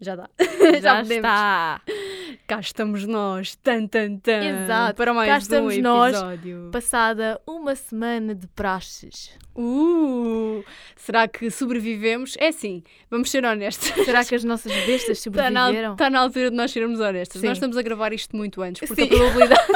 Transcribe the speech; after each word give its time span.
Já 0.00 0.16
dá. 0.16 0.30
Já, 0.80 0.96
podemos. 1.02 1.10
está. 1.10 1.80
Cá 2.46 2.60
estamos 2.60 3.06
nós. 3.06 3.54
Tan, 3.56 3.86
tan, 3.86 4.16
tan. 4.16 4.62
Exato. 4.64 4.96
Para 4.96 5.12
mais 5.12 5.28
Cá 5.28 5.34
um 5.34 5.38
estamos 5.38 5.76
nós. 5.78 6.14
episódio. 6.16 6.68
Passada 6.72 7.40
uma 7.46 7.74
semana 7.76 8.34
de 8.34 8.46
praxes. 8.48 9.30
Uh, 9.54 10.64
será 10.96 11.28
que 11.28 11.50
sobrevivemos? 11.50 12.34
É 12.38 12.50
sim, 12.50 12.82
vamos 13.10 13.30
ser 13.30 13.44
honestos. 13.44 13.88
Será 14.04 14.24
que 14.24 14.34
as 14.34 14.42
nossas 14.44 14.72
bestas 14.86 15.18
Está 15.26 15.48
na, 15.50 15.66
sobreviveram? 15.66 15.96
tá 15.96 16.08
na 16.08 16.20
altura 16.20 16.50
de 16.50 16.56
nós 16.56 16.70
sermos 16.70 16.98
honestos. 16.98 17.40
Sim. 17.40 17.46
Nós 17.48 17.56
estamos 17.58 17.76
a 17.76 17.82
gravar 17.82 18.12
isto 18.12 18.34
muito 18.36 18.62
antes, 18.62 18.88
porque 18.88 19.02
Sim. 19.06 19.14
a 19.14 19.18
probabilidade. 19.18 19.60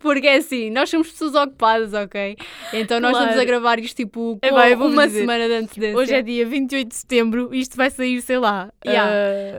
porque 0.00 0.26
é 0.26 0.36
assim, 0.36 0.70
nós 0.70 0.88
somos 0.90 1.10
pessoas 1.10 1.34
ocupadas, 1.34 1.92
ok? 1.94 2.36
Então 2.72 3.00
nós 3.00 3.12
Claro. 3.12 3.24
estamos 3.26 3.42
a 3.42 3.44
gravar 3.44 3.78
isto 3.78 3.96
tipo 3.96 4.38
É 4.42 4.52
uma 4.52 5.06
dizer. 5.06 5.20
semana 5.20 5.46
de 5.48 5.54
antecedência. 5.54 5.96
Hoje 5.96 6.14
é 6.14 6.22
dia 6.22 6.46
28 6.46 6.88
de 6.88 6.94
setembro 6.94 7.50
e 7.52 7.60
isto 7.60 7.76
vai 7.76 7.90
sair, 7.90 8.20
sei 8.22 8.38
lá. 8.38 8.70
Yeah. 8.86 9.12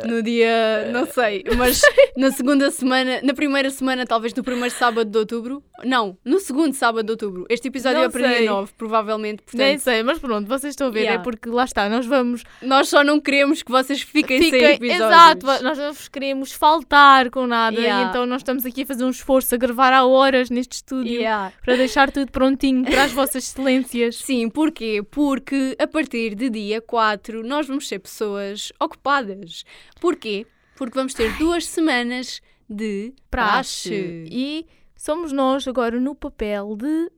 ah, 0.04 0.08
No 0.08 0.22
dia, 0.24 0.90
não 0.92 1.06
sei, 1.06 1.44
mas 1.58 1.82
na 2.18 2.32
segunda 2.32 2.70
semana, 2.72 3.20
na 3.24 3.34
primeira 3.34 3.70
semana, 3.70 4.06
talvez 4.06 4.34
no 4.34 4.44
primeiro 4.44 4.74
sábado 4.74 5.10
de 5.10 5.18
outubro. 5.18 5.64
Não, 5.84 6.18
no 6.26 6.40
segundo 6.40 6.74
sábado 6.74 7.06
de 7.06 7.12
outubro. 7.12 7.46
Este 7.50 7.70
episódio 7.70 8.00
Não 8.00 8.06
é 8.06 8.10
para 8.10 8.28
sei. 8.30 8.38
dia 8.40 8.52
9, 8.52 8.72
provavelmente. 8.78 9.44
nem 9.54 9.78
Portanto, 9.78 9.80
sei, 9.84 10.04
mas 10.04 10.20
pronto, 10.20 10.48
vocês 10.48 10.72
estão 10.74 10.88
a 10.88 10.90
ver, 10.90 11.00
Yeah. 11.00 11.22
é 11.22 11.24
porque 11.24 11.48
lá 11.50 11.64
está, 11.64 11.88
nós 11.90 12.06
vamos. 12.06 12.44
nós 12.62 12.90
só 12.90 13.04
não 13.04 13.20
queremos 13.20 13.64
que 13.64 13.72
vocês 13.72 14.02
fiquem, 14.02 14.42
sem 14.50 14.62
episódios. 14.64 14.96
exato, 14.96 15.46
nós 15.64 15.78
não 15.78 15.94
vos 15.94 16.08
queremos 16.10 16.52
faltar 16.52 17.30
com 17.30 17.48
nada 17.48 17.80
Yeah. 17.80 18.06
e 18.06 18.10
então 18.10 18.26
nós 18.26 18.42
estamos 18.42 18.66
aqui 18.66 18.84
a 18.84 18.86
fazer 18.86 19.04
um 19.06 19.10
esforço 19.10 19.56
a 19.56 19.58
gravar 19.58 19.94
há 19.94 20.04
horas 20.30 20.50
neste 20.50 20.74
estúdio 20.74 21.20
Yeah. 21.20 21.52
para 21.66 21.76
deixar 21.76 22.12
tudo 22.12 22.32
prontinho 22.32 22.84
para 22.86 23.04
as 23.04 23.12
vossas 23.12 23.44
excelências. 23.48 24.16
Sim, 24.24 24.48
porquê? 24.50 25.02
Porque 25.10 25.76
a 25.80 25.88
partir 25.88 26.36
de 26.36 26.50
dia 26.50 26.80
4 26.82 27.44
nós 27.44 27.68
vamos 27.68 27.88
ser 27.88 28.00
pessoas 28.00 28.72
ocupadas. 28.80 29.64
Porquê? 30.00 30.46
Porque 30.76 30.94
vamos 30.96 31.14
ter 31.14 31.36
duas 31.38 31.66
semanas 31.66 32.42
de 32.70 33.12
praxe. 33.32 33.90
praxe. 33.90 34.28
E 34.32 34.66
somos 34.96 35.32
nós 35.32 35.68
agora 35.68 36.00
no 36.00 36.14
papel 36.14 36.76
de 36.78 37.10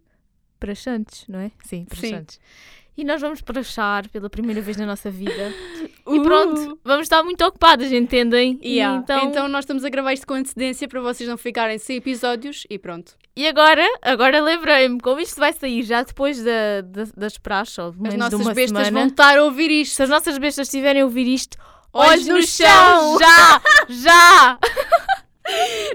praxantes, 0.61 1.25
não 1.27 1.39
é? 1.39 1.51
Sim, 1.65 1.83
praxantes. 1.85 2.39
E 2.97 3.03
nós 3.05 3.19
vamos 3.21 3.41
praxar 3.41 4.07
pela 4.09 4.29
primeira 4.29 4.61
vez 4.61 4.77
na 4.77 4.85
nossa 4.85 5.09
vida. 5.09 5.53
E 6.07 6.19
Uh! 6.19 6.23
pronto, 6.23 6.79
vamos 6.83 7.03
estar 7.03 7.23
muito 7.23 7.43
ocupadas, 7.43 7.91
entendem? 7.91 8.59
E 8.61 8.75
Yeah. 8.75 8.99
então, 9.01 9.29
então 9.29 9.47
nós 9.47 9.63
estamos 9.63 9.83
a 9.85 9.89
gravar 9.89 10.13
isto 10.13 10.27
com 10.27 10.33
antecedência 10.35 10.87
para 10.87 10.99
vocês 11.01 11.27
não 11.29 11.37
ficarem 11.37 11.77
sem 11.79 11.97
episódios 11.97 12.65
e 12.69 12.77
pronto. 12.77 13.13
e 13.35 13.47
agora, 13.47 13.85
agora 14.01 14.41
lembrei-me, 14.41 14.99
como 14.99 15.19
isto 15.21 15.39
vai 15.39 15.53
sair 15.53 15.83
já 15.83 16.03
depois 16.03 16.43
da, 16.43 16.81
da- 16.83 17.07
das 17.15 17.37
praxes, 17.37 17.77
ou 17.79 17.87
As 17.89 17.95
menos 17.97 18.17
nossas 18.17 18.47
bestas 18.47 18.67
semana, 18.67 18.91
vão 18.91 19.07
estar 19.07 19.37
a 19.37 19.43
ouvir 19.45 19.71
isto. 19.71 19.95
se 19.95 20.03
as 20.03 20.09
nossas 20.09 20.37
bestas 20.37 20.67
estiverem 20.67 21.01
a 21.01 21.05
ouvir 21.05 21.27
isto, 21.27 21.57
Olhos 21.93 22.11
olhos 22.11 22.27
no 22.27 22.35
no 22.37 22.43
chão! 22.43 22.67
chão! 22.67 23.19
Já! 23.19 23.61
Já! 23.89 24.59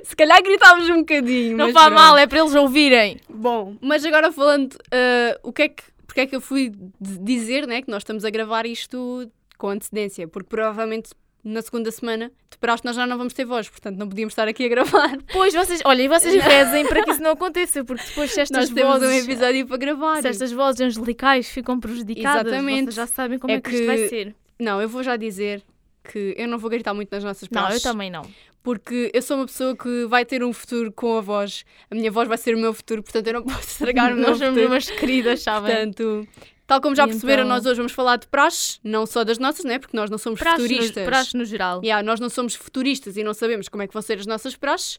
Se 0.04 0.14
calhar 0.16 0.42
gritávamos 0.42 0.88
um 0.90 0.98
bocadinho. 0.98 1.56
Não 1.56 1.72
faz 1.72 1.92
mal, 1.92 2.16
é 2.16 2.26
para 2.26 2.40
eles 2.40 2.54
ouvirem. 2.54 3.20
Bom, 3.28 3.76
mas 3.80 4.04
agora 4.04 4.32
falando, 4.32 4.76
ah, 4.90 5.38
o 5.42 5.52
que 5.52 5.62
é 5.62 5.68
que, 5.68 5.82
porque 6.06 6.20
é 6.20 6.26
que 6.26 6.36
eu 6.36 6.40
fui 6.40 6.72
dizer 7.00 7.66
né, 7.66 7.82
que 7.82 7.90
nós 7.90 8.02
estamos 8.02 8.24
a 8.24 8.30
gravar 8.30 8.66
isto 8.66 9.30
com 9.58 9.68
antecedência? 9.68 10.26
Porque 10.28 10.48
provavelmente 10.48 11.10
na 11.44 11.62
segunda 11.62 11.92
semana 11.92 12.32
de 12.50 12.58
praxe 12.58 12.84
nós 12.84 12.96
já 12.96 13.06
não 13.06 13.16
vamos 13.16 13.32
ter 13.32 13.44
voz, 13.44 13.68
portanto 13.68 13.96
não 13.96 14.08
podíamos 14.08 14.32
estar 14.32 14.48
aqui 14.48 14.64
a 14.64 14.68
gravar. 14.68 15.16
Pois, 15.32 15.54
vocês, 15.54 15.80
olha, 15.84 16.02
e 16.02 16.08
vocês 16.08 16.34
rezem 16.42 16.84
para 16.86 17.04
que 17.04 17.10
isso 17.12 17.22
não 17.22 17.30
aconteça, 17.30 17.84
porque 17.84 18.02
depois 18.04 18.32
se 18.32 18.40
estas 18.40 18.70
nós 18.70 18.70
temos 18.70 18.96
um 18.96 19.00
vozes... 19.00 19.24
episódio 19.24 19.66
para 19.66 19.76
gravar. 19.76 20.22
Se 20.22 20.28
estas 20.28 20.50
vozes 20.50 20.80
angelicais 20.80 21.48
ficam 21.48 21.78
prejudicadas, 21.78 22.46
Exatamente. 22.52 22.84
vocês 22.86 22.94
já 22.96 23.06
sabem 23.06 23.38
como 23.38 23.52
É 23.52 23.56
é, 23.56 23.60
que, 23.60 23.70
isto 23.70 23.86
vai 23.86 23.96
que- 23.96 24.08
ser. 24.08 24.34
Não, 24.58 24.82
eu 24.82 24.88
vou 24.88 25.04
já 25.04 25.16
dizer 25.16 25.62
que 26.02 26.34
eu 26.36 26.48
não 26.48 26.58
vou 26.58 26.68
gritar 26.70 26.94
muito 26.94 27.10
nas 27.12 27.22
nossas 27.22 27.48
Não, 27.48 27.60
eu 27.60 27.66
praxes. 27.66 27.82
também 27.82 28.10
não. 28.10 28.22
Porque 28.66 29.12
eu 29.14 29.22
sou 29.22 29.36
uma 29.36 29.46
pessoa 29.46 29.76
que 29.76 30.06
vai 30.06 30.24
ter 30.24 30.42
um 30.42 30.52
futuro 30.52 30.90
com 30.90 31.16
a 31.16 31.20
voz. 31.20 31.64
A 31.88 31.94
minha 31.94 32.10
voz 32.10 32.26
vai 32.26 32.36
ser 32.36 32.52
o 32.56 32.58
meu 32.58 32.74
futuro, 32.74 33.00
portanto 33.00 33.24
eu 33.28 33.34
não 33.34 33.42
posso 33.46 33.60
estragar 33.60 34.12
o 34.12 34.16
meu 34.16 34.26
Nós 34.30 34.38
somos 34.38 34.54
futuro. 34.54 34.72
umas 34.72 34.90
queridas, 34.90 35.40
sabem? 35.40 35.70
Portanto, 35.72 36.26
tal 36.66 36.80
como 36.80 36.96
já 36.96 37.06
perceberam, 37.06 37.44
então- 37.44 37.56
nós 37.56 37.64
hoje 37.64 37.76
vamos 37.76 37.92
falar 37.92 38.16
de 38.16 38.26
praxes, 38.26 38.80
não 38.82 39.06
só 39.06 39.22
das 39.22 39.38
nossas, 39.38 39.64
né? 39.64 39.78
Porque 39.78 39.96
nós 39.96 40.10
não 40.10 40.18
somos 40.18 40.40
Praxes 40.40 40.64
no, 40.64 40.68
futuristas. 40.68 41.04
praxes 41.06 41.34
no 41.34 41.44
geral. 41.44 41.80
Yeah, 41.84 42.02
nós 42.04 42.18
não 42.18 42.28
somos 42.28 42.56
futuristas 42.56 43.16
e 43.16 43.22
não 43.22 43.32
sabemos 43.32 43.68
como 43.68 43.84
é 43.84 43.86
que 43.86 43.92
vão 43.92 44.02
ser 44.02 44.18
as 44.18 44.26
nossas 44.26 44.56
praxes. 44.56 44.98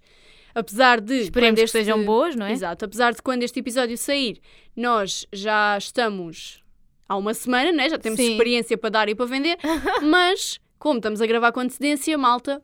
Apesar 0.56 1.02
de. 1.02 1.16
Esperemos 1.24 1.60
quando 1.60 1.66
que 1.66 1.72
sejam 1.72 2.06
boas, 2.06 2.38
não 2.38 2.46
é? 2.46 2.54
Exato. 2.54 2.86
Apesar 2.86 3.14
de 3.14 3.22
quando 3.22 3.44
este 3.44 3.60
episódio 3.60 3.98
sair, 3.98 4.40
nós 4.78 5.28
já 5.34 5.78
estamos 5.78 6.64
há 7.06 7.18
uma 7.18 7.34
semana, 7.34 7.74
né? 7.74 7.90
Já 7.90 7.98
temos 7.98 8.18
Sim. 8.18 8.32
experiência 8.32 8.78
para 8.78 8.90
dar 8.92 9.10
e 9.10 9.14
para 9.14 9.26
vender. 9.26 9.58
mas, 10.02 10.58
como 10.80 11.00
estamos 11.00 11.22
a 11.22 11.26
gravar 11.28 11.52
com 11.52 11.60
antecedência, 11.60 12.18
malta, 12.18 12.64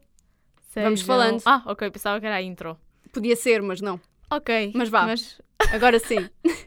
Vamos 0.76 1.02
Sejam- 1.02 1.06
falando. 1.16 1.42
Ah, 1.46 1.62
ok, 1.66 1.90
pensava 1.92 2.20
que 2.20 2.26
era 2.26 2.36
a 2.38 2.42
intro. 2.42 2.78
podia 3.12 3.36
ser, 3.36 3.62
mas 3.62 3.80
não. 3.82 4.00
Ok. 4.30 4.72
Mas 4.74 4.90
vá. 4.90 5.04
Mas 5.06 5.40
Agora 5.72 6.00
sim. 6.00 6.28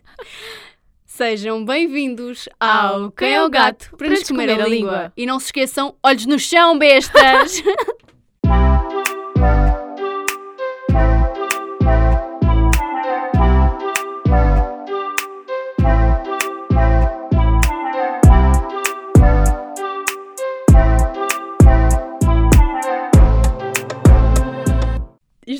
Sejam 1.04 1.64
bem-vindos 1.64 2.48
Ao 2.60 3.04
ao 3.04 3.10
Quem 3.10 3.32
é 3.34 3.42
o 3.42 3.48
Gato 3.48 3.90
para 3.96 4.08
nos 4.10 4.22
comer 4.28 4.50
a 4.50 4.54
língua. 4.54 4.68
língua. 4.68 5.12
E 5.16 5.24
não 5.26 5.40
se 5.40 5.46
esqueçam, 5.46 5.96
olhos 6.02 6.26
no 6.26 6.38
chão, 6.38 6.78
bestas! 6.78 7.62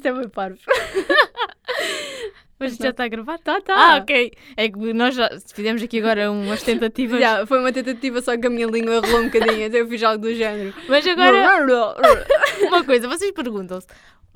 Isto 0.06 0.18
é 0.18 0.20
bem 0.20 0.28
parvo. 0.28 0.58
Mas 2.58 2.72
isto 2.72 2.82
já 2.84 2.90
está 2.90 3.04
a 3.04 3.08
gravar? 3.08 3.38
Tá, 3.38 3.60
tá. 3.60 3.74
Ah, 3.76 3.98
ok. 3.98 4.32
É 4.56 4.68
que 4.68 4.78
nós 4.94 5.14
já 5.14 5.28
fizemos 5.52 5.82
aqui 5.82 5.98
agora 5.98 6.30
umas 6.30 6.62
tentativas. 6.62 7.20
Já, 7.20 7.46
foi 7.46 7.60
uma 7.60 7.70
tentativa 7.70 8.22
só 8.22 8.34
que 8.38 8.46
a 8.46 8.50
minha 8.50 8.66
língua 8.66 9.00
rolou 9.00 9.20
um 9.20 9.24
bocadinho, 9.24 9.66
até 9.66 9.82
eu 9.82 9.86
fiz 9.86 10.02
algo 10.02 10.22
do 10.22 10.34
género. 10.34 10.72
Mas 10.88 11.06
agora, 11.06 11.66
uma 12.66 12.82
coisa, 12.82 13.06
vocês 13.08 13.30
perguntam-se 13.32 13.86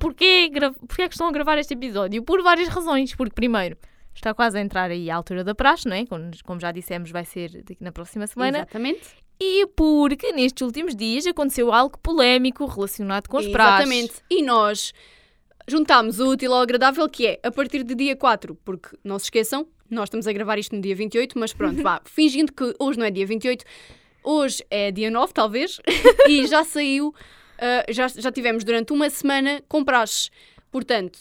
porquê, 0.01 0.49
gra... 0.49 0.71
porquê 0.73 1.03
é 1.03 1.07
que 1.07 1.13
estão 1.13 1.27
a 1.27 1.31
gravar 1.31 1.57
este 1.59 1.75
episódio? 1.75 2.23
Por 2.23 2.41
várias 2.41 2.67
razões. 2.67 3.15
Porque, 3.15 3.33
primeiro, 3.33 3.77
está 4.13 4.33
quase 4.33 4.57
a 4.57 4.61
entrar 4.61 4.89
aí 4.89 5.09
a 5.09 5.15
altura 5.15 5.43
da 5.43 5.53
praxe, 5.53 5.87
não 5.87 5.95
é? 5.95 6.05
Como, 6.05 6.59
já 6.59 6.71
dissemos, 6.71 7.11
vai 7.11 7.23
ser 7.23 7.63
daqui 7.63 7.83
na 7.83 7.91
próxima 7.91 8.25
semana. 8.25 8.59
Exatamente. 8.59 9.09
E 9.39 9.65
porque 9.67 10.31
nestes 10.33 10.61
últimos 10.61 10.95
dias 10.95 11.25
aconteceu 11.25 11.71
algo 11.71 11.97
polémico 11.99 12.65
relacionado 12.65 13.27
com 13.27 13.37
as 13.37 13.47
praxes. 13.47 13.89
Exatamente. 13.89 14.13
E 14.29 14.43
nós 14.43 14.93
juntámos 15.67 16.19
o 16.19 16.29
útil 16.29 16.53
ao 16.53 16.61
agradável, 16.61 17.07
que 17.09 17.27
é 17.27 17.39
a 17.43 17.51
partir 17.51 17.83
do 17.83 17.95
dia 17.95 18.15
4, 18.15 18.55
porque 18.63 18.89
não 19.03 19.17
se 19.19 19.25
esqueçam, 19.25 19.67
nós 19.89 20.05
estamos 20.05 20.27
a 20.27 20.33
gravar 20.33 20.57
isto 20.57 20.75
no 20.75 20.81
dia 20.81 20.95
28, 20.95 21.37
mas 21.37 21.53
pronto, 21.53 21.81
vá, 21.81 22.01
fingindo 22.05 22.53
que 22.53 22.75
hoje 22.79 22.99
não 22.99 23.05
é 23.05 23.11
dia 23.11 23.25
28, 23.25 23.65
hoje 24.23 24.63
é 24.69 24.91
dia 24.91 25.11
9, 25.11 25.33
talvez, 25.33 25.79
e 26.27 26.47
já 26.47 26.63
saiu, 26.63 27.13
ah, 27.59 27.85
já, 27.89 28.07
já 28.07 28.31
tivemos 28.31 28.63
durante 28.63 28.91
uma 28.91 29.09
semana 29.09 29.63
com 29.67 29.83
praxes. 29.83 30.31
Portanto, 30.71 31.19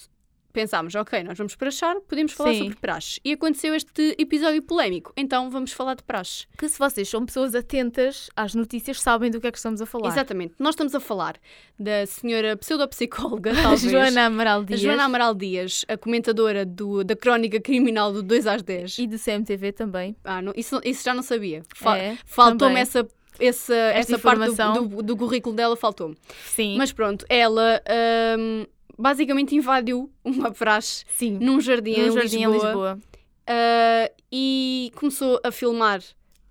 pensámos, 0.52 0.94
ok, 0.94 1.22
nós 1.22 1.36
vamos 1.38 1.54
praxar, 1.56 1.96
podemos 2.02 2.32
falar 2.32 2.52
Sim. 2.52 2.58
sobre 2.64 2.76
praxes. 2.76 3.20
E 3.24 3.32
aconteceu 3.32 3.74
este 3.74 4.14
episódio 4.18 4.62
polémico, 4.62 5.12
então 5.16 5.50
vamos 5.50 5.72
falar 5.72 5.94
de 5.94 6.02
praxes. 6.02 6.46
Que 6.58 6.68
se 6.68 6.78
vocês 6.78 7.08
são 7.08 7.24
pessoas 7.24 7.54
atentas 7.54 8.28
às 8.36 8.54
notícias, 8.54 9.00
sabem 9.00 9.30
do 9.30 9.40
que 9.40 9.46
é 9.46 9.50
que 9.52 9.58
estamos 9.58 9.80
a 9.80 9.86
falar. 9.86 10.08
Exatamente. 10.08 10.54
Nós 10.58 10.74
estamos 10.74 10.94
a 10.94 11.00
falar 11.00 11.36
da 11.78 12.04
senhora 12.06 12.56
pseudopsicóloga, 12.56 13.52
talvez. 13.62 13.82
Joana 13.90 14.26
Amaral 14.26 14.60
A 14.60 14.64
Dias 14.64 14.80
Joana 14.80 15.04
Amaral 15.04 15.34
Dias, 15.34 15.84
a 15.88 15.96
comentadora 15.96 16.64
do, 16.66 17.02
da 17.04 17.16
crónica 17.16 17.60
criminal 17.60 18.12
do 18.12 18.22
2 18.22 18.46
às 18.46 18.62
10. 18.62 18.98
e 18.98 19.06
do 19.06 19.18
CMTV 19.18 19.72
também. 19.72 20.16
Ah, 20.24 20.42
não, 20.42 20.52
isso, 20.56 20.80
isso 20.84 21.04
já 21.04 21.14
não 21.14 21.22
sabia. 21.22 21.62
Fa- 21.74 21.96
É, 21.98 22.16
Faltou-me 22.26 22.80
essa, 22.80 23.06
essa, 23.38 23.74
essa 23.74 24.18
parte 24.18 24.54
do, 24.54 24.88
do, 24.88 25.02
do 25.02 25.16
currículo 25.16 25.54
dela, 25.54 25.76
faltou-me. 25.76 26.16
Sim. 26.44 26.76
Mas 26.76 26.92
pronto, 26.92 27.24
ela 27.28 27.80
ahm, 27.88 28.64
basicamente 29.00 29.54
invadiu 29.54 30.10
uma 30.24 30.50
praxe 30.52 31.04
Sim. 31.08 31.38
num 31.41 31.60
jardim, 31.60 31.97
Num 31.97 32.06
em, 32.06 32.10
jardim 32.12 32.36
Lisboa, 32.47 32.48
em 32.48 32.52
Lisboa. 32.52 32.98
ah, 33.47 34.10
e 34.32 34.92
começou 34.94 35.41
a 35.44 35.50
filmar 35.50 36.00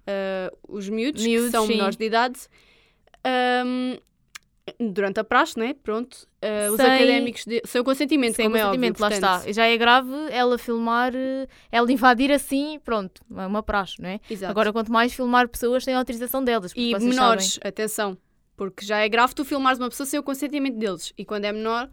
ah, 0.07 0.51
os 0.67 0.89
miúdos, 0.89 1.21
que 1.23 1.29
Miúdos, 1.29 1.51
são 1.51 1.65
sim. 1.65 1.73
menores 1.73 1.95
de 1.95 2.05
idade. 2.05 2.39
ahm, 3.23 3.97
durante 4.79 5.19
a 5.19 5.23
praxe, 5.23 5.57
né? 5.57 5.73
Pronto. 5.81 6.27
ah, 6.43 6.71
os 6.71 6.79
académicos, 6.79 7.43
de, 7.45 7.61
sem 7.65 7.81
o 7.81 7.83
consentimento, 7.83 8.35
Sem 8.35 8.45
como 8.45 8.55
é 8.57 8.59
óbvio. 8.65 8.69
consentimento, 8.79 8.99
lá 8.99 9.09
portanto, 9.09 9.39
está. 9.39 9.51
Já 9.51 9.65
é 9.65 9.75
grave 9.77 10.11
ela 10.29 10.57
filmar, 10.59 11.11
eh, 11.15 11.47
ela 11.71 11.91
invadir 11.91 12.31
assim, 12.31 12.79
pronto, 12.85 13.21
é 13.35 13.45
uma 13.47 13.63
praxe, 13.63 13.99
não 14.01 14.09
é? 14.09 14.19
Exato. 14.29 14.51
Agora, 14.51 14.71
quanto 14.71 14.91
mais 14.91 15.11
filmar 15.13 15.47
pessoas 15.49 15.83
sem 15.83 15.93
autorização 15.95 16.43
delas. 16.43 16.71
E 16.75 16.93
menores, 16.99 17.59
atenção, 17.63 18.15
porque 18.55 18.85
já 18.85 18.99
é 18.99 19.09
grave 19.09 19.33
tu 19.33 19.43
filmares 19.43 19.79
uma 19.79 19.89
pessoa 19.89 20.05
sem 20.05 20.19
o 20.19 20.23
consentimento 20.23 20.77
deles. 20.77 21.13
E 21.17 21.25
quando 21.25 21.45
é 21.45 21.51
menor, 21.51 21.89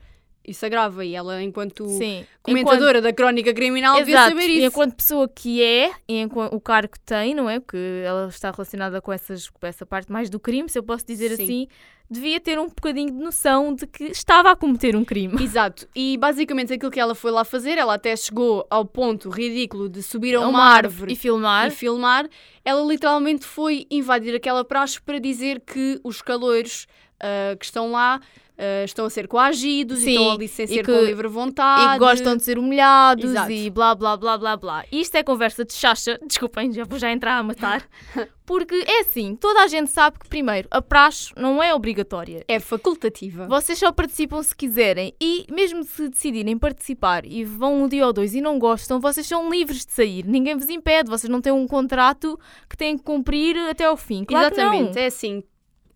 isso 0.47 0.65
agrava. 0.65 1.05
E 1.05 1.15
ela, 1.15 1.43
enquanto. 1.43 1.87
Sim. 1.89 2.25
comentadora 2.43 3.01
da 3.03 3.13
crónica 3.13 3.53
criminal, 3.53 3.97
devia 3.97 4.15
Exato. 4.15 4.29
saber 4.31 4.49
E 4.49 4.59
isso. 4.59 4.67
enquanto 4.67 4.95
pessoa 4.95 5.29
que 5.29 5.63
é, 5.63 5.91
e 6.09 6.19
enquanto 6.21 6.55
o 6.55 6.61
cargo 6.61 6.93
que 6.93 7.01
tem, 7.01 7.35
não 7.35 7.49
é? 7.51 7.59
Porque 7.61 8.03
ela 8.05 8.29
está 8.29 8.51
relacionada 8.51 9.01
com, 9.01 9.13
essas, 9.13 9.49
com 9.49 9.67
essa 9.67 9.85
parte 9.85 10.11
mais 10.13 10.31
do 10.31 10.39
crime, 10.39 10.69
se 10.69 10.79
eu 10.79 10.83
posso 10.83 11.05
dizer 11.07 11.35
Sim. 11.37 11.43
assim, 11.43 11.69
devia 12.09 12.39
ter 12.39 12.57
um 12.57 12.69
bocadinho 12.69 13.11
de 13.11 13.19
noção 13.19 13.75
de 13.75 13.85
que 13.85 14.05
estava 14.05 14.53
a 14.53 14.57
cometer 14.57 14.95
um 14.95 15.05
crime. 15.05 15.35
Exato. 15.43 15.89
E 15.95 16.17
basicamente 16.17 16.73
aquilo 16.73 16.91
que 16.91 17.01
ela 17.01 17.17
foi 17.17 17.33
lá 17.33 17.45
fazer, 17.45 17.77
ela 17.79 17.95
até 17.95 18.15
chegou 18.15 18.65
ao 18.71 18.85
ponto 18.85 19.29
ridículo 19.29 19.89
de 19.89 20.03
subir 20.05 20.37
a 20.37 20.41
A 20.45 20.49
uma, 20.49 20.63
árvore 20.63 21.13
e 21.13 21.17
filmar. 21.17 21.67
e 21.67 21.71
filmar. 21.73 22.29
Ela 22.65 22.83
literalmente 22.85 23.45
foi 23.45 23.87
invadir 23.91 24.35
aquela 24.37 24.65
praxe 24.65 25.01
para 25.01 25.19
dizer 25.19 25.61
que 25.61 26.01
os 26.05 26.23
caloiros 26.23 26.87
ah, 27.21 27.57
que 27.59 27.65
estão 27.65 27.91
lá 27.91 28.21
ah, 28.59 28.85
estão 28.85 29.05
a 29.05 29.11
ser 29.11 29.29
coagidos 29.29 29.99
Sim, 29.99 30.11
e 30.11 30.15
estão 30.15 30.31
ali 30.33 30.49
sem 30.49 30.67
ser 30.67 30.83
que- 30.83 30.93
com 30.93 31.05
livre 31.05 31.29
vontade. 31.29 31.97
E 31.97 31.99
gostam 31.99 32.37
de 32.37 32.43
ser 32.43 32.59
humilhados 32.59 33.25
Exato. 33.31 33.51
e 33.53 33.69
blá 33.71 33.95
blá 33.95 34.17
blá 34.17 34.39
blá 34.39 34.57
blá. 34.57 34.85
Isto 34.91 35.17
é 35.17 35.23
conversa 35.23 35.65
de 35.65 35.75
chacha. 35.75 36.19
Desculpem, 36.27 36.73
já 36.73 36.85
vou 36.85 36.99
já 36.99 37.11
entrar 37.13 37.37
a 37.39 37.43
matar. 37.43 37.87
Porque 38.47 38.77
é 38.87 39.01
assim, 39.01 39.35
toda 39.35 39.61
a 39.63 39.67
gente 39.67 39.91
sabe 39.91 40.21
que, 40.21 40.29
primeiro, 40.29 40.69
a 40.71 40.81
praxe 40.81 41.33
não 41.37 41.61
é 41.61 41.75
obrigatória. 41.75 42.45
É 42.47 42.61
facultativa. 42.61 43.47
Vocês 43.49 43.77
só 43.77 43.91
participam 43.91 44.41
se 44.41 44.55
quiserem 44.55 45.12
e 45.21 45.45
mesmo 45.51 45.83
se 45.83 46.09
decidirem 46.09 46.57
participar 46.57 47.27
e 47.27 47.45
vão 47.45 47.83
um 47.83 47.89
dia 47.89 48.07
ou 48.07 48.12
dois 48.12 48.35
e 48.37 48.41
não 48.41 48.57
gostam, 48.59 49.01
vocês 49.01 49.27
são 49.27 49.51
livres 49.51 49.85
de 49.85 49.93
sair. 49.93 50.25
Ninguém 50.25 50.57
vos 50.57 50.69
impede, 50.69 51.11
vocês 51.11 51.29
não 51.29 51.41
têm 51.41 51.53
um 51.53 51.67
contrato 51.67 52.39
que 52.71 52.77
têm 52.77 52.97
que 52.97 53.03
cumprir 53.03 53.57
até 53.69 53.85
ao 53.85 53.97
fim. 53.97 54.25
Claro 54.25 54.55
Exatamente, 54.55 54.95
não. 54.95 55.03
é 55.03 55.07
assim. 55.07 55.43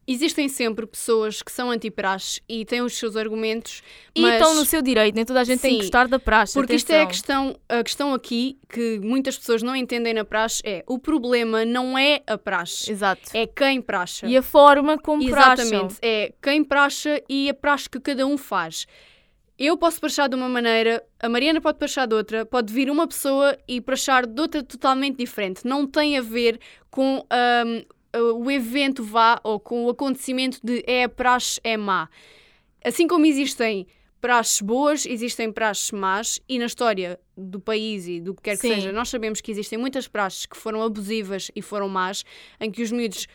Existem 0.07 0.49
sempre 0.49 0.87
pessoas 0.87 1.41
que 1.41 1.53
são 1.53 1.71
anti-praxe 1.71 2.41
e 2.49 2.65
têm 2.65 2.81
os 2.83 2.99
seus 2.99 3.17
argumentos, 3.17 3.81
E 4.15 4.23
mas... 4.23 4.35
estão 4.35 4.55
no 4.57 4.65
seu 4.65 4.83
direito, 4.83 5.15
nem 5.15 5.25
toda 5.25 5.41
a 5.41 5.45
gente 5.45 5.61
tem 5.61 5.71
que 5.73 5.77
Sim, 5.77 5.83
gostar 5.83 6.09
da 6.09 6.19
praxe. 6.19 6.55
Porque 6.55 6.75
isto 6.75 6.91
é 6.91 7.01
a 7.01 7.03
atenção. 7.05 7.53
questão, 7.53 7.61
a 7.69 7.85
questão 7.85 8.15
aqui 8.15 8.59
que 8.69 8.99
muitas 9.03 9.39
pessoas 9.39 9.63
não 9.63 9.77
entendem 9.77 10.13
na 10.13 10.25
praxe 10.25 10.61
é 10.65 10.83
o 10.89 10.99
problema 10.99 11.65
não 11.65 11.97
é 11.97 12.23
a 12.27 12.37
praxe, 12.37 12.91
Exato. 12.91 13.31
é 13.35 13.47
quem 13.47 13.81
praxa. 13.81 14.27
E 14.27 14.37
a 14.37 14.43
forma 14.43 14.99
como 14.99 15.25
praxam. 15.29 15.65
Exatamente, 15.65 15.95
é 16.03 16.33
quem 16.43 16.65
praxa 16.65 17.23
e 17.29 17.49
a 17.49 17.55
praxe 17.55 17.89
que 17.89 18.01
cada 18.01 18.27
um 18.27 18.37
faz. 18.37 18.87
Eu 19.57 19.77
posso 19.77 20.01
prachar 20.01 20.27
de 20.29 20.35
uma 20.35 20.49
maneira, 20.49 21.05
a 21.21 21.29
Mariana 21.29 21.61
pode 21.61 21.77
prachar 21.79 22.09
de 22.09 22.15
outra, 22.15 22.47
pode 22.47 22.73
vir 22.73 22.91
uma 22.91 23.07
pessoa 23.07 23.57
e 23.69 23.79
prachar 23.81 24.27
de 24.27 24.41
outra 24.41 24.63
totalmente 24.63 25.19
diferente. 25.19 25.61
Não 25.67 25.87
tem 25.87 26.17
a 26.17 26.23
ver 26.23 26.59
com 26.91 27.25
ahm, 27.31 27.85
o 28.15 28.51
evento 28.51 29.03
vá 29.03 29.41
ou 29.43 29.61
com 29.61 29.85
o 29.85 29.91
acontecimento 29.91 30.59
de 30.63 30.83
é 30.87 31.07
praxe 31.07 31.61
é 31.63 31.77
má. 31.77 32.09
Assim 32.85 33.07
como 33.07 33.27
existem 33.27 33.87
praxes 34.21 34.61
boas, 34.61 35.07
existem 35.07 35.51
praxes 35.51 35.91
más 35.93 36.41
e 36.49 36.59
na 36.59 36.67
história 36.67 37.19
do 37.37 37.59
país 37.59 38.07
e 38.07 38.21
do 38.21 38.35
que 38.35 38.43
quer 38.43 38.57
que 38.57 38.63
Sim. 38.63 38.75
seja, 38.75 38.93
nós 38.93 39.09
sabemos 39.09 39.41
que 39.41 39.51
existem 39.51 39.79
muitas 39.79 40.07
praxes 40.07 40.47
que 40.47 40.57
foram 40.57 40.83
abusivas 40.83 41.51
e 41.55 41.63
foram 41.63 41.89
más, 41.89 42.25
em 42.61 42.71
que 42.71 42.83
os 42.83 42.93
miúdos 42.93 43.27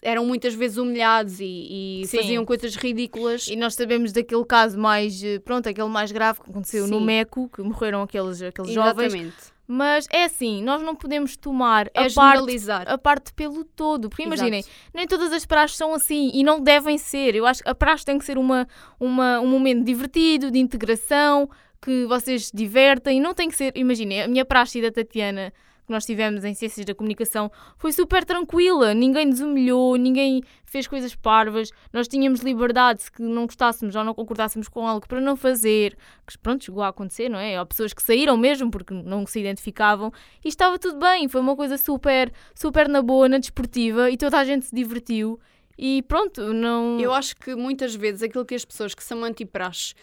eram 0.00 0.24
muitas 0.24 0.54
vezes 0.54 0.76
humilhados 0.76 1.40
e, 1.40 2.02
e 2.02 2.06
faziam 2.06 2.44
coisas 2.44 2.76
ridículas. 2.76 3.48
E 3.48 3.56
nós 3.56 3.74
sabemos 3.74 4.12
daquele 4.12 4.44
caso 4.44 4.78
mais, 4.78 5.22
eh, 5.22 5.38
pronto, 5.40 5.68
aquele 5.68 5.88
mais 5.88 6.12
grave 6.12 6.40
que 6.40 6.50
aconteceu 6.50 6.86
no 6.86 6.98
Sim. 6.98 7.04
Meco, 7.04 7.48
que 7.48 7.62
morreram 7.62 8.02
aqueles, 8.02 8.40
aqueles 8.42 8.72
jovens. 8.72 9.51
Mas 9.74 10.06
é 10.12 10.24
assim, 10.24 10.62
nós 10.62 10.82
não 10.82 10.94
podemos 10.94 11.34
tomar 11.34 11.90
É 11.94 12.04
a 12.04 12.10
parte, 12.10 12.70
a 12.86 12.98
parte 12.98 13.32
pelo 13.32 13.64
todo. 13.64 14.10
Porque 14.10 14.22
imaginem, 14.22 14.60
Exato. 14.60 14.74
nem 14.92 15.06
todas 15.06 15.32
as 15.32 15.46
praxes 15.46 15.78
são 15.78 15.94
assim 15.94 16.30
e 16.34 16.44
não 16.44 16.60
devem 16.60 16.98
ser. 16.98 17.34
Eu 17.34 17.46
acho 17.46 17.62
que 17.62 17.70
a 17.70 17.74
praxe 17.74 18.04
tem 18.04 18.18
que 18.18 18.24
ser 18.26 18.36
uma, 18.36 18.68
uma, 19.00 19.40
um 19.40 19.46
momento 19.46 19.82
divertido, 19.82 20.50
de 20.50 20.58
integração, 20.58 21.48
que 21.80 22.04
vocês 22.04 22.48
se 22.48 22.54
divertem. 22.54 23.18
Não 23.18 23.32
tem 23.32 23.48
que 23.48 23.56
ser, 23.56 23.72
imaginem, 23.74 24.20
a 24.20 24.28
minha 24.28 24.44
praxe 24.44 24.82
da 24.82 24.92
Tatiana 24.92 25.50
que 25.86 25.92
nós 25.92 26.04
tivemos 26.04 26.44
em 26.44 26.54
Ciências 26.54 26.86
da 26.86 26.94
Comunicação 26.94 27.50
foi 27.76 27.92
super 27.92 28.24
tranquila. 28.24 28.94
Ninguém 28.94 29.26
nos 29.26 29.40
humilhou, 29.40 29.96
ninguém 29.96 30.42
fez 30.64 30.86
coisas 30.86 31.14
parvas. 31.14 31.70
Nós 31.92 32.08
tínhamos 32.08 32.40
liberdade 32.40 33.02
se 33.02 33.10
não 33.18 33.46
gostássemos 33.46 33.94
ou 33.94 34.04
não 34.04 34.14
concordássemos 34.14 34.68
com 34.68 34.86
algo 34.86 35.06
para 35.06 35.20
não 35.20 35.36
fazer. 35.36 35.96
Que 36.26 36.38
pronto, 36.38 36.64
chegou 36.64 36.82
a 36.82 36.88
acontecer, 36.88 37.28
não 37.28 37.38
é? 37.38 37.56
Há 37.56 37.66
pessoas 37.66 37.92
que 37.92 38.02
saíram 38.02 38.36
mesmo 38.36 38.70
porque 38.70 38.94
não 38.94 39.26
se 39.26 39.40
identificavam 39.40 40.12
e 40.44 40.48
estava 40.48 40.78
tudo 40.78 40.98
bem. 40.98 41.28
Foi 41.28 41.40
uma 41.40 41.56
coisa 41.56 41.76
super, 41.76 42.32
super 42.54 42.88
na 42.88 43.02
boa, 43.02 43.28
na 43.28 43.38
desportiva 43.38 44.10
e 44.10 44.16
toda 44.16 44.38
a 44.38 44.44
gente 44.44 44.66
se 44.66 44.74
divertiu. 44.74 45.38
E 45.76 46.02
pronto, 46.02 46.52
não. 46.52 47.00
Eu 47.00 47.12
acho 47.12 47.34
que 47.36 47.54
muitas 47.54 47.94
vezes 47.94 48.22
aquilo 48.22 48.44
que 48.44 48.54
as 48.54 48.64
pessoas 48.64 48.94
que 48.94 49.02
são 49.02 49.24
anti-praxe 49.24 49.94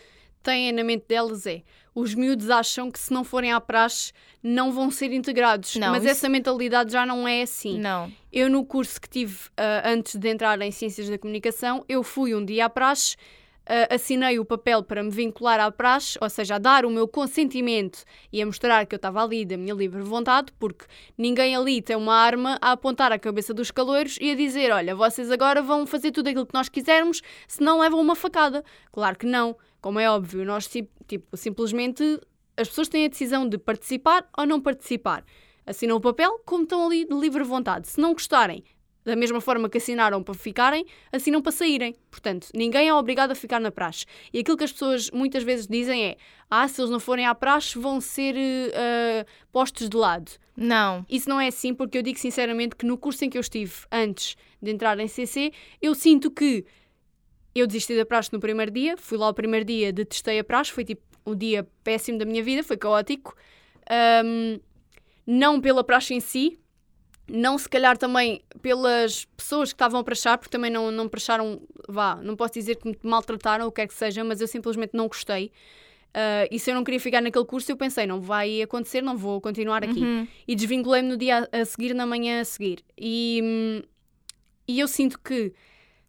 têm 0.43 0.71
na 0.71 0.83
mente 0.83 1.05
delas 1.07 1.45
é 1.45 1.61
os 1.95 2.13
miúdos 2.15 2.49
acham 2.49 2.89
que 2.89 2.97
se 2.99 3.11
não 3.11 3.23
forem 3.23 3.51
à 3.51 3.59
praxe 3.59 4.13
não 4.41 4.71
vão 4.71 4.89
ser 4.89 5.11
integrados. 5.11 5.75
Não, 5.75 5.91
Mas 5.91 6.03
isso- 6.03 6.11
essa 6.11 6.29
mentalidade 6.29 6.91
já 6.93 7.05
não 7.05 7.27
é 7.27 7.41
assim. 7.41 7.77
Não. 7.79 8.09
Eu, 8.31 8.49
no 8.49 8.63
curso 8.63 9.01
que 9.01 9.09
tive 9.09 9.37
ah, 9.57 9.81
antes 9.85 10.15
de 10.15 10.29
entrar 10.29 10.61
em 10.61 10.71
Ciências 10.71 11.09
da 11.09 11.17
Comunicação, 11.17 11.83
eu 11.89 12.01
fui 12.03 12.33
um 12.33 12.45
dia 12.45 12.65
à 12.65 12.69
praxe, 12.69 13.17
ah, 13.65 13.93
assinei 13.95 14.39
o 14.39 14.45
papel 14.45 14.81
para 14.81 15.03
me 15.03 15.09
vincular 15.09 15.59
à 15.59 15.69
praxe, 15.71 16.17
ou 16.21 16.29
seja, 16.29 16.55
a 16.55 16.57
dar 16.57 16.85
o 16.85 16.89
meu 16.89 17.05
consentimento 17.05 18.03
e 18.31 18.41
a 18.41 18.45
mostrar 18.45 18.85
que 18.85 18.95
eu 18.95 18.97
estava 18.97 19.21
ali 19.21 19.43
da 19.43 19.57
minha 19.57 19.73
livre 19.73 20.01
vontade, 20.01 20.53
porque 20.57 20.85
ninguém 21.17 21.53
ali 21.55 21.81
tem 21.81 21.97
uma 21.97 22.15
arma 22.15 22.57
a 22.61 22.71
apontar 22.71 23.11
à 23.11 23.19
cabeça 23.19 23.53
dos 23.53 23.71
caloiros 23.71 24.17
e 24.21 24.31
a 24.31 24.35
dizer: 24.35 24.71
olha, 24.71 24.95
vocês 24.95 25.29
agora 25.31 25.61
vão 25.61 25.85
fazer 25.85 26.11
tudo 26.11 26.27
aquilo 26.29 26.45
que 26.45 26.53
nós 26.53 26.69
quisermos, 26.69 27.21
se 27.47 27.61
não 27.61 27.79
levam 27.79 27.99
uma 27.99 28.15
facada. 28.15 28.63
Claro 28.91 29.17
que 29.17 29.25
não. 29.25 29.57
Como 29.81 29.99
é 29.99 30.09
óbvio, 30.09 30.45
nós 30.45 30.67
tipo, 30.67 31.37
simplesmente 31.37 32.03
as 32.57 32.67
pessoas 32.67 32.89
têm 32.89 33.05
a 33.05 33.09
decisão 33.09 33.47
de 33.47 33.57
participar 33.57 34.27
ou 34.37 34.45
não 34.45 34.59
participar. 34.59 35.23
Assinam 35.65 35.97
o 35.97 36.01
papel 36.01 36.41
como 36.45 36.63
estão 36.63 36.85
ali 36.85 37.05
de 37.05 37.13
livre 37.13 37.43
vontade. 37.43 37.87
Se 37.87 38.01
não 38.01 38.13
gostarem, 38.13 38.63
da 39.05 39.15
mesma 39.15 39.39
forma 39.39 39.69
que 39.69 39.77
assinaram 39.77 40.21
para 40.21 40.33
ficarem, 40.33 40.85
assinam 41.11 41.41
para 41.41 41.51
saírem. 41.51 41.95
Portanto, 42.11 42.49
ninguém 42.53 42.89
é 42.89 42.93
obrigado 42.93 43.31
a 43.31 43.35
ficar 43.35 43.59
na 43.59 43.71
praxe. 43.71 44.05
E 44.33 44.39
aquilo 44.39 44.57
que 44.57 44.63
as 44.63 44.71
pessoas 44.71 45.09
muitas 45.11 45.43
vezes 45.43 45.67
dizem 45.67 46.05
é: 46.05 46.17
ah, 46.49 46.67
se 46.67 46.81
eles 46.81 46.91
não 46.91 46.99
forem 46.99 47.25
à 47.25 47.33
praxe, 47.33 47.77
vão 47.77 48.01
ser 48.01 48.35
ah, 48.75 49.25
postos 49.51 49.89
de 49.89 49.97
lado. 49.97 50.31
Não. 50.55 51.05
Isso 51.09 51.29
não 51.29 51.39
é 51.39 51.47
assim, 51.47 51.73
porque 51.73 51.97
eu 51.97 52.01
digo 52.01 52.19
sinceramente 52.19 52.75
que 52.75 52.85
no 52.85 52.97
curso 52.97 53.23
em 53.23 53.29
que 53.29 53.37
eu 53.37 53.41
estive 53.41 53.73
antes 53.91 54.35
de 54.61 54.71
entrar 54.71 54.99
em 54.99 55.07
CC, 55.07 55.51
eu 55.81 55.95
sinto 55.95 56.29
que 56.29 56.65
eu 57.55 57.65
desisti 57.67 57.95
da 57.95 58.05
praxe 58.05 58.31
no 58.31 58.39
primeiro 58.39 58.71
dia, 58.71 58.95
fui 58.97 59.17
lá 59.17 59.29
o 59.29 59.33
primeiro 59.33 59.65
dia, 59.65 59.91
detestei 59.91 60.39
a 60.39 60.43
praxe, 60.43 60.71
foi 60.71 60.83
tipo 60.85 61.01
um 61.25 61.35
dia 61.35 61.67
péssimo 61.83 62.17
da 62.17 62.25
minha 62.25 62.43
vida, 62.43 62.63
foi 62.63 62.77
caótico. 62.77 63.35
Ahm, 63.89 64.59
não 65.25 65.59
pela 65.61 65.83
praxe 65.83 66.13
em 66.13 66.19
si, 66.19 66.59
não 67.27 67.57
se 67.57 67.69
calhar 67.69 67.97
também 67.97 68.41
pelas 68.61 69.25
pessoas 69.37 69.69
que 69.71 69.75
estavam 69.75 69.99
a 69.99 70.03
praxar, 70.03 70.37
porque 70.37 70.51
também 70.51 70.71
não, 70.71 70.89
não 70.91 71.07
praxaram, 71.07 71.61
vá, 71.87 72.15
não 72.15 72.35
posso 72.35 72.53
dizer 72.53 72.75
que 72.77 72.87
me 72.89 72.97
maltrataram 73.03 73.65
ou 73.65 73.69
o 73.69 73.71
que 73.71 73.81
quer 73.81 73.87
que 73.87 73.93
seja, 73.93 74.23
mas 74.23 74.41
eu 74.41 74.47
simplesmente 74.47 74.91
não 74.93 75.07
gostei. 75.07 75.51
Ah, 76.13 76.47
e 76.49 76.57
se 76.57 76.71
eu 76.71 76.75
não 76.75 76.83
queria 76.83 76.99
ficar 76.99 77.21
naquele 77.21 77.45
curso, 77.45 77.71
eu 77.71 77.77
pensei, 77.77 78.07
não 78.07 78.19
vai 78.19 78.61
acontecer, 78.63 79.01
não 79.01 79.15
vou 79.15 79.39
continuar 79.39 79.83
aqui 79.83 79.99
Uhum. 80.01 80.27
e 80.47 80.55
desvinculei-me 80.55 81.07
no 81.09 81.17
dia 81.17 81.47
a 81.51 81.59
a 81.61 81.65
seguir, 81.65 81.93
na 81.93 82.05
manhã 82.07 82.41
a 82.41 82.45
seguir. 82.45 82.79
E, 82.97 83.39
hum, 83.43 83.81
e 84.67 84.79
eu 84.79 84.87
sinto 84.87 85.19
que, 85.19 85.53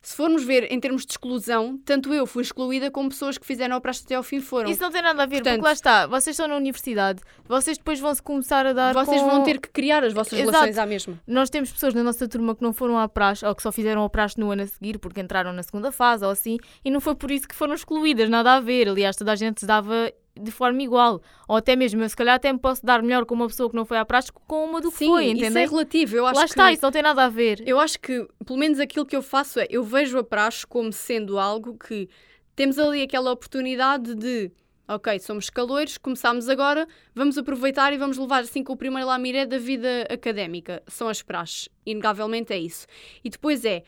se 0.02 0.16
formos 0.16 0.42
ver 0.45 0.73
em 0.73 0.80
termos 0.80 1.04
de 1.04 1.12
exclusão, 1.12 1.78
tanto 1.85 2.12
eu 2.14 2.26
fui 2.26 2.42
excluída 2.42 2.90
como 2.90 3.11
pessoas 3.11 3.37
que 3.37 3.47
fizeram 3.47 3.76
a 3.76 3.80
praxe 3.80 4.02
até 4.04 4.14
ao 4.14 4.23
fim 4.23 4.40
foram. 4.40 4.71
Isso 4.71 4.80
não 4.80 4.90
tem 4.90 5.02
nada 5.02 5.23
a 5.23 5.26
ver, 5.26 5.37
Portanto- 5.37 5.54
porque 5.57 5.66
lá 5.66 5.73
está, 5.73 6.07
vocês 6.07 6.35
estão 6.35 6.49
na 6.49 6.57
universidade, 6.57 7.21
vocês 7.47 7.76
depois 7.76 8.00
vão 8.00 8.14
se 8.14 8.23
começar 8.23 8.64
a 8.66 8.73
dar. 8.73 8.95
Vocês 8.95 9.21
com- 9.21 9.28
vão 9.28 9.42
ter 9.42 9.61
que 9.61 9.69
criar 9.69 10.02
as 10.02 10.12
vossas 10.14 10.33
Exato. 10.38 10.50
relações 10.52 10.78
à 10.78 10.87
mesma. 10.87 11.21
Nós 11.26 11.50
temos 11.50 11.71
pessoas 11.71 11.92
na 11.92 12.02
nossa 12.02 12.26
turma 12.26 12.54
que 12.57 12.62
não 12.62 12.73
foram 12.73 12.99
à 12.99 13.09
praxe 13.09 13.45
ou 13.45 13.54
que 13.54 13.62
só 13.62 13.71
fizeram 13.71 14.02
a 14.02 14.09
praxe 14.09 14.38
no 14.40 14.50
ano 14.50 14.62
a 14.62 14.66
seguir 14.66 14.99
porque 14.99 15.21
entraram 15.21 15.52
na 15.52 15.62
segunda 15.62 15.92
fase 15.92 16.25
ou 16.25 16.30
assim, 16.30 16.57
e 16.85 16.90
não 16.90 17.00
foi 17.00 17.14
por 17.14 17.30
isso 17.30 17.47
que 17.47 17.54
foram 17.54 17.75
excluídas, 17.75 18.28
nada 18.30 18.54
a 18.54 18.61
ver. 18.61 18.88
Aliás, 18.88 19.16
toda 19.16 19.33
a 19.33 19.37
gente 19.37 19.61
se 19.61 19.66
dava 19.66 20.11
de 20.38 20.50
forma 20.50 20.82
igual. 20.82 21.20
Ou 21.49 21.56
até 21.56 21.76
mesmo, 21.76 22.02
eu 22.02 22.08
se 22.08 22.16
calhar 22.16 22.34
até 22.34 22.52
me 22.52 22.58
posso 22.58 22.84
dar 22.84 23.02
melhor 23.02 23.25
com 23.25 23.34
uma 23.34 23.46
pessoa 23.46 23.68
que 23.68 23.76
não 23.76 23.84
foi 23.84 23.99
à 23.99 24.04
que 24.04 24.32
com 24.46 24.64
uma 24.64 24.80
do 24.80 24.90
que 24.90 24.99
Sim, 24.99 25.06
foi, 25.06 25.26
isso 25.26 25.37
entendem? 25.37 25.62
é 25.62 25.66
relativo. 25.66 26.16
Eu 26.16 26.26
acho 26.26 26.37
Lá 26.37 26.44
que, 26.44 26.50
está, 26.50 26.72
isso 26.72 26.82
não 26.82 26.90
tem 26.90 27.02
nada 27.02 27.25
a 27.25 27.28
ver. 27.28 27.62
Eu 27.66 27.78
acho 27.78 27.99
que, 28.00 28.26
pelo 28.44 28.58
menos 28.58 28.78
aquilo 28.78 29.06
que 29.06 29.16
eu 29.16 29.22
faço 29.22 29.60
é, 29.60 29.66
eu 29.70 29.82
vejo 29.82 30.18
a 30.18 30.25
praxe 30.25 30.66
como 30.66 30.92
sendo 30.92 31.38
algo 31.38 31.76
que 31.76 32.08
temos 32.54 32.78
ali 32.78 33.02
aquela 33.02 33.32
oportunidade 33.32 34.14
de, 34.14 34.50
ok, 34.88 35.18
somos 35.20 35.49
calores, 35.49 35.96
começámos 35.96 36.49
agora, 36.49 36.87
vamos 37.14 37.38
aproveitar 37.38 37.92
e 37.92 37.96
vamos 37.96 38.18
levar 38.18 38.42
assim 38.42 38.62
com 38.62 38.72
o 38.72 38.76
primeiro 38.76 39.08
lamiré 39.08 39.46
da 39.46 39.58
vida 39.58 40.06
académica. 40.10 40.82
São 40.87 41.08
as 41.08 41.22
praxes, 41.22 41.68
inegavelmente 41.87 42.52
é 42.52 42.58
isso. 42.58 42.87
E 43.25 43.30
depois 43.30 43.64
é, 43.64 43.82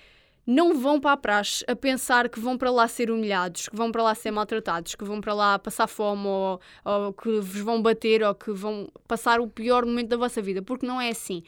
não 0.46 0.78
vão 0.78 1.00
para 1.00 1.12
a 1.12 1.16
praxe 1.16 1.64
a 1.68 1.76
pensar 1.76 2.28
que 2.28 2.40
vão 2.40 2.58
para 2.58 2.70
lá 2.70 2.88
ser 2.88 3.10
humilhados, 3.10 3.68
que 3.68 3.76
vão 3.76 3.92
para 3.92 4.02
lá 4.02 4.14
ser 4.14 4.30
maltratados, 4.30 4.94
que 4.94 5.04
vão 5.04 5.20
para 5.20 5.32
lá 5.32 5.58
passar 5.58 5.86
fome 5.86 6.26
ou, 6.26 6.60
ou 6.84 7.12
que 7.12 7.40
vos 7.40 7.60
vão 7.60 7.80
bater 7.80 8.22
ou 8.22 8.34
que 8.34 8.50
vão 8.50 8.88
passar 9.06 9.40
o 9.40 9.46
pior 9.46 9.86
momento 9.86 10.08
da 10.08 10.16
vossa 10.16 10.42
vida, 10.42 10.60
porque 10.60 10.86
não 10.86 11.00
é 11.00 11.10
assim. 11.10 11.42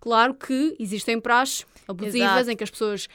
Claro 0.00 0.34
que 0.34 0.76
existem 0.78 1.20
praxes 1.20 1.66
abusivas 1.88 2.30
Exato. 2.30 2.50
em 2.50 2.56
que 2.56 2.64
as 2.64 2.70
pessoas. 2.70 3.08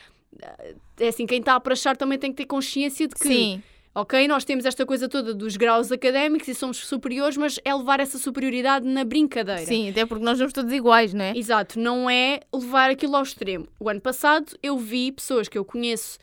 É 0.99 1.07
assim, 1.07 1.25
quem 1.25 1.39
está 1.39 1.55
a 1.55 1.59
praxar 1.59 1.95
também 1.95 2.17
tem 2.17 2.31
que 2.31 2.37
ter 2.37 2.45
consciência 2.45 3.07
de 3.07 3.15
que, 3.15 3.27
Sim, 3.27 3.63
ok, 3.93 4.27
nós 4.27 4.45
temos 4.45 4.65
esta 4.65 4.85
coisa 4.85 5.07
toda 5.09 5.33
dos 5.33 5.57
graus 5.57 5.91
académicos 5.91 6.47
e 6.47 6.55
somos 6.55 6.77
superiores, 6.77 7.37
mas 7.37 7.59
é 7.63 7.73
levar 7.73 7.99
essa 7.99 8.17
superioridade 8.17 8.87
na 8.87 9.03
brincadeira. 9.03 9.65
sim, 9.65 9.89
até 9.89 10.05
porque 10.05 10.23
nós 10.23 10.37
somos 10.37 10.53
todos 10.53 10.71
iguais, 10.71 11.13
não 11.13 11.25
é? 11.25 11.37
Exato, 11.37 11.79
não 11.79 12.09
é 12.09 12.41
levar 12.53 12.89
aquilo 12.89 13.15
ao 13.15 13.23
extremo. 13.23 13.67
O 13.79 13.89
ano 13.89 14.01
passado 14.01 14.57
eu 14.63 14.77
vi 14.77 15.11
pessoas 15.11 15.47
que 15.47 15.57
eu 15.57 15.65
conheço 15.65 16.17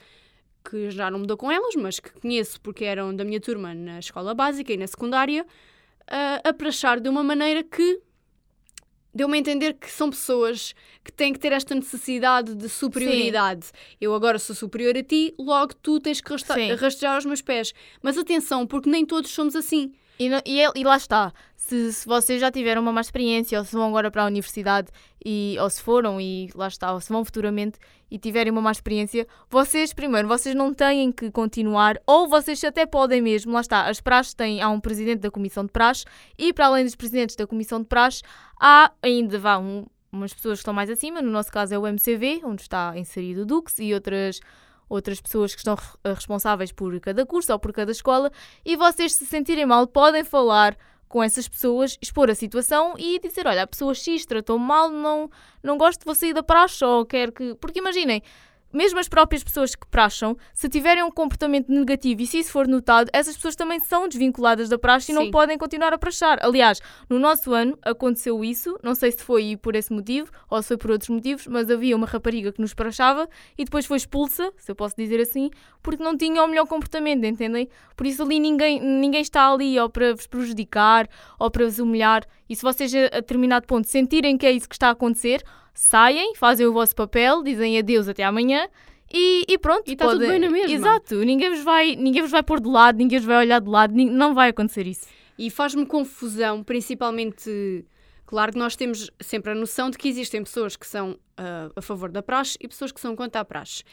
que 0.68 0.90
já 0.90 1.10
não 1.10 1.20
me 1.20 1.26
dou 1.26 1.36
com 1.36 1.50
elas, 1.50 1.74
mas 1.76 1.98
que 1.98 2.10
conheço 2.20 2.60
porque 2.60 2.84
eram 2.84 3.14
da 3.14 3.24
minha 3.24 3.40
turma 3.40 3.74
na 3.74 3.98
escola 3.98 4.34
básica 4.34 4.72
e 4.72 4.76
na 4.76 4.86
secundária, 4.86 5.42
uh, 5.42 6.48
a 6.48 6.52
prachar 6.52 7.00
de 7.00 7.08
uma 7.08 7.22
maneira 7.22 7.62
que 7.62 8.00
deu-me 9.14 9.36
a 9.36 9.40
entender 9.40 9.74
que 9.74 9.90
são 9.90 10.10
pessoas 10.10 10.74
que 11.04 11.12
têm 11.12 11.32
que 11.32 11.38
ter 11.38 11.52
esta 11.52 11.74
necessidade 11.74 12.54
de 12.54 12.68
superioridade. 12.68 13.66
Sim. 13.66 13.72
Eu 14.00 14.14
agora 14.14 14.38
sou 14.38 14.54
superior 14.54 14.96
a 14.96 15.02
ti, 15.02 15.34
logo 15.38 15.74
tu 15.74 15.98
tens 16.00 16.20
que 16.20 16.32
rastejar 16.32 17.14
aos 17.14 17.24
meus 17.24 17.42
pés. 17.42 17.72
Mas 18.02 18.18
atenção, 18.18 18.66
porque 18.66 18.90
nem 18.90 19.04
todos 19.04 19.30
somos 19.30 19.56
assim. 19.56 19.92
E, 20.18 20.28
não, 20.28 20.40
e, 20.44 20.60
é, 20.60 20.70
e, 20.74 20.84
lá 20.84 20.96
está. 20.96 21.32
Se, 21.54 21.92
se 21.92 22.06
vocês 22.06 22.40
já 22.40 22.50
tiveram 22.50 22.82
uma 22.82 22.92
má 22.92 23.00
experiência, 23.00 23.58
ou 23.58 23.64
se 23.64 23.72
vão 23.72 23.88
agora 23.88 24.10
para 24.10 24.24
a 24.24 24.26
universidade, 24.26 24.88
e, 25.24 25.56
ou 25.60 25.70
se 25.70 25.80
foram, 25.80 26.20
e 26.20 26.50
lá 26.54 26.66
está, 26.66 26.92
ou 26.92 27.00
se 27.00 27.08
vão 27.08 27.24
futuramente 27.24 27.78
e 28.10 28.18
tiverem 28.18 28.50
uma 28.50 28.60
má 28.60 28.72
experiência, 28.72 29.26
vocês, 29.50 29.92
primeiro, 29.92 30.26
vocês 30.26 30.54
não 30.54 30.72
têm 30.74 31.12
que 31.12 31.30
continuar, 31.30 32.00
ou 32.06 32.26
vocês 32.26 32.62
até 32.64 32.86
podem 32.86 33.20
mesmo, 33.20 33.52
lá 33.52 33.60
está, 33.60 33.86
as 33.86 34.00
praxes 34.00 34.34
têm, 34.34 34.60
há 34.60 34.68
um 34.68 34.80
presidente 34.80 35.20
da 35.20 35.30
comissão 35.30 35.64
de 35.64 35.70
praxe, 35.70 36.04
e 36.36 36.52
para 36.52 36.66
além 36.66 36.84
dos 36.84 36.94
presidentes 36.94 37.36
da 37.36 37.46
comissão 37.46 37.80
de 37.80 37.86
praxe, 37.86 38.22
há 38.58 38.90
ainda, 39.02 39.38
vá, 39.38 39.58
um, 39.58 39.84
umas 40.10 40.32
pessoas 40.32 40.58
que 40.58 40.62
estão 40.62 40.74
mais 40.74 40.90
acima, 40.90 41.20
no 41.20 41.30
nosso 41.30 41.52
caso 41.52 41.74
é 41.74 41.78
o 41.78 41.86
MCV, 41.86 42.40
onde 42.44 42.62
está 42.62 42.96
inserido 42.96 43.42
o 43.42 43.46
Dux, 43.46 43.78
e 43.78 43.92
outras 43.92 44.40
outras 44.88 45.20
pessoas 45.20 45.54
que 45.54 45.60
estão 45.60 45.76
eh, 46.04 46.12
responsáveis 46.12 46.72
por 46.72 46.98
cada 47.00 47.24
curso 47.26 47.52
ou 47.52 47.58
por 47.58 47.72
cada 47.72 47.92
escola, 47.92 48.30
e 48.64 48.76
vocês, 48.76 49.14
se 49.14 49.26
sentirem 49.26 49.66
mal, 49.66 49.86
podem 49.86 50.24
falar 50.24 50.76
com 51.08 51.22
essas 51.22 51.48
pessoas, 51.48 51.98
expor 52.02 52.30
a 52.30 52.34
situação 52.34 52.94
e 52.98 53.18
dizer: 53.18 53.46
Olha, 53.46 53.62
a 53.62 53.66
pessoa 53.66 53.94
X 53.94 54.26
tratou 54.26 54.58
mal, 54.58 54.90
não, 54.90 55.30
não 55.62 55.78
gosto 55.78 56.00
de 56.00 56.06
você 56.06 56.28
ir 56.28 56.34
da 56.34 56.42
praxe, 56.42 56.84
ou 56.84 57.04
quer 57.04 57.32
que. 57.32 57.54
Porque 57.54 57.78
imaginem, 57.78 58.22
mesmo 58.72 58.98
as 58.98 59.08
próprias 59.08 59.42
pessoas 59.42 59.74
que 59.74 59.86
praxam, 59.86 60.36
se 60.52 60.68
tiverem 60.68 61.02
um 61.02 61.10
comportamento 61.10 61.70
negativo 61.70 62.22
e 62.22 62.26
se 62.26 62.38
isso 62.38 62.52
for 62.52 62.66
notado, 62.66 63.10
essas 63.12 63.36
pessoas 63.36 63.56
também 63.56 63.80
são 63.80 64.08
desvinculadas 64.08 64.68
da 64.68 64.78
praxe 64.78 65.12
e 65.12 65.14
não 65.14 65.30
podem 65.30 65.56
continuar 65.56 65.92
a 65.92 65.98
praxar. 65.98 66.38
Aliás, 66.42 66.80
no 67.08 67.18
nosso 67.18 67.52
ano 67.52 67.78
aconteceu 67.82 68.44
isso, 68.44 68.78
não 68.82 68.94
sei 68.94 69.12
se 69.12 69.22
foi 69.22 69.56
por 69.56 69.74
esse 69.74 69.92
motivo 69.92 70.30
ou 70.50 70.60
se 70.62 70.68
foi 70.68 70.76
por 70.76 70.90
outros 70.90 71.08
motivos, 71.08 71.46
mas 71.46 71.70
havia 71.70 71.96
uma 71.96 72.06
rapariga 72.06 72.52
que 72.52 72.60
nos 72.60 72.74
praxava 72.74 73.28
e 73.56 73.64
depois 73.64 73.86
foi 73.86 73.96
expulsa, 73.96 74.52
se 74.56 74.70
eu 74.70 74.76
posso 74.76 74.94
dizer 74.96 75.20
assim, 75.20 75.50
porque 75.82 76.02
não 76.02 76.16
tinha 76.16 76.42
o 76.42 76.46
melhor 76.46 76.66
comportamento, 76.66 77.24
entendem? 77.24 77.68
Por 77.96 78.06
isso 78.06 78.22
ali 78.22 78.38
ninguém, 78.38 78.80
ninguém 78.80 79.22
está 79.22 79.50
ali 79.50 79.78
ou 79.78 79.88
para 79.88 80.14
vos 80.14 80.26
prejudicar 80.26 81.08
ou 81.38 81.50
para 81.50 81.64
vos 81.64 81.78
humilhar. 81.78 82.24
E 82.48 82.56
se 82.56 82.62
vocês 82.62 82.94
a 82.94 83.08
determinado 83.08 83.66
ponto 83.66 83.86
sentirem 83.86 84.36
que 84.36 84.46
é 84.46 84.52
isso 84.52 84.68
que 84.68 84.74
está 84.74 84.88
a 84.88 84.92
acontecer, 84.92 85.42
saem, 85.78 86.34
fazem 86.34 86.66
o 86.66 86.72
vosso 86.72 86.92
papel, 86.92 87.40
dizem 87.40 87.78
adeus 87.78 88.08
até 88.08 88.24
amanhã 88.24 88.68
e, 89.12 89.44
e 89.46 89.56
pronto. 89.56 89.88
E 89.88 89.92
está 89.92 90.08
tudo 90.08 90.26
bem 90.26 90.40
na 90.40 90.50
mesma. 90.50 90.74
Exato, 90.74 91.14
ninguém 91.24 91.50
vos, 91.50 91.62
vai, 91.62 91.94
ninguém 91.94 92.20
vos 92.20 92.32
vai 92.32 92.42
pôr 92.42 92.60
de 92.60 92.68
lado, 92.68 92.98
ninguém 92.98 93.20
vos 93.20 93.26
vai 93.26 93.38
olhar 93.38 93.60
de 93.60 93.70
lado, 93.70 93.94
não 93.94 94.34
vai 94.34 94.50
acontecer 94.50 94.88
isso. 94.88 95.06
E 95.38 95.48
faz-me 95.50 95.86
confusão, 95.86 96.64
principalmente. 96.64 97.86
Claro 98.26 98.52
que 98.52 98.58
nós 98.58 98.74
temos 98.74 99.08
sempre 99.20 99.52
a 99.52 99.54
noção 99.54 99.88
de 99.88 99.96
que 99.96 100.08
existem 100.08 100.42
pessoas 100.42 100.76
que 100.76 100.86
são 100.86 101.12
uh, 101.12 101.72
a 101.76 101.80
favor 101.80 102.10
da 102.10 102.22
praxe 102.22 102.58
e 102.60 102.66
pessoas 102.66 102.90
que 102.90 103.00
são 103.00 103.14
contra 103.14 103.40
a 103.40 103.44
praxe. 103.44 103.84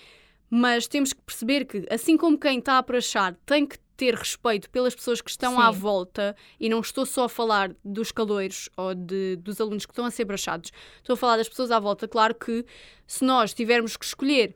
Mas 0.50 0.88
temos 0.88 1.14
que 1.14 1.22
perceber 1.22 1.66
que, 1.66 1.86
assim 1.90 2.18
como 2.18 2.38
quem 2.38 2.58
está 2.58 2.80
a 2.80 2.84
praxar 2.84 3.38
tem 3.46 3.66
que 3.66 3.78
ter 3.96 4.14
respeito 4.14 4.70
pelas 4.70 4.94
pessoas 4.94 5.22
que 5.22 5.30
estão 5.30 5.56
Sim. 5.56 5.62
à 5.62 5.72
volta, 5.72 6.36
e 6.60 6.70
não 6.70 6.80
estou 6.80 7.06
só 7.06 7.26
a 7.26 7.30
falar 7.30 7.74
dos 7.84 8.12
caloiros 8.12 8.70
ou 8.76 8.94
de, 8.94 9.36
dos 9.38 9.60
alunos 9.62 9.86
que 9.86 9.92
estão 9.92 10.06
a 10.06 10.12
ser 10.12 10.26
brachados, 10.26 10.72
estou 10.98 11.14
a 11.14 11.18
falar 11.18 11.38
das 11.38 11.50
pessoas 11.50 11.72
à 11.72 11.80
volta. 11.80 12.08
Claro 12.08 12.36
que 12.36 12.66
se 13.08 13.24
nós 13.24 13.54
tivermos 13.54 13.96
que 13.98 14.06
escolher 14.06 14.56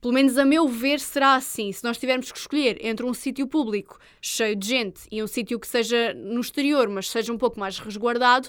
pelo 0.00 0.14
menos 0.14 0.38
a 0.38 0.44
meu 0.44 0.68
ver, 0.68 1.00
será 1.00 1.34
assim. 1.34 1.72
Se 1.72 1.82
nós 1.82 1.98
tivermos 1.98 2.30
que 2.30 2.38
escolher 2.38 2.78
entre 2.80 3.04
um 3.04 3.12
sítio 3.12 3.46
público 3.46 3.98
cheio 4.20 4.54
de 4.54 4.68
gente 4.68 5.00
e 5.10 5.20
um 5.22 5.26
sítio 5.26 5.58
que 5.58 5.66
seja 5.66 6.14
no 6.14 6.40
exterior, 6.40 6.88
mas 6.88 7.10
seja 7.10 7.32
um 7.32 7.38
pouco 7.38 7.58
mais 7.58 7.78
resguardado, 7.78 8.48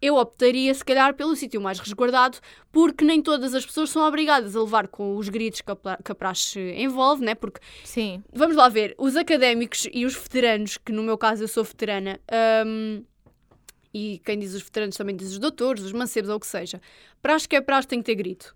eu 0.00 0.16
optaria 0.16 0.72
se 0.74 0.84
calhar 0.84 1.14
pelo 1.14 1.34
sítio 1.34 1.60
mais 1.60 1.78
resguardado, 1.78 2.38
porque 2.70 3.04
nem 3.04 3.22
todas 3.22 3.54
as 3.54 3.64
pessoas 3.64 3.90
são 3.90 4.06
obrigadas 4.06 4.54
a 4.54 4.60
levar 4.60 4.88
com 4.88 5.16
os 5.16 5.28
gritos 5.28 5.60
que 5.60 5.70
a, 5.70 6.14
praxe 6.14 6.60
envolve, 6.76 7.24
né? 7.24 7.34
Porque, 7.34 7.60
Sim. 7.84 8.22
vamos 8.32 8.56
lá 8.56 8.68
ver, 8.68 8.94
os 8.98 9.16
académicos 9.16 9.88
e 9.92 10.04
os 10.04 10.14
veteranos, 10.14 10.76
que 10.76 10.92
no 10.92 11.02
meu 11.02 11.16
caso 11.16 11.44
eu 11.44 11.48
sou 11.48 11.64
veterana, 11.64 12.20
um, 12.66 13.02
e 13.92 14.20
quem 14.24 14.38
diz 14.38 14.54
os 14.54 14.62
veteranos 14.62 14.96
também 14.96 15.14
diz 15.14 15.32
os 15.32 15.38
doutores, 15.38 15.84
os 15.84 15.92
mancebos 15.92 16.28
ou 16.28 16.36
o 16.36 16.40
que 16.40 16.46
seja, 16.46 16.80
praxe 17.22 17.48
que 17.48 17.56
é 17.56 17.60
praxe 17.60 17.88
tem 17.88 18.00
que 18.00 18.06
ter 18.06 18.16
grito. 18.16 18.54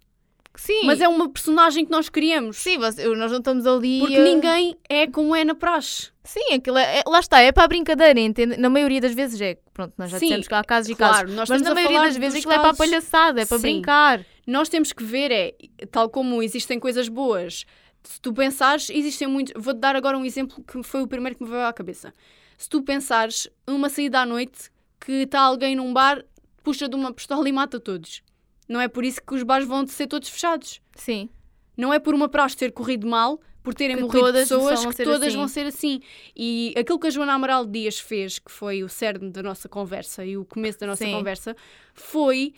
Sim. 0.55 0.87
Mas 0.87 1.01
é 1.01 1.09
uma 1.09 1.29
personagem 1.29 1.85
que 1.85 1.91
nós 1.91 2.09
criamos. 2.09 2.57
Sim, 2.57 2.79
nós 2.79 3.31
não 3.31 3.39
estamos 3.39 3.67
ali. 3.67 4.01
Porque 4.01 4.19
ninguém 4.19 4.77
é 4.89 5.07
como 5.07 5.35
é 5.35 5.45
na 5.45 5.55
praxe. 5.55 6.11
Sim, 6.25 6.55
aquilo 6.55 6.77
é, 6.77 6.99
é, 6.99 7.03
lá 7.07 7.21
está, 7.21 7.41
é 7.41 7.53
para 7.53 7.65
a 7.65 7.69
brincadeira, 7.69 8.19
entende? 8.19 8.57
Na 8.57 8.69
maioria 8.69 9.01
das 9.01 9.15
vezes 9.15 9.41
é. 9.41 9.57
Pronto, 9.73 9.95
nós 9.97 10.11
já 10.11 10.19
Sim, 10.19 10.27
dissemos 10.27 10.49
que 10.49 10.55
há 10.55 10.65
casos 10.65 10.91
e 10.91 10.95
claro, 10.95 11.29
casos. 11.29 11.49
Mas 11.49 11.63
na 11.63 11.73
maioria 11.73 12.01
das 12.01 12.17
vezes 12.17 12.39
aquilo 12.39 12.53
casos... 12.53 12.67
é 12.67 12.75
para 12.75 12.75
a 12.75 12.77
palhaçada, 12.77 13.41
é 13.41 13.47
para 13.47 13.59
Sim. 13.59 13.63
brincar. 13.63 14.27
Nós 14.47 14.69
temos 14.69 14.93
que 14.93 15.05
ver, 15.05 15.31
é, 15.31 15.55
tal 15.91 16.11
como 16.11 16.43
existem 16.43 16.79
coisas 16.79 17.09
boas, 17.09 17.65
se 18.03 18.21
tu 18.21 18.33
pensares, 18.33 18.91
existem 18.91 19.29
muitos. 19.29 19.53
Vou-te 19.57 19.79
dar 19.79 19.95
agora 19.97 20.19
um 20.19 20.25
exemplo 20.25 20.63
que 20.65 20.83
foi 20.83 21.03
o 21.03 21.07
primeiro 21.07 21.37
que 21.37 21.45
me 21.45 21.51
veio 21.51 21.65
à 21.65 21.73
cabeça. 21.73 22.13
Se 22.57 22.69
tu 22.69 22.83
pensares 22.83 23.49
uma 23.67 23.89
saída 23.89 24.21
à 24.21 24.27
noite 24.27 24.71
que 25.01 25.23
está 25.23 25.41
alguém 25.41 25.77
num 25.77 25.93
bar, 25.93 26.25
puxa 26.63 26.89
de 26.89 26.97
uma 26.97 27.13
pistola 27.13 27.49
e 27.49 27.53
mata 27.53 27.79
todos. 27.79 28.23
Não 28.69 28.81
é 28.81 28.89
por 28.89 29.05
isso 29.05 29.21
que 29.25 29.35
os 29.35 29.43
bares 29.43 29.67
vão 29.67 29.87
ser 29.87 30.07
todos 30.07 30.29
fechados. 30.29 30.81
Sim. 30.95 31.29
Não 31.77 31.93
é 31.93 31.99
por 31.99 32.15
uma 32.15 32.29
praxe 32.29 32.57
ter 32.57 32.73
corrido 32.73 33.07
mal, 33.07 33.41
por 33.63 33.75
terem 33.75 33.97
que 33.97 34.03
morrido 34.03 34.33
pessoas, 34.33 34.85
que 34.85 35.05
todas 35.05 35.29
assim. 35.29 35.37
vão 35.37 35.49
ser 35.49 35.67
assim. 35.67 36.01
E 36.37 36.75
aquilo 36.77 36.99
que 36.99 37.07
a 37.07 37.11
Joana 37.11 37.35
Amaral 37.35 37.65
Dias 37.65 37.99
fez, 37.99 38.39
que 38.39 38.51
foi 38.51 38.83
o 38.83 38.89
cerne 38.89 39.31
da 39.31 39.43
nossa 39.43 39.69
conversa 39.69 40.25
e 40.25 40.37
o 40.37 40.45
começo 40.45 40.79
da 40.79 40.87
nossa 40.87 41.05
Sim. 41.05 41.13
conversa, 41.13 41.57
foi 41.95 42.53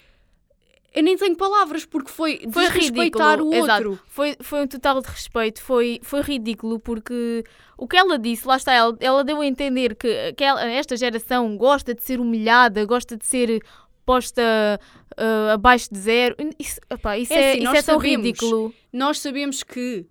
eu 0.92 1.04
nem 1.04 1.16
tenho 1.16 1.36
palavras 1.36 1.84
porque 1.84 2.10
foi, 2.10 2.40
foi 2.50 2.68
respeitar 2.68 3.40
o 3.40 3.46
outro. 3.46 3.60
Exato. 3.60 4.00
Foi, 4.06 4.36
foi 4.40 4.62
um 4.62 4.66
total 4.66 5.00
de 5.00 5.08
respeito, 5.08 5.62
foi, 5.62 6.00
foi 6.02 6.20
ridículo 6.20 6.80
porque 6.80 7.44
o 7.76 7.86
que 7.86 7.96
ela 7.96 8.18
disse, 8.18 8.46
lá 8.46 8.56
está, 8.56 8.72
ela, 8.72 8.96
ela 9.00 9.22
deu 9.22 9.40
a 9.40 9.46
entender 9.46 9.94
que, 9.94 10.32
que 10.32 10.42
ela, 10.42 10.64
esta 10.68 10.96
geração 10.96 11.56
gosta 11.56 11.94
de 11.94 12.02
ser 12.02 12.18
humilhada, 12.18 12.84
gosta 12.84 13.16
de 13.16 13.24
ser 13.24 13.62
posta 14.04 14.42
uh, 15.18 15.52
abaixo 15.52 15.92
de 15.92 15.98
zero. 15.98 16.36
Isso, 16.58 16.80
opa, 16.90 17.18
isso 17.18 17.32
é, 17.32 17.36
é, 17.36 17.52
assim, 17.52 17.62
isso 17.62 17.76
é 17.76 17.82
tão 17.82 17.96
sabemos, 17.96 18.26
ridículo. 18.26 18.74
Nós 18.92 19.18
sabemos 19.18 19.62
que 19.62 20.06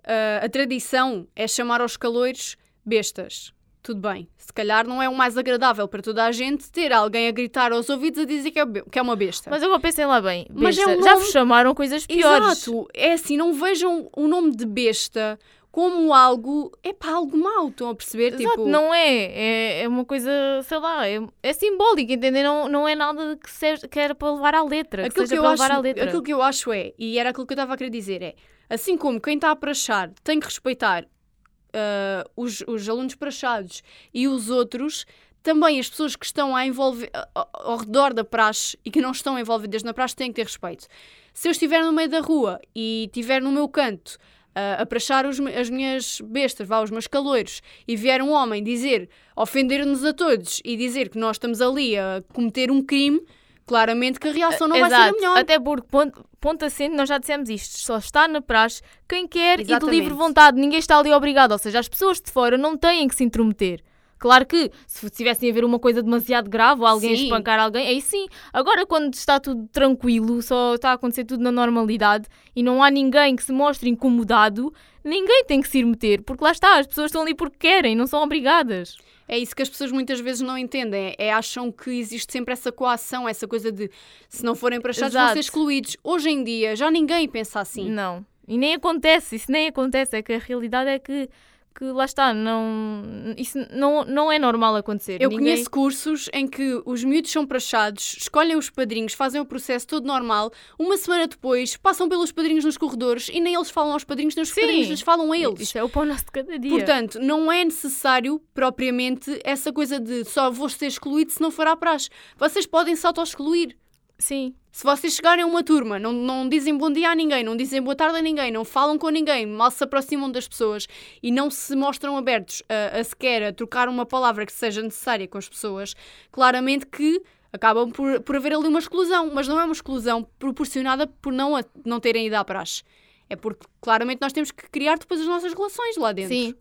uh, 0.00 0.44
a 0.44 0.48
tradição 0.48 1.26
é 1.34 1.46
chamar 1.46 1.80
aos 1.80 1.96
calores 1.96 2.56
bestas. 2.84 3.52
Tudo 3.82 4.00
bem. 4.00 4.28
Se 4.38 4.52
calhar 4.52 4.86
não 4.86 5.02
é 5.02 5.08
o 5.08 5.14
mais 5.14 5.36
agradável 5.36 5.88
para 5.88 6.00
toda 6.00 6.24
a 6.24 6.30
gente 6.30 6.70
ter 6.70 6.92
alguém 6.92 7.26
a 7.26 7.32
gritar 7.32 7.72
aos 7.72 7.90
ouvidos 7.90 8.20
a 8.20 8.24
dizer 8.24 8.52
que 8.52 8.60
é, 8.60 8.64
que 8.64 8.98
é 8.98 9.02
uma 9.02 9.16
besta. 9.16 9.50
Mas 9.50 9.60
eu 9.60 9.68
vou 9.68 9.80
pensar 9.80 10.06
lá 10.06 10.20
bem. 10.20 10.46
Besta. 10.48 10.62
Mas 10.62 10.78
é 10.78 10.86
um 10.86 10.90
nome... 10.90 11.02
Já 11.02 11.14
vos 11.16 11.30
chamaram 11.32 11.74
coisas 11.74 12.06
piores. 12.06 12.62
Exato. 12.62 12.88
É 12.94 13.14
assim, 13.14 13.36
não 13.36 13.52
vejam 13.52 14.08
o 14.16 14.28
nome 14.28 14.54
de 14.54 14.64
besta 14.64 15.36
como 15.72 16.12
algo, 16.12 16.70
é 16.82 16.92
para 16.92 17.12
algo 17.12 17.36
mau, 17.36 17.68
estão 17.68 17.88
a 17.88 17.94
perceber? 17.94 18.34
Exato, 18.34 18.50
tipo... 18.50 18.68
não 18.68 18.92
é. 18.94 19.24
é. 19.24 19.82
É 19.82 19.88
uma 19.88 20.04
coisa, 20.04 20.30
sei 20.64 20.78
lá, 20.78 21.08
é, 21.08 21.18
é 21.42 21.52
simbólico, 21.54 22.12
entendem? 22.12 22.42
Não, 22.42 22.68
não 22.68 22.86
é 22.86 22.94
nada 22.94 23.36
que, 23.42 23.50
seja, 23.50 23.88
que 23.88 23.98
era 23.98 24.14
para 24.14 24.32
levar 24.32 24.54
à 24.54 24.62
letra. 24.62 25.06
Aquilo 25.06 25.24
que, 25.24 25.32
que 25.32 25.38
eu 25.38 25.46
acho, 25.46 25.62
Aquilo 25.62 26.22
que 26.22 26.32
eu 26.32 26.42
acho 26.42 26.72
é, 26.72 26.92
e 26.98 27.18
era 27.18 27.30
aquilo 27.30 27.46
que 27.46 27.54
eu 27.54 27.56
estava 27.56 27.72
a 27.72 27.76
querer 27.76 27.90
dizer, 27.90 28.22
é 28.22 28.34
assim 28.68 28.96
como 28.96 29.20
quem 29.20 29.34
está 29.34 29.50
a 29.50 29.56
praxar 29.56 30.10
tem 30.22 30.38
que 30.40 30.46
respeitar 30.46 31.04
uh, 31.04 32.30
os, 32.36 32.62
os 32.66 32.88
alunos 32.88 33.14
praxados 33.14 33.82
e 34.12 34.28
os 34.28 34.50
outros, 34.50 35.04
também 35.42 35.80
as 35.80 35.90
pessoas 35.90 36.16
que 36.16 36.24
estão 36.24 36.54
a 36.54 36.66
envolver, 36.66 37.10
ao 37.34 37.78
redor 37.78 38.14
da 38.14 38.24
praxe 38.24 38.78
e 38.84 38.90
que 38.90 39.00
não 39.00 39.10
estão 39.10 39.38
envolvidas 39.38 39.82
na 39.82 39.92
praxe 39.92 40.16
têm 40.16 40.28
que 40.28 40.36
ter 40.36 40.44
respeito. 40.44 40.86
Se 41.34 41.48
eu 41.48 41.52
estiver 41.52 41.82
no 41.82 41.92
meio 41.92 42.08
da 42.08 42.20
rua 42.20 42.60
e 42.74 43.04
estiver 43.06 43.40
no 43.40 43.50
meu 43.50 43.68
canto 43.68 44.18
uh, 44.56 44.82
a 44.82 44.86
prachar 44.86 45.26
os, 45.26 45.40
as 45.40 45.70
minhas 45.70 46.20
bestas, 46.20 46.66
vá, 46.66 46.80
os 46.80 46.90
meus 46.90 47.06
caloiros, 47.06 47.60
e 47.86 47.96
vier 47.96 48.22
um 48.22 48.30
homem 48.30 48.62
dizer, 48.62 49.08
ofender-nos 49.36 50.04
a 50.04 50.12
todos 50.12 50.60
e 50.64 50.76
dizer 50.76 51.08
que 51.08 51.18
nós 51.18 51.36
estamos 51.36 51.60
ali 51.60 51.96
a 51.96 52.22
cometer 52.32 52.70
um 52.70 52.82
crime, 52.82 53.20
claramente 53.66 54.20
que 54.20 54.28
a 54.28 54.32
reação 54.32 54.68
não 54.68 54.76
Exato. 54.76 54.90
vai 54.90 55.02
ser 55.02 55.08
a 55.08 55.12
melhor. 55.12 55.38
Até 55.38 55.58
porque, 55.58 55.88
ponto, 55.88 56.24
ponto 56.40 56.64
assente, 56.64 56.94
nós 56.94 57.08
já 57.08 57.18
dissemos 57.18 57.48
isto, 57.48 57.78
só 57.78 57.98
está 57.98 58.26
na 58.28 58.40
praxe 58.40 58.82
quem 59.08 59.26
quer 59.26 59.60
Exatamente. 59.60 59.84
e 59.84 59.90
de 59.90 60.00
livre 60.00 60.14
vontade, 60.14 60.60
ninguém 60.60 60.78
está 60.78 60.98
ali 60.98 61.12
obrigado, 61.12 61.52
ou 61.52 61.58
seja, 61.58 61.78
as 61.78 61.88
pessoas 61.88 62.20
de 62.20 62.30
fora 62.30 62.58
não 62.58 62.76
têm 62.76 63.08
que 63.08 63.14
se 63.14 63.24
intrometer. 63.24 63.82
Claro 64.22 64.46
que 64.46 64.70
se 64.86 65.10
tivessem 65.10 65.50
a 65.50 65.52
ver 65.52 65.64
uma 65.64 65.80
coisa 65.80 66.00
demasiado 66.00 66.48
grave 66.48 66.80
ou 66.80 66.86
alguém 66.86 67.16
sim. 67.16 67.24
espancar 67.24 67.58
alguém, 67.58 67.88
aí 67.88 68.00
sim. 68.00 68.28
Agora, 68.52 68.86
quando 68.86 69.12
está 69.14 69.40
tudo 69.40 69.66
tranquilo, 69.72 70.40
só 70.40 70.76
está 70.76 70.90
a 70.90 70.92
acontecer 70.92 71.24
tudo 71.24 71.42
na 71.42 71.50
normalidade 71.50 72.28
e 72.54 72.62
não 72.62 72.84
há 72.84 72.88
ninguém 72.88 73.34
que 73.34 73.42
se 73.42 73.50
mostre 73.50 73.90
incomodado, 73.90 74.72
ninguém 75.02 75.42
tem 75.46 75.60
que 75.60 75.66
se 75.66 75.80
ir 75.80 75.84
meter, 75.84 76.22
porque 76.22 76.44
lá 76.44 76.52
está, 76.52 76.78
as 76.78 76.86
pessoas 76.86 77.06
estão 77.06 77.22
ali 77.22 77.34
porque 77.34 77.56
querem, 77.58 77.96
não 77.96 78.06
são 78.06 78.22
obrigadas. 78.22 78.96
É 79.26 79.36
isso 79.36 79.56
que 79.56 79.62
as 79.62 79.68
pessoas 79.68 79.90
muitas 79.90 80.20
vezes 80.20 80.40
não 80.40 80.56
entendem. 80.56 81.16
É, 81.18 81.32
acham 81.32 81.72
que 81.72 81.90
existe 81.90 82.32
sempre 82.32 82.52
essa 82.52 82.70
coação, 82.70 83.28
essa 83.28 83.48
coisa 83.48 83.72
de 83.72 83.90
se 84.28 84.44
não 84.44 84.54
forem 84.54 84.80
para 84.80 84.92
chatos 84.92 85.14
vão 85.14 85.32
ser 85.32 85.40
excluídos. 85.40 85.96
Hoje 86.04 86.30
em 86.30 86.44
dia 86.44 86.76
já 86.76 86.92
ninguém 86.92 87.28
pensa 87.28 87.58
assim. 87.58 87.90
Não. 87.90 88.24
E 88.46 88.56
nem 88.56 88.74
acontece, 88.74 89.34
isso 89.34 89.50
nem 89.50 89.66
acontece. 89.66 90.16
É 90.16 90.22
que 90.22 90.32
a 90.32 90.38
realidade 90.38 90.90
é 90.90 90.98
que, 91.00 91.28
que 91.74 91.84
lá 91.84 92.04
está, 92.04 92.32
não, 92.34 93.02
isso 93.36 93.58
não, 93.70 94.04
não 94.04 94.30
é 94.30 94.38
normal 94.38 94.76
acontecer. 94.76 95.18
Eu 95.20 95.30
Ninguém- 95.30 95.52
conheço 95.54 95.70
cursos 95.70 96.28
em 96.32 96.46
que 96.46 96.80
os 96.84 97.02
miúdos 97.04 97.30
são 97.30 97.46
praxados, 97.46 98.16
escolhem 98.18 98.56
os 98.56 98.70
padrinhos, 98.70 99.14
fazem 99.14 99.40
o 99.40 99.44
processo 99.44 99.86
todo 99.86 100.06
normal, 100.06 100.52
uma 100.78 100.96
semana 100.96 101.26
depois 101.26 101.76
passam 101.76 102.08
pelos 102.08 102.30
padrinhos 102.32 102.64
nos 102.64 102.76
corredores 102.76 103.28
e 103.32 103.40
nem 103.40 103.54
eles 103.54 103.70
falam 103.70 103.92
aos 103.92 104.04
padrinhos, 104.04 104.34
nem 104.34 104.42
os 104.42 104.50
Sim. 104.50 104.60
padrinhos 104.60 104.88
lhes 104.88 105.00
falam 105.00 105.32
a 105.32 105.38
eles. 105.38 105.60
Isso 105.60 105.78
é 105.78 105.82
o 105.82 105.88
pão 105.88 106.04
nosso 106.04 106.24
de 106.26 106.30
cada 106.30 106.58
dia. 106.58 106.70
Portanto, 106.70 107.18
não 107.20 107.50
é 107.50 107.64
necessário, 107.64 108.40
propriamente, 108.54 109.40
essa 109.44 109.72
coisa 109.72 109.98
de 110.00 110.24
só 110.24 110.50
vou 110.50 110.68
ser 110.68 110.86
excluído 110.86 111.32
se 111.32 111.40
não 111.40 111.50
for 111.50 111.66
à 111.66 111.76
praxe. 111.76 112.08
Vocês 112.36 112.66
podem 112.66 112.94
se 112.96 113.06
auto-excluir. 113.06 113.76
Sim, 114.22 114.54
Se 114.70 114.84
vocês 114.84 115.14
chegarem 115.14 115.42
a 115.42 115.46
uma 115.46 115.62
turma, 115.64 115.98
não, 115.98 116.12
não 116.12 116.48
dizem 116.48 116.76
bom 116.78 116.90
dia 116.90 117.10
a 117.10 117.14
ninguém, 117.14 117.42
não 117.42 117.56
dizem 117.56 117.82
boa 117.82 117.96
tarde 117.96 118.16
a 118.18 118.22
ninguém, 118.22 118.52
não 118.52 118.64
falam 118.64 118.96
com 118.96 119.08
ninguém, 119.10 119.44
mal 119.46 119.70
se 119.70 119.82
aproximam 119.82 120.30
das 120.30 120.46
pessoas 120.46 120.86
e 121.22 121.30
não 121.32 121.50
se 121.50 121.74
mostram 121.74 122.16
abertos 122.16 122.62
a, 122.68 122.98
a 123.00 123.04
sequer 123.04 123.42
a 123.42 123.52
trocar 123.52 123.88
uma 123.88 124.06
palavra 124.06 124.46
que 124.46 124.52
seja 124.52 124.80
necessária 124.80 125.26
com 125.26 125.36
as 125.38 125.48
pessoas, 125.48 125.94
claramente 126.30 126.86
que 126.86 127.20
acabam 127.52 127.90
por, 127.90 128.20
por 128.20 128.36
haver 128.36 128.54
ali 128.54 128.68
uma 128.68 128.78
exclusão. 128.78 129.30
Mas 129.34 129.46
não 129.48 129.58
é 129.60 129.64
uma 129.64 129.72
exclusão 129.72 130.26
proporcionada 130.38 131.06
por 131.06 131.32
não, 131.32 131.56
a- 131.56 131.64
não 131.84 131.98
terem 132.00 132.26
ido 132.28 132.36
à 132.36 132.44
praxe. 132.44 132.82
É 133.28 133.34
porque 133.36 133.66
claramente 133.80 134.20
nós 134.22 134.32
temos 134.32 134.50
que 134.52 134.70
criar 134.70 134.96
depois 134.98 135.20
as 135.20 135.26
nossas 135.26 135.52
relações 135.52 135.96
lá 135.96 136.12
dentro. 136.12 136.34
sim. 136.34 136.54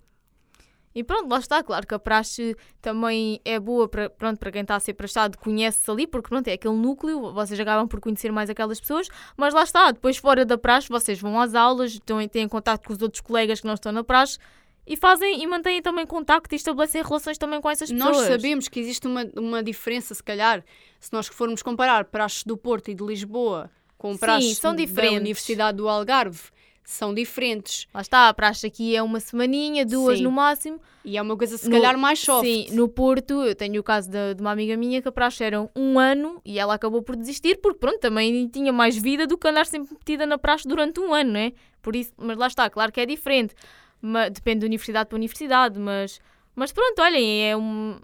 E 0.94 1.04
pronto, 1.04 1.30
lá 1.30 1.40
está, 1.40 1.64
claro 1.64 1.88
que 1.88 1.94
a 1.94 2.00
praxe 2.00 2.56
também 2.82 3.40
é 3.46 3.60
boa 3.60 3.88
para, 3.88 4.10
pronto, 4.10 4.38
para 4.38 4.52
quem 4.52 4.62
está 4.62 4.76
a 4.76 4.80
ser 4.80 4.94
praxado, 4.94 5.38
conhece-se 5.38 5.90
ali, 5.90 6.06
porque 6.06 6.28
pronto, 6.28 6.48
é 6.48 6.54
aquele 6.54 6.76
núcleo, 6.76 7.32
vocês 7.34 7.60
acabam 7.60 7.88
por 7.88 8.02
conhecer 8.02 8.32
mais 8.32 8.50
aquelas 8.50 8.80
pessoas, 8.80 9.08
mas 9.38 9.54
lá 9.54 9.64
está, 9.64 9.92
depois 9.92 10.18
fora 10.18 10.46
da 10.46 10.58
praxe, 10.58 10.90
vocês 10.90 11.20
vão 11.20 11.40
às 11.40 11.56
aulas, 11.56 11.94
estão, 11.94 12.26
têm 12.28 12.48
contato 12.48 12.86
com 12.86 12.94
os 12.94 13.02
outros 13.02 13.22
colegas 13.22 13.62
que 13.62 13.68
não 13.68 13.74
estão 13.74 13.92
na 13.92 14.04
praxe 14.04 14.38
e 14.86 14.98
fazem 14.98 15.42
e 15.42 15.48
mantêm 15.48 15.82
também 15.82 16.06
contacto 16.06 16.54
e 16.54 16.58
estabelecem 16.58 17.02
relações 17.02 17.38
também 17.38 17.62
com 17.62 17.70
essas 17.70 17.90
pessoas. 17.92 18.18
Nós 18.18 18.28
sabemos 18.28 18.68
que 18.68 18.80
existe 18.80 19.08
uma, 19.08 19.26
uma 19.38 19.64
diferença, 19.64 20.14
se 20.14 20.24
calhar, 20.24 20.64
se 21.00 21.14
nós 21.14 21.28
formos 21.28 21.62
comparar 21.62 22.06
praxes 22.06 22.44
do 22.44 22.58
Porto 22.58 22.90
e 22.90 22.96
de 22.96 23.04
Lisboa 23.04 23.70
com 23.98 24.14
Sim, 24.14 24.20
praxes 24.20 24.60
da. 24.60 25.18
Universidade 25.18 25.78
do 25.78 25.88
Algarve, 25.88 26.42
são 26.84 27.14
diferentes. 27.14 27.88
Lá 27.94 28.02
está, 28.02 28.28
a 28.30 28.34
praxe 28.34 28.68
aqui 28.68 28.96
é 28.96 29.02
uma 29.02 29.20
semaninha, 29.20 29.86
duas 29.86 30.18
Sim. 30.18 30.24
no 30.24 30.32
máximo. 30.32 30.80
E 31.04 31.18
é 31.18 31.22
uma 31.22 31.36
coisa, 31.38 31.58
se 31.58 31.66
No- 31.70 31.72
calhar, 31.72 31.98
mais 31.98 32.20
soft. 32.20 32.46
Sim, 32.48 32.68
no 32.72 32.88
Porto, 32.88 33.34
eu 33.44 33.56
tenho 33.56 33.80
o 33.80 33.84
caso 33.84 34.10
de, 34.10 34.36
de 34.36 34.42
uma 34.42 34.52
amiga 34.52 34.76
minha 34.78 35.02
que 35.02 35.08
a 35.08 35.12
praxe 35.12 35.44
era 35.44 35.68
um 35.76 35.98
ano 35.98 36.42
e 36.46 36.60
ela 36.60 36.74
acabou 36.76 37.02
por 37.02 37.16
desistir 37.16 37.60
porque, 37.62 37.80
pronto, 37.80 38.00
também 38.00 38.48
tinha 38.48 38.72
mais 38.74 38.98
vida 38.98 39.26
do 39.26 39.38
que 39.38 39.48
andar 39.48 39.66
sempre 39.66 39.94
metida 39.94 40.26
na 40.26 40.38
praxe 40.38 40.68
durante 40.68 41.00
um 41.00 41.14
ano, 41.14 41.32
né? 41.32 41.54
Por 41.82 41.96
isso, 41.96 42.12
mas 42.18 42.38
lá 42.38 42.48
está, 42.48 42.70
claro 42.70 42.92
que 42.92 43.00
é 43.02 43.06
diferente. 43.06 43.56
Mas, 44.02 44.32
depende 44.32 44.60
de 44.62 44.66
universidade 44.68 45.08
para 45.10 45.16
universidade, 45.16 45.80
mas, 45.80 46.20
mas 46.56 46.72
pronto, 46.72 47.02
olhem, 47.02 47.50
é 47.50 47.56
um. 47.58 48.00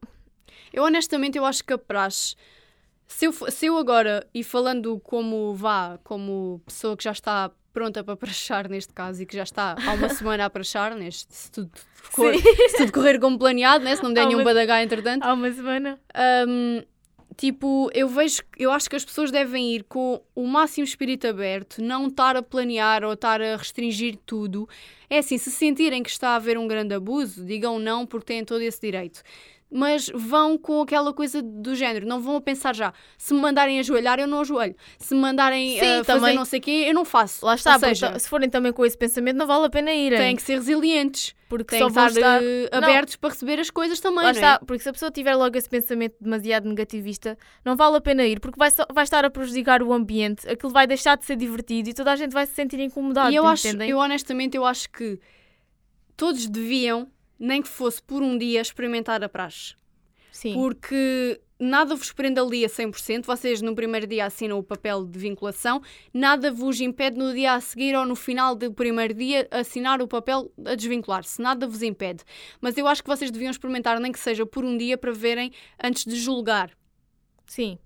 Eu, 0.74 0.84
honestamente, 0.84 1.38
eu 1.38 1.46
acho 1.46 1.64
que 1.64 1.74
a 1.74 1.78
praxe... 1.78 2.36
Se 3.08 3.26
eu, 3.26 3.32
se 3.32 3.66
eu 3.68 3.78
agora, 3.78 4.28
e 4.34 4.44
falando 4.44 5.00
como 5.00 5.54
vá, 5.56 5.98
como 6.04 6.62
pessoa 6.66 6.96
que 6.98 7.04
já 7.06 7.12
está 7.14 7.50
pronta 7.78 8.04
para 8.04 8.16
praxar 8.16 8.68
neste 8.68 8.92
caso 8.92 9.22
e 9.22 9.26
que 9.28 9.38
já 9.38 9.44
está 9.44 9.76
há 9.86 9.94
uma 9.94 10.10
semana 10.10 10.46
a 10.46 10.50
praxar, 10.50 10.96
neste, 10.96 11.28
se 11.30 11.52
tudo, 11.52 11.70
for, 11.94 12.34
se 12.34 12.78
tudo 12.78 12.92
correr 12.92 13.20
como 13.20 13.38
planeado, 13.38 13.86
né? 13.86 13.96
se 13.96 14.02
não 14.02 14.10
me 14.10 14.16
der 14.16 14.26
nenhum 14.26 14.44
badagá 14.44 14.82
entretanto, 14.82 15.24
Há 15.24 15.34
uma 15.34 15.52
semana. 15.52 16.00
Hum, 16.48 16.82
tipo, 17.36 17.92
eu 17.94 18.10
vejo, 18.10 18.42
eu 18.58 18.72
acho 18.72 18.90
que 18.90 18.96
as 18.96 19.06
pessoas 19.06 19.30
devem 19.30 19.76
ir 19.76 19.84
com 19.84 20.20
o 20.34 20.48
máximo 20.48 20.86
espírito 20.86 21.28
aberto, 21.28 21.80
não 21.80 22.08
estar 22.08 22.36
a 22.36 22.42
planear 22.42 23.04
ou 23.04 23.14
estar 23.14 23.40
a 23.44 23.56
restringir 23.56 24.18
tudo. 24.26 24.68
É 25.08 25.20
assim, 25.20 25.38
se 25.38 25.52
sentirem 25.52 26.02
que 26.02 26.10
está 26.10 26.30
a 26.30 26.36
haver 26.38 26.58
um 26.58 26.68
grande 26.68 26.96
abuso, 26.96 27.46
digam 27.46 27.78
não 27.78 28.08
porque 28.08 28.34
têm 28.34 28.44
todo 28.44 28.62
esse 28.62 28.82
direito. 28.82 29.22
Mas 29.70 30.10
vão 30.16 30.58
com 30.58 30.82
aquela 30.82 31.12
coisa 31.14 31.42
do 31.42 31.76
género, 31.76 32.08
não 32.08 32.22
vão 32.22 32.38
a 32.38 32.42
pensar 32.42 32.74
já. 32.74 32.94
Se 33.18 33.34
me 33.34 33.42
mandarem 33.42 33.78
ajoelhar, 33.80 34.18
eu 34.18 34.26
não 34.26 34.40
ajoelho. 34.40 34.74
Se 34.98 35.14
me 35.14 35.20
mandarem 35.20 35.72
Sim, 35.78 36.00
uh, 36.00 36.06
fazer 36.06 36.20
também. 36.22 36.36
não 36.36 36.46
sei 36.46 36.60
o 36.60 36.62
quê, 36.62 36.86
eu 36.88 36.94
não 36.94 37.04
faço. 37.04 37.46
Lá 37.46 37.56
está, 37.56 37.78
seja, 37.78 38.18
se 38.18 38.30
forem 38.30 38.50
também 38.50 38.72
com 38.72 38.86
esse 38.86 38.98
pensamento, 38.98 39.36
não 39.36 39.46
vale 39.46 39.66
a 39.66 39.70
pena 39.70 39.92
irem. 39.94 40.18
têm 40.18 40.36
que 40.38 40.42
ser 40.42 40.56
resilientes. 40.56 41.36
porque 41.50 41.72
Têm 41.72 41.80
só 41.80 41.88
que 41.88 41.94
vão 41.94 42.08
estar, 42.08 42.42
estar. 42.42 42.44
eh, 42.44 42.70
Não. 42.72 42.78
abertos 42.90 43.18
para 43.18 43.30
receber 43.30 43.60
as 43.60 43.70
coisas 43.70 44.00
também. 44.00 44.24
Lá 44.24 44.32
não 44.32 44.42
é? 44.42 44.60
porque 44.60 44.84
se 44.84 44.88
a 44.88 44.94
pessoa 44.94 45.12
tiver 45.12 45.36
logo 45.36 45.58
esse 45.58 45.68
pensamento 45.70 46.16
demasiado 46.22 46.68
negativista, 46.70 47.38
não 47.66 47.76
vale 47.76 47.98
a 47.98 48.02
pena 48.02 48.26
ir, 48.26 48.40
porque 48.40 48.58
vai, 48.58 48.72
só- 48.72 48.88
vai 48.94 49.04
estar 49.04 49.26
a 49.26 49.30
prejudicar 49.30 49.84
o 49.84 49.92
ambiente, 49.92 50.48
aquilo 50.48 50.72
vai 50.72 50.88
deixar 50.88 51.18
de 51.18 51.26
ser 51.26 51.36
divertido 51.36 51.90
e 51.90 51.94
toda 51.94 52.14
a 52.14 52.16
gente 52.16 52.32
vai 52.32 52.46
se 52.46 52.54
sentir 52.54 52.80
incomodado, 52.80 53.32
E 53.32 53.36
eu 53.36 53.46
acho, 53.46 53.68
entendem? 53.68 53.90
eu 53.90 53.98
honestamente, 53.98 54.56
eu 54.56 54.66
acho 54.66 54.90
que 54.90 55.20
todos 56.16 56.48
deviam, 56.48 57.08
nem 57.40 57.62
que 57.62 57.68
fosse 57.68 58.02
por 58.02 58.22
um 58.22 58.38
dia, 58.38 58.62
experimentar 58.62 59.24
a 59.24 59.30
praxe. 59.30 59.76
Sim, 60.32 60.54
Porque 60.54 61.42
nada 61.60 61.96
vos 61.96 62.12
prende 62.12 62.40
ali 62.40 62.64
a 62.64 62.70
100%, 62.70 63.26
vocês 63.26 63.60
no 63.62 63.74
primeiro 63.74 64.06
dia 64.06 64.26
assinam 64.26 64.60
o 64.60 64.64
papel 64.64 65.04
de 65.04 65.18
vinculação, 65.18 65.82
nada 66.14 66.52
vos 66.52 66.80
impede 66.80 67.18
no 67.18 67.34
dia 67.34 67.54
a 67.54 67.60
seguir 67.60 67.96
ou 67.96 68.06
no 68.06 68.16
final 68.16 68.54
do 68.54 68.72
primeiro 68.72 69.16
dia 69.16 69.48
assinar 69.50 70.00
o 70.00 70.08
papel 70.08 70.52
a 70.64 70.76
desvincular-se, 70.76 71.42
nada 71.42 71.66
vos 71.68 71.82
impede. 71.82 72.24
Mas 72.62 72.78
eu 72.78 72.88
acho 72.88 73.02
que 73.02 73.10
vocês 73.10 73.32
deviam 73.32 73.50
experimentar, 73.50 74.00
nem 74.00 74.12
que 74.12 74.20
seja 74.20 74.46
por 74.46 74.64
um 74.64 74.78
dia, 74.78 74.96
para 74.98 75.12
verem 75.12 75.52
antes 75.84 76.06
de 76.06 76.16
julgar. 76.16 76.72
sim. 77.46 77.78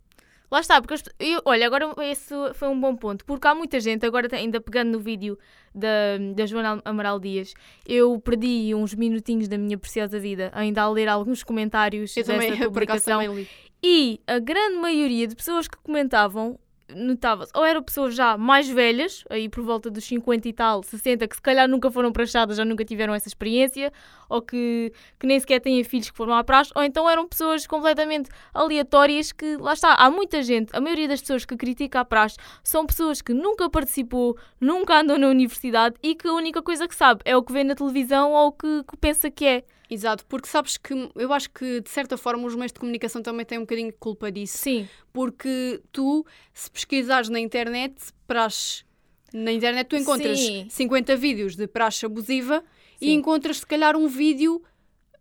Lá 0.49 0.59
está, 0.59 0.81
porque 0.81 0.95
eu- 1.17 1.41
olha, 1.45 1.65
agora 1.65 1.95
esse 2.03 2.33
foi 2.55 2.67
um 2.67 2.77
bom 2.77 2.93
ponto, 2.93 3.23
porque 3.23 3.47
há 3.47 3.55
muita 3.55 3.79
gente, 3.79 4.05
agora 4.05 4.27
ainda 4.35 4.59
pegando 4.59 4.91
no 4.91 4.99
vídeo 4.99 5.39
da, 5.73 6.17
da 6.35 6.45
Joana 6.45 6.81
Amaral 6.83 7.19
Dias, 7.19 7.53
eu 7.87 8.19
perdi 8.19 8.73
uns 8.75 8.93
minutinhos 8.93 9.47
da 9.47 9.57
minha 9.57 9.77
preciosa 9.77 10.19
vida 10.19 10.51
ainda 10.53 10.81
a 10.81 10.89
ler 10.89 11.07
alguns 11.07 11.43
comentários 11.43 12.15
Eu 12.15 12.23
dessa 12.23 12.33
também, 12.33 12.57
publicação 12.63 13.21
também 13.21 13.35
li. 13.35 13.49
E 13.83 14.19
a 14.27 14.37
grande 14.37 14.75
maioria 14.75 15.27
de 15.27 15.35
pessoas 15.35 15.67
que 15.67 15.77
comentavam, 15.77 16.59
notava-se, 16.95 17.51
ou 17.55 17.65
eram 17.65 17.81
pessoas 17.81 18.15
já 18.15 18.37
mais 18.37 18.67
velhas, 18.69 19.23
aí 19.29 19.49
por 19.49 19.63
volta 19.63 19.89
dos 19.89 20.03
50 20.05 20.47
e 20.47 20.53
tal, 20.53 20.83
60, 20.83 21.27
que 21.27 21.35
se 21.35 21.41
calhar 21.41 21.67
nunca 21.67 21.89
foram 21.91 22.11
praxadas, 22.11 22.57
já 22.57 22.65
nunca 22.65 22.83
tiveram 22.85 23.13
essa 23.13 23.27
experiência, 23.27 23.91
ou 24.29 24.41
que, 24.41 24.93
que 25.19 25.27
nem 25.27 25.39
sequer 25.39 25.59
têm 25.59 25.83
filhos 25.83 26.09
que 26.09 26.17
foram 26.17 26.33
à 26.33 26.43
praxe, 26.43 26.71
ou 26.75 26.83
então 26.83 27.09
eram 27.09 27.27
pessoas 27.27 27.67
completamente 27.67 28.29
aleatórias 28.53 29.31
que, 29.31 29.57
lá 29.57 29.73
está, 29.73 29.93
há 29.93 30.09
muita 30.09 30.41
gente, 30.41 30.75
a 30.75 30.81
maioria 30.81 31.07
das 31.07 31.21
pessoas 31.21 31.45
que 31.45 31.55
critica 31.55 31.99
a 31.99 32.05
praxe 32.05 32.37
são 32.63 32.85
pessoas 32.85 33.21
que 33.21 33.33
nunca 33.33 33.69
participou, 33.69 34.37
nunca 34.59 34.99
andam 34.99 35.17
na 35.17 35.27
universidade 35.27 35.95
e 36.01 36.15
que 36.15 36.27
a 36.27 36.33
única 36.33 36.61
coisa 36.61 36.87
que 36.87 36.95
sabe 36.95 37.21
é 37.25 37.35
o 37.35 37.43
que 37.43 37.51
vê 37.51 37.63
na 37.63 37.75
televisão 37.75 38.31
ou 38.33 38.47
o 38.47 38.51
que, 38.51 38.83
que 38.83 38.97
pensa 38.97 39.29
que 39.29 39.45
é. 39.45 39.63
Exato, 39.93 40.25
porque 40.25 40.47
sabes 40.47 40.77
que 40.77 40.93
eu 41.15 41.33
acho 41.33 41.49
que 41.49 41.81
de 41.81 41.89
certa 41.89 42.15
forma 42.15 42.47
os 42.47 42.55
meios 42.55 42.71
de 42.71 42.79
comunicação 42.79 43.21
também 43.21 43.45
têm 43.45 43.57
um 43.57 43.61
bocadinho 43.61 43.91
de 43.91 43.97
culpa 43.97 44.31
disso. 44.31 44.57
Sim, 44.57 44.87
porque 45.11 45.81
tu, 45.91 46.25
se 46.53 46.71
pesquisares 46.71 47.27
na 47.27 47.39
internet, 47.41 47.95
praxe. 48.25 48.85
Na 49.33 49.51
internet 49.51 49.87
tu 49.87 49.97
encontras 49.97 50.39
Sim. 50.39 50.67
50 50.69 51.15
vídeos 51.17 51.55
de 51.57 51.67
praxe 51.67 52.05
abusiva 52.05 52.63
e 53.01 53.07
Sim. 53.07 53.13
encontras 53.15 53.57
se 53.57 53.65
calhar 53.65 53.95
um 53.97 54.07
vídeo 54.07 54.61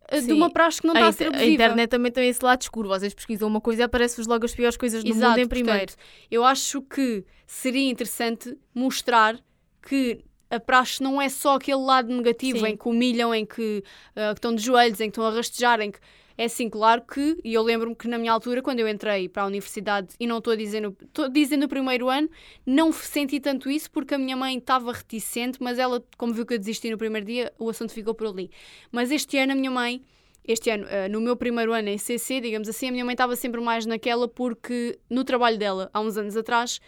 eh, 0.07 0.19
de 0.21 0.27
Sim. 0.27 0.31
uma 0.33 0.49
praxe 0.49 0.79
que 0.81 0.87
não 0.87 0.95
a, 0.95 0.99
está 0.99 1.05
a 1.07 1.09
inter- 1.09 1.17
ser 1.17 1.33
a 1.33 1.37
abusiva. 1.37 1.53
internet 1.53 1.89
também 1.89 2.11
tem 2.11 2.29
esse 2.29 2.43
lado 2.43 2.61
escuro. 2.61 2.87
Vocês 2.87 3.13
pesquisam 3.13 3.47
uma 3.49 3.59
coisa 3.59 3.81
e 3.81 3.83
aparece-vos 3.83 4.25
logo 4.27 4.45
as 4.45 4.55
piores 4.55 4.77
coisas 4.77 5.03
do 5.03 5.09
Exato, 5.09 5.31
mundo 5.31 5.39
em 5.39 5.47
primeiro. 5.49 5.79
portanto, 5.79 5.97
eu 6.31 6.45
acho 6.45 6.81
que 6.81 7.25
seria 7.45 7.89
interessante 7.89 8.57
mostrar 8.73 9.37
que 9.81 10.23
a 10.51 10.59
praxe 10.59 11.01
não 11.01 11.21
é 11.21 11.29
só 11.29 11.55
aquele 11.55 11.81
lado 11.81 12.13
negativo 12.13 12.59
Sim. 12.59 12.67
em 12.67 12.77
que 12.77 12.87
humilham, 12.87 13.33
em 13.33 13.45
que, 13.45 13.83
ah, 14.15 14.33
que 14.33 14.39
estão 14.39 14.53
de 14.53 14.61
joelhos, 14.61 14.99
em 14.99 15.05
que 15.05 15.11
estão 15.11 15.25
a 15.25 15.31
rastejar, 15.31 15.79
em 15.81 15.91
que 15.91 15.99
é 16.37 16.45
assim, 16.45 16.69
claro 16.69 17.03
que, 17.03 17.37
e 17.43 17.53
eu 17.53 17.61
lembro-me 17.61 17.95
que 17.95 18.07
na 18.07 18.17
minha 18.17 18.31
altura, 18.31 18.61
quando 18.61 18.79
eu 18.79 18.87
entrei 18.87 19.29
para 19.29 19.43
a 19.43 19.45
universidade, 19.45 20.15
e 20.19 20.25
não 20.25 20.39
estou 20.39 20.53
a 20.53 20.55
dizer, 20.55 20.81
no, 20.81 20.95
estou 21.03 21.25
a 21.25 21.27
dizer 21.27 21.57
no 21.57 21.67
primeiro 21.67 22.09
ano, 22.09 22.29
não 22.65 22.91
senti 22.91 23.39
tanto 23.39 23.69
isso 23.69 23.91
porque 23.91 24.15
a 24.15 24.17
minha 24.17 24.35
mãe 24.35 24.57
estava 24.57 24.91
reticente, 24.91 25.57
mas 25.61 25.77
ela, 25.77 26.03
como 26.17 26.33
viu 26.33 26.45
que 26.45 26.53
eu 26.53 26.59
desisti 26.59 26.89
no 26.89 26.97
primeiro 26.97 27.27
dia, 27.27 27.53
o 27.59 27.69
assunto 27.69 27.93
ficou 27.93 28.15
por 28.15 28.27
ali. 28.27 28.49
Mas 28.91 29.11
este 29.11 29.37
ano 29.37 29.51
a 29.51 29.55
minha 29.55 29.71
mãe 29.71 30.03
este 30.43 30.71
ano, 30.71 30.87
ah, 30.89 31.07
no 31.07 31.21
meu 31.21 31.35
primeiro 31.35 31.71
ano 31.73 31.89
em 31.89 31.97
CC, 31.97 32.41
digamos 32.41 32.67
assim, 32.67 32.89
a 32.89 32.91
minha 32.91 33.05
mãe 33.05 33.13
estava 33.13 33.35
sempre 33.35 33.61
mais 33.61 33.85
naquela 33.85 34.27
porque 34.27 34.97
no 35.09 35.23
trabalho 35.23 35.57
dela, 35.57 35.89
há 35.93 36.01
uns 36.01 36.17
anos 36.17 36.35
atrás, 36.35 36.81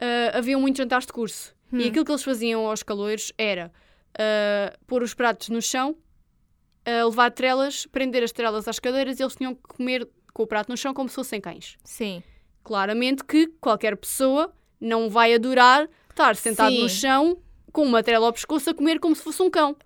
ah, 0.00 0.38
havia 0.38 0.58
muitos 0.58 0.78
jantares 0.78 1.06
de 1.06 1.12
curso. 1.12 1.54
Hum. 1.72 1.78
E 1.78 1.88
aquilo 1.88 2.04
que 2.04 2.10
eles 2.10 2.22
faziam 2.22 2.66
aos 2.66 2.82
caloiros 2.82 3.32
era 3.36 3.72
ah, 4.18 4.76
pôr 4.86 5.02
os 5.02 5.14
pratos 5.14 5.48
no 5.48 5.62
chão, 5.62 5.96
ah, 6.84 7.04
levar 7.04 7.30
trelas, 7.30 7.86
prender 7.86 8.22
as 8.22 8.32
trelas 8.32 8.66
às 8.66 8.78
cadeiras 8.78 9.18
e 9.18 9.22
eles 9.22 9.36
tinham 9.36 9.54
que 9.54 9.62
comer 9.62 10.08
com 10.32 10.42
o 10.42 10.46
prato 10.46 10.68
no 10.68 10.76
chão 10.76 10.94
como 10.94 11.08
se 11.08 11.14
fossem 11.14 11.40
cães. 11.40 11.76
Sim. 11.84 12.22
Claramente 12.62 13.24
que 13.24 13.46
qualquer 13.60 13.96
pessoa 13.96 14.52
não 14.80 15.08
vai 15.08 15.34
adorar 15.34 15.88
estar 16.10 16.36
sentado 16.36 16.74
Sim. 16.74 16.82
no 16.82 16.88
chão 16.88 17.38
com 17.72 17.82
uma 17.82 18.02
trela 18.02 18.26
ao 18.26 18.32
pescoço 18.32 18.70
a 18.70 18.74
comer 18.74 18.98
como 18.98 19.14
se 19.14 19.22
fosse 19.22 19.40
um 19.42 19.50
cão. 19.50 19.76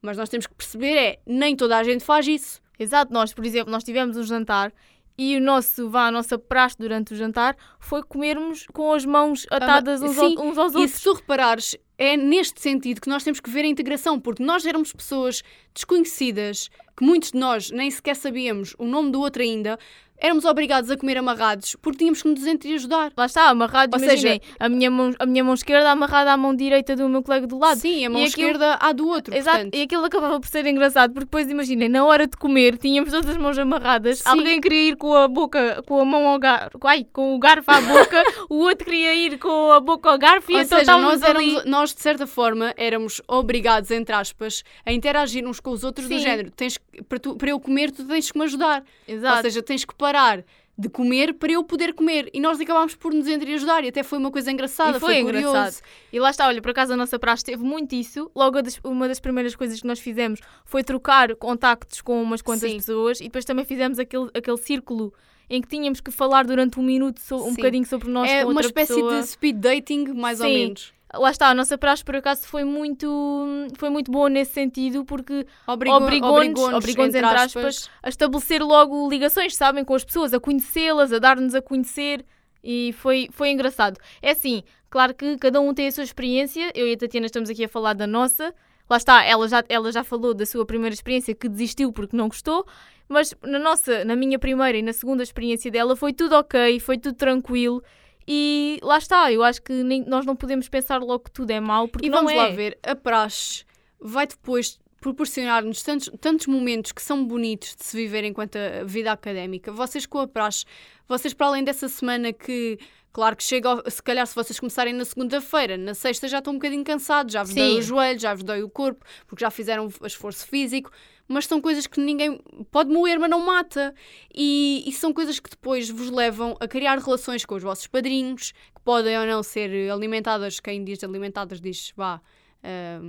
Mas 0.00 0.16
nós 0.16 0.28
temos 0.28 0.46
que 0.46 0.54
perceber 0.54 0.96
é, 0.96 1.18
nem 1.26 1.54
toda 1.56 1.76
a 1.76 1.84
gente 1.84 2.04
faz 2.04 2.26
isso. 2.26 2.60
Exato, 2.78 3.12
nós, 3.12 3.32
por 3.32 3.44
exemplo, 3.44 3.70
nós 3.70 3.84
tivemos 3.84 4.16
um 4.16 4.22
jantar 4.22 4.72
e 5.18 5.36
o 5.36 5.40
nosso, 5.40 5.88
vá, 5.88 6.06
a 6.08 6.10
nossa 6.10 6.38
praxe 6.38 6.76
durante 6.78 7.14
o 7.14 7.16
jantar 7.16 7.56
foi 7.80 8.02
comermos 8.02 8.66
com 8.72 8.92
as 8.92 9.04
mãos 9.04 9.46
atadas 9.50 10.02
uns, 10.02 10.14
sim, 10.16 10.34
ao- 10.36 10.44
uns 10.46 10.58
aos 10.58 10.72
E 10.74 10.76
outros. 10.76 10.94
se 10.96 11.02
tu 11.04 11.12
reparares, 11.14 11.76
é 11.98 12.16
neste 12.16 12.60
sentido 12.60 13.00
que 13.00 13.08
nós 13.08 13.24
temos 13.24 13.40
que 13.40 13.48
ver 13.48 13.64
a 13.64 13.66
integração, 13.68 14.20
porque 14.20 14.42
nós 14.42 14.66
éramos 14.66 14.92
pessoas 14.92 15.42
desconhecidas, 15.74 16.68
que 16.96 17.04
muitos 17.04 17.30
de 17.32 17.38
nós 17.38 17.70
nem 17.70 17.90
sequer 17.90 18.16
sabíamos 18.16 18.74
o 18.78 18.84
nome 18.86 19.10
do 19.10 19.20
outro 19.20 19.42
ainda, 19.42 19.78
éramos 20.18 20.44
obrigados 20.44 20.90
a 20.90 20.96
comer 20.96 21.18
amarrados 21.18 21.76
porque 21.82 21.98
tínhamos 21.98 22.22
que 22.22 22.28
nos 22.28 22.46
entreajudar. 22.46 23.12
Lá 23.16 23.26
está, 23.26 23.48
amarrado, 23.48 23.96
Ou 23.96 24.02
imaginem, 24.02 24.40
a, 24.58 24.68
minha 24.68 24.90
mão, 24.90 25.12
a 25.18 25.26
minha 25.26 25.44
mão 25.44 25.54
esquerda 25.54 25.90
amarrada 25.90 26.32
à 26.32 26.36
mão 26.36 26.54
direita 26.54 26.94
do 26.96 27.08
meu 27.08 27.22
colega 27.22 27.46
do 27.46 27.58
lado. 27.58 27.78
Sim, 27.78 28.06
a 28.06 28.10
mão 28.10 28.20
E 28.20 28.24
aquilo- 28.24 28.46
esquerda 28.48 28.74
à 28.80 28.92
do 28.92 29.06
outro. 29.08 29.34
Exato, 29.34 29.56
portanto. 29.56 29.74
e 29.74 29.82
aquilo 29.82 30.04
acabava 30.04 30.40
por 30.40 30.48
ser 30.48 30.66
engraçado, 30.66 31.12
porque 31.12 31.24
depois 31.26 31.48
imaginem, 31.50 31.88
na 31.88 32.04
hora 32.04 32.26
de 32.26 32.36
comer, 32.36 32.76
tínhamos 32.78 33.10
todas 33.10 33.30
as 33.30 33.36
mãos 33.36 33.58
amarradas, 33.58 34.18
Sim. 34.20 34.28
alguém 34.28 34.60
queria 34.60 34.90
ir 34.90 34.96
com 34.96 35.14
a 35.14 35.28
boca, 35.28 35.82
com 35.86 36.00
a 36.00 36.04
mão 36.04 36.26
ao 36.28 36.38
garfo, 36.38 36.78
ai, 36.84 37.04
com 37.12 37.34
o 37.34 37.38
garfo 37.38 37.70
à 37.70 37.80
boca, 37.80 38.22
o 38.48 38.56
outro 38.56 38.84
queria 38.84 39.14
ir 39.14 39.38
com 39.38 39.72
a 39.72 39.80
boca 39.80 40.10
ao 40.10 40.18
garfo 40.18 40.50
e 40.50 40.54
Ou 40.54 40.60
então 40.60 40.78
seja, 40.78 40.96
nós, 40.98 41.22
éramos, 41.22 41.64
nós, 41.64 41.94
de 41.94 42.00
certa 42.00 42.26
forma, 42.26 42.72
éramos 42.76 43.20
obrigados, 43.28 43.90
entre 43.90 44.14
aspas, 44.14 44.62
a 44.84 44.92
interagir 44.92 45.46
uns 45.46 45.60
com 45.60 45.70
os 45.70 45.84
outros 45.84 46.08
do 46.08 46.14
Sim. 46.14 46.20
género. 46.20 46.50
Tens, 46.50 46.78
para, 47.08 47.18
tu- 47.18 47.36
para 47.36 47.50
eu 47.50 47.60
comer, 47.60 47.90
tu 47.90 48.04
tens 48.04 48.30
que 48.30 48.38
me 48.38 48.44
ajudar. 48.44 48.82
Ou 49.08 49.14
Exato. 49.14 49.42
seja, 49.42 49.62
tens 49.62 49.84
que 49.84 49.94
parar 50.06 50.44
de 50.78 50.88
comer 50.90 51.32
para 51.34 51.52
eu 51.52 51.64
poder 51.64 51.94
comer. 51.94 52.28
E 52.34 52.38
nós 52.40 52.60
acabámos 52.60 52.94
por 52.94 53.12
nos 53.14 53.26
entreajudar. 53.26 53.82
E 53.84 53.88
até 53.88 54.02
foi 54.02 54.18
uma 54.18 54.30
coisa 54.30 54.52
engraçada, 54.52 54.98
E 54.98 55.00
foi 55.00 55.22
curioso. 55.22 55.48
engraçado. 55.48 55.82
E 56.12 56.20
lá 56.20 56.30
está, 56.30 56.46
olha, 56.46 56.60
por 56.60 56.70
acaso 56.70 56.92
a 56.92 56.96
nossa 56.96 57.18
praxe 57.18 57.42
teve 57.44 57.62
muito 57.64 57.94
isso. 57.94 58.30
Logo, 58.34 58.58
uma 58.84 59.08
das 59.08 59.18
primeiras 59.18 59.56
coisas 59.56 59.80
que 59.80 59.86
nós 59.86 59.98
fizemos 59.98 60.38
foi 60.64 60.84
trocar 60.84 61.34
contactos 61.36 62.00
com 62.02 62.22
umas 62.22 62.42
quantas 62.42 62.70
Sim. 62.70 62.76
pessoas 62.76 63.20
e 63.20 63.24
depois 63.24 63.44
também 63.44 63.64
fizemos 63.64 63.98
aquele, 63.98 64.28
aquele 64.34 64.58
círculo 64.58 65.12
em 65.48 65.62
que 65.62 65.68
tínhamos 65.68 66.00
que 66.00 66.10
falar 66.10 66.44
durante 66.44 66.78
um 66.78 66.82
minuto 66.82 67.20
so- 67.20 67.36
um 67.36 67.50
Sim. 67.50 67.56
bocadinho 67.56 67.86
sobre 67.86 68.10
nós 68.10 68.30
É 68.30 68.44
uma 68.44 68.60
espécie 68.60 68.92
pessoa. 68.94 69.20
de 69.20 69.26
speed 69.28 69.56
dating, 69.56 70.04
mais 70.14 70.40
ou 70.40 70.46
Sim. 70.46 70.54
menos. 70.54 70.92
Lá 71.14 71.30
está, 71.30 71.48
a 71.48 71.54
nossa 71.54 71.78
praxe 71.78 72.04
por 72.04 72.16
acaso 72.16 72.46
foi 72.48 72.64
muito, 72.64 73.46
foi 73.76 73.88
muito 73.90 74.10
boa 74.10 74.28
nesse 74.28 74.52
sentido 74.52 75.04
porque 75.04 75.46
Obrigou- 75.66 75.98
obrigou-nos, 76.02 76.36
obrigou-nos, 76.38 76.74
obrigou-nos, 76.78 77.14
entre 77.14 77.28
aspas, 77.62 77.90
a 78.02 78.08
estabelecer 78.08 78.62
logo 78.62 79.08
ligações, 79.08 79.54
sabem, 79.54 79.84
com 79.84 79.94
as 79.94 80.04
pessoas, 80.04 80.34
a 80.34 80.40
conhecê-las, 80.40 81.12
a 81.12 81.18
dar-nos 81.18 81.54
a 81.54 81.62
conhecer 81.62 82.24
e 82.62 82.92
foi, 82.98 83.28
foi 83.30 83.50
engraçado. 83.50 83.98
É 84.20 84.32
assim, 84.32 84.64
claro 84.90 85.14
que 85.14 85.36
cada 85.38 85.60
um 85.60 85.72
tem 85.72 85.86
a 85.86 85.92
sua 85.92 86.02
experiência, 86.04 86.72
eu 86.74 86.88
e 86.88 86.94
a 86.94 86.96
Tatiana 86.98 87.26
estamos 87.26 87.48
aqui 87.48 87.64
a 87.64 87.68
falar 87.68 87.92
da 87.92 88.06
nossa, 88.06 88.52
lá 88.90 88.96
está, 88.96 89.22
ela 89.24 89.46
já, 89.48 89.62
ela 89.68 89.92
já 89.92 90.02
falou 90.02 90.34
da 90.34 90.44
sua 90.44 90.66
primeira 90.66 90.92
experiência 90.92 91.34
que 91.36 91.48
desistiu 91.48 91.92
porque 91.92 92.16
não 92.16 92.26
gostou, 92.28 92.66
mas 93.08 93.32
na 93.44 93.60
nossa, 93.60 94.04
na 94.04 94.16
minha 94.16 94.40
primeira 94.40 94.76
e 94.76 94.82
na 94.82 94.92
segunda 94.92 95.22
experiência 95.22 95.70
dela 95.70 95.94
foi 95.94 96.12
tudo 96.12 96.34
ok, 96.34 96.80
foi 96.80 96.98
tudo 96.98 97.14
tranquilo. 97.14 97.80
E 98.28 98.78
lá 98.82 98.98
está, 98.98 99.30
eu 99.32 99.42
acho 99.42 99.62
que 99.62 99.72
nem- 99.72 100.04
nós 100.04 100.26
não 100.26 100.34
podemos 100.34 100.68
pensar 100.68 100.98
logo 101.00 101.20
que 101.24 101.30
tudo 101.30 101.50
é 101.50 101.60
mau, 101.60 101.86
porque 101.88 102.06
E 102.06 102.10
não 102.10 102.18
vamos 102.18 102.32
é. 102.32 102.36
lá 102.36 102.48
ver, 102.48 102.78
a 102.82 102.94
praxe 102.96 103.64
vai 104.00 104.26
depois 104.26 104.78
proporcionar-nos 105.00 105.82
tantos, 105.82 106.10
tantos 106.20 106.46
momentos 106.46 106.90
que 106.90 107.00
são 107.02 107.24
bonitos 107.24 107.76
de 107.76 107.84
se 107.84 107.96
viver 107.96 108.24
enquanto 108.24 108.56
a 108.56 108.82
vida 108.84 109.12
académica. 109.12 109.70
Vocês 109.70 110.04
com 110.06 110.18
a 110.18 110.26
praxe, 110.26 110.64
vocês 111.06 111.32
para 111.32 111.46
além 111.46 111.62
dessa 111.62 111.88
semana 111.88 112.32
que, 112.32 112.78
claro 113.12 113.36
que 113.36 113.44
chega, 113.44 113.68
ao- 113.68 113.88
se 113.90 114.02
calhar 114.02 114.26
se 114.26 114.34
vocês 114.34 114.58
começarem 114.58 114.92
na 114.92 115.04
segunda-feira, 115.04 115.76
na 115.76 115.94
sexta 115.94 116.26
já 116.26 116.38
estão 116.38 116.54
um 116.54 116.56
bocadinho 116.56 116.82
cansados, 116.82 117.32
já 117.32 117.44
vos 117.44 117.54
dói 117.54 117.70
Sim. 117.74 117.78
o 117.78 117.82
joelho, 117.82 118.18
já 118.18 118.34
vos 118.34 118.42
dói 118.42 118.62
o 118.64 118.68
corpo, 118.68 119.04
porque 119.28 119.44
já 119.44 119.50
fizeram 119.50 119.88
esforço 120.04 120.44
físico, 120.48 120.90
mas 121.28 121.46
são 121.46 121.60
coisas 121.60 121.86
que 121.86 122.00
ninguém 122.00 122.40
pode 122.70 122.90
moer, 122.90 123.18
mas 123.18 123.28
não 123.30 123.40
mata. 123.44 123.94
E, 124.34 124.84
e 124.86 124.92
são 124.92 125.12
coisas 125.12 125.38
que 125.40 125.50
depois 125.50 125.88
vos 125.90 126.10
levam 126.10 126.56
a 126.60 126.68
criar 126.68 126.98
relações 126.98 127.44
com 127.44 127.54
os 127.54 127.62
vossos 127.62 127.86
padrinhos, 127.86 128.52
que 128.52 128.80
podem 128.84 129.18
ou 129.18 129.26
não 129.26 129.42
ser 129.42 129.90
alimentadas, 129.90 130.60
quem 130.60 130.84
diz 130.84 131.02
alimentadas 131.02 131.60
diz, 131.60 131.92
vá, 131.96 132.20
ah, 132.62 133.00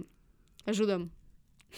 ajuda-me. 0.65 1.11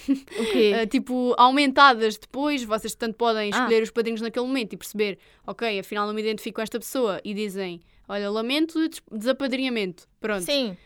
O 0.07 0.51
quê? 0.53 0.71
Ah, 0.79 0.85
tipo, 0.87 1.33
aumentadas 1.37 2.17
depois, 2.17 2.63
vocês 2.63 2.93
tanto 2.95 3.15
podem 3.17 3.51
Ah. 3.51 3.57
escolher 3.57 3.83
os 3.83 3.91
padrinhos 3.91 4.21
naquele 4.21 4.45
momento 4.45 4.73
e 4.73 4.77
perceber, 4.77 5.17
ok, 5.45 5.79
afinal 5.79 6.05
não 6.07 6.13
me 6.13 6.21
identifico 6.21 6.55
com 6.57 6.61
esta 6.61 6.79
pessoa 6.79 7.19
e 7.25 7.33
dizem, 7.33 7.81
olha, 8.07 8.29
lamento 8.29 8.79
des- 8.87 9.01
desapadrinhamento. 9.11 10.07
Pronto. 10.21 10.43
Sim, 10.43 10.77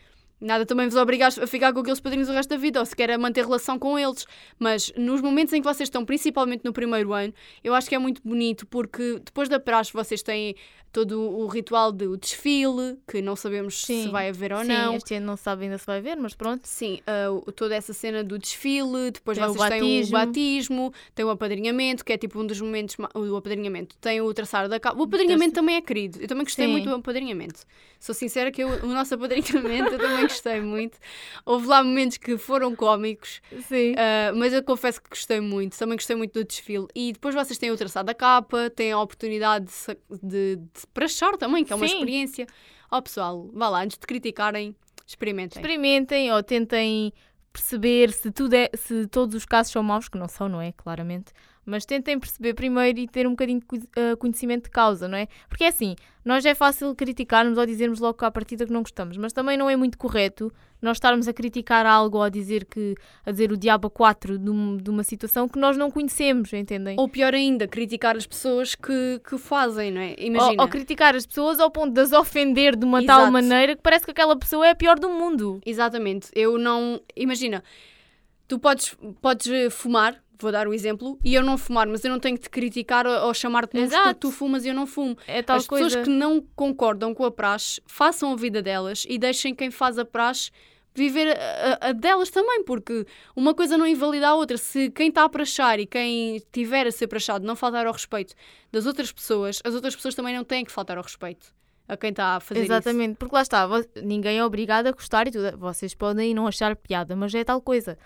Nada 0.44 0.66
também 0.66 0.86
vos 0.88 0.96
obriga 0.96 1.26
a 1.28 1.46
ficar 1.46 1.72
com 1.72 1.80
aqueles 1.80 2.00
padrinhos 2.00 2.28
o 2.28 2.32
resto 2.32 2.50
da 2.50 2.56
vida, 2.56 2.78
ou 2.78 2.84
se 2.86 2.94
quer 2.94 3.10
a 3.10 3.16
manter 3.18 3.44
relação 3.44 3.78
com 3.78 3.98
eles. 3.98 4.26
Mas 4.58 4.92
nos 4.96 5.20
momentos 5.22 5.54
em 5.54 5.60
que 5.62 5.66
vocês 5.66 5.86
estão, 5.88 6.04
principalmente 6.04 6.62
no 6.64 6.72
primeiro 6.72 7.12
ano, 7.12 7.32
eu 7.62 7.74
acho 7.74 7.88
que 7.88 7.94
é 7.94 7.98
muito 7.98 8.20
bonito 8.22 8.66
porque 8.66 9.20
depois 9.24 9.48
da 9.48 9.58
praxe 9.58 9.92
vocês 9.92 10.22
têm 10.22 10.54
todo 10.92 11.20
o 11.20 11.48
ritual 11.48 11.90
do 11.90 12.16
desfile, 12.16 12.96
que 13.10 13.20
não 13.20 13.34
sabemos 13.34 13.80
se 13.80 14.04
Sim. 14.04 14.10
vai 14.10 14.28
haver 14.28 14.52
ou 14.52 14.60
sim, 14.60 14.68
não. 14.68 14.94
este 14.94 15.14
ano 15.16 15.26
não 15.26 15.36
se 15.36 15.42
sabe 15.42 15.64
ainda 15.64 15.76
se 15.76 15.84
vai 15.84 16.00
ver, 16.00 16.14
mas 16.16 16.34
pronto. 16.34 16.68
Sim, 16.68 17.00
o- 17.44 17.50
toda 17.50 17.74
essa 17.74 17.92
cena 17.92 18.22
do 18.22 18.38
desfile, 18.38 19.10
depois 19.10 19.36
Tem 19.36 19.44
o 19.48 19.52
vocês 19.54 19.70
têm 19.70 20.04
o 20.04 20.10
batismo. 20.10 20.94
tem 21.12 21.24
o 21.24 21.30
apadrinhamento, 21.30 22.04
que 22.04 22.12
é 22.12 22.16
tipo 22.16 22.38
um 22.40 22.46
dos 22.46 22.60
momentos, 22.60 22.94
o 23.12 23.36
apadrinhamento, 23.36 23.96
tem 24.00 24.20
o 24.20 24.32
traçar 24.32 24.68
da 24.68 24.78
capa. 24.78 24.96
O 25.00 25.02
apadrinhamento 25.02 25.54
também 25.54 25.74
é 25.74 25.80
querido, 25.80 26.20
eu 26.22 26.28
também 26.28 26.44
gostei 26.44 26.66
Sim. 26.66 26.70
muito 26.72 26.88
do 26.88 26.94
apadrinhamento. 26.94 27.62
Sou 27.98 28.14
sincera 28.14 28.52
que 28.52 28.62
eu- 28.62 28.68
o 28.84 28.86
nosso 28.86 29.14
apadrinhamento 29.16 29.94
eu 29.94 29.98
também 29.98 30.22
gostei 30.22 30.33
muito. 30.62 30.98
Houve 31.44 31.66
lá 31.66 31.82
momentos 31.82 32.16
que 32.16 32.36
foram 32.36 32.74
cómicos, 32.74 33.40
Sim. 33.68 33.94
ah, 33.96 34.32
mas 34.34 34.52
eu 34.52 34.62
confesso 34.62 35.02
que 35.02 35.10
gostei 35.10 35.40
muito, 35.40 35.78
também 35.78 35.96
gostei 35.96 36.16
muito 36.16 36.32
do 36.32 36.44
desfile. 36.44 36.86
E 36.94 37.12
depois 37.12 37.34
vocês 37.34 37.58
têm 37.58 37.70
o 37.70 37.76
traçar 37.76 38.04
da 38.04 38.14
capa, 38.14 38.70
têm 38.70 38.92
a 38.92 39.00
oportunidade 39.00 39.66
de, 39.66 40.18
de, 40.22 40.56
de 40.56 40.86
prachar 40.92 41.36
também, 41.36 41.64
que 41.64 41.72
é 41.72 41.76
uma 41.76 41.86
Sim. 41.86 41.94
experiência. 41.94 42.46
Ó 42.90 43.00
pessoal, 43.00 43.50
vá 43.52 43.68
lá, 43.68 43.82
antes 43.82 43.98
de 43.98 44.06
criticarem, 44.06 44.74
experimentem. 45.06 45.60
Experimentem 45.60 46.32
ou 46.32 46.42
tentem 46.42 47.12
perceber 47.52 48.12
se, 48.12 48.32
tudo 48.32 48.54
é, 48.54 48.68
se 48.74 49.06
todos 49.06 49.34
os 49.34 49.44
casos 49.44 49.72
são 49.72 49.82
maus, 49.82 50.08
que 50.08 50.18
não 50.18 50.28
são, 50.28 50.48
não 50.48 50.60
é? 50.60 50.72
Claramente. 50.72 51.32
Mas 51.66 51.84
tentem 51.86 52.18
perceber 52.18 52.54
primeiro 52.54 52.98
e 52.98 53.08
ter 53.08 53.26
um 53.26 53.30
bocadinho 53.30 53.60
de 53.60 53.88
eh, 53.96 54.16
conhecimento 54.16 54.64
de 54.64 54.70
causa, 54.70 55.08
não 55.08 55.16
é? 55.16 55.26
Porque 55.48 55.64
é 55.64 55.68
assim, 55.68 55.96
nós 56.24 56.44
é 56.44 56.54
fácil 56.54 56.94
criticarmos 56.94 57.56
ou 57.56 57.64
dizermos 57.64 58.00
logo 58.00 58.22
à 58.24 58.30
partida 58.30 58.66
que 58.66 58.72
não 58.72 58.82
gostamos, 58.82 59.16
mas 59.16 59.32
também 59.32 59.56
não 59.56 59.68
é 59.70 59.74
muito 59.76 59.96
correto 59.96 60.52
nós 60.82 60.96
estarmos 60.98 61.26
a 61.26 61.32
criticar 61.32 61.86
algo 61.86 62.18
ou 62.18 62.22
a 62.22 62.28
dizer 62.28 62.66
que 62.66 62.94
a 63.24 63.30
dizer 63.30 63.50
o 63.50 63.56
diabo 63.56 63.88
a 63.88 63.90
quatro 63.90 64.38
de, 64.38 64.50
um- 64.50 64.76
de 64.76 64.90
uma 64.90 65.02
situação 65.02 65.48
que 65.48 65.58
nós 65.58 65.76
não 65.78 65.90
conhecemos, 65.90 66.52
entendem? 66.52 66.96
Ou 66.98 67.08
pior 67.08 67.32
ainda, 67.32 67.66
criticar 67.66 68.14
as 68.16 68.26
pessoas 68.26 68.74
que, 68.74 69.20
que 69.26 69.38
fazem, 69.38 69.90
não 69.90 70.02
é? 70.02 70.14
Ou, 70.18 70.26
Imagina. 70.26 70.62
ou 70.62 70.68
criticar 70.68 71.14
as 71.16 71.24
pessoas 71.26 71.58
ao 71.60 71.70
ponto 71.70 71.94
de 71.94 72.00
as 72.02 72.12
ofender 72.12 72.76
de 72.76 72.84
uma 72.84 73.02
tal 73.04 73.20
Exato. 73.20 73.32
maneira 73.32 73.74
que 73.76 73.82
parece 73.82 74.04
que 74.04 74.10
aquela 74.10 74.36
pessoa 74.36 74.66
é 74.66 74.70
a 74.70 74.74
pior 74.74 74.98
do 74.98 75.08
mundo. 75.08 75.60
Exatamente. 75.64 76.28
Eu 76.34 76.58
não. 76.58 77.00
Imagina, 77.16 77.64
tu 78.46 78.58
podes, 78.58 78.94
podes 79.22 79.72
fumar, 79.72 80.22
vou 80.38 80.50
dar 80.52 80.66
o 80.68 80.74
exemplo, 80.74 81.18
e 81.24 81.34
eu 81.34 81.42
não 81.42 81.56
fumar, 81.56 81.86
mas 81.86 82.04
eu 82.04 82.10
não 82.10 82.18
tenho 82.18 82.36
que 82.36 82.42
te 82.44 82.50
criticar 82.50 83.06
ou, 83.06 83.26
ou 83.26 83.34
chamar-te 83.34 83.74
nomes 83.76 83.92
porque 83.94 84.14
tu 84.14 84.30
fumas 84.30 84.64
e 84.64 84.68
eu 84.68 84.74
não 84.74 84.86
fumo. 84.86 85.16
É 85.26 85.42
tal 85.42 85.56
As 85.56 85.66
coisa. 85.66 85.84
pessoas 85.86 86.04
que 86.04 86.10
não 86.10 86.40
concordam 86.56 87.14
com 87.14 87.24
a 87.24 87.30
praxe 87.30 87.80
façam 87.86 88.32
a 88.32 88.36
vida 88.36 88.60
delas 88.62 89.04
e 89.08 89.18
deixem 89.18 89.54
quem 89.54 89.70
faz 89.70 89.98
a 89.98 90.04
praxe 90.04 90.50
viver 90.96 91.36
a, 91.36 91.88
a- 91.88 91.92
delas 91.92 92.30
também, 92.30 92.62
porque 92.62 93.04
uma 93.34 93.52
coisa 93.54 93.76
não 93.76 93.86
invalida 93.86 94.28
a 94.28 94.34
outra. 94.34 94.56
Se 94.56 94.90
quem 94.90 95.08
está 95.08 95.24
a 95.24 95.28
praxar 95.28 95.80
e 95.80 95.86
quem 95.86 96.40
tiver 96.52 96.86
a 96.86 96.92
ser 96.92 97.06
praxado 97.08 97.44
não 97.44 97.56
faltar 97.56 97.86
ao 97.86 97.92
respeito 97.92 98.34
das 98.70 98.86
outras 98.86 99.10
pessoas, 99.10 99.60
as 99.64 99.74
outras 99.74 99.94
pessoas 99.96 100.14
também 100.14 100.36
não 100.36 100.44
têm 100.44 100.64
que 100.64 100.70
faltar 100.70 100.96
ao 100.96 101.02
respeito 101.02 101.52
a 101.88 101.96
quem 101.96 102.10
está 102.10 102.36
a 102.36 102.40
fazer 102.40 102.62
isso. 102.62 102.72
Exatamente, 102.72 103.16
porque 103.18 103.34
lá 103.34 103.42
está, 103.42 103.68
ninguém 104.02 104.38
é 104.38 104.44
obrigado 104.44 104.86
a 104.86 104.92
gostar 104.92 105.26
e 105.26 105.30
tudo. 105.30 105.58
Vocês 105.58 105.94
podem 105.94 106.32
não 106.32 106.46
achar 106.46 106.74
piada, 106.76 107.14
mas 107.16 107.34
é 107.34 107.42
tal 107.44 107.60
coisa. 107.60 107.98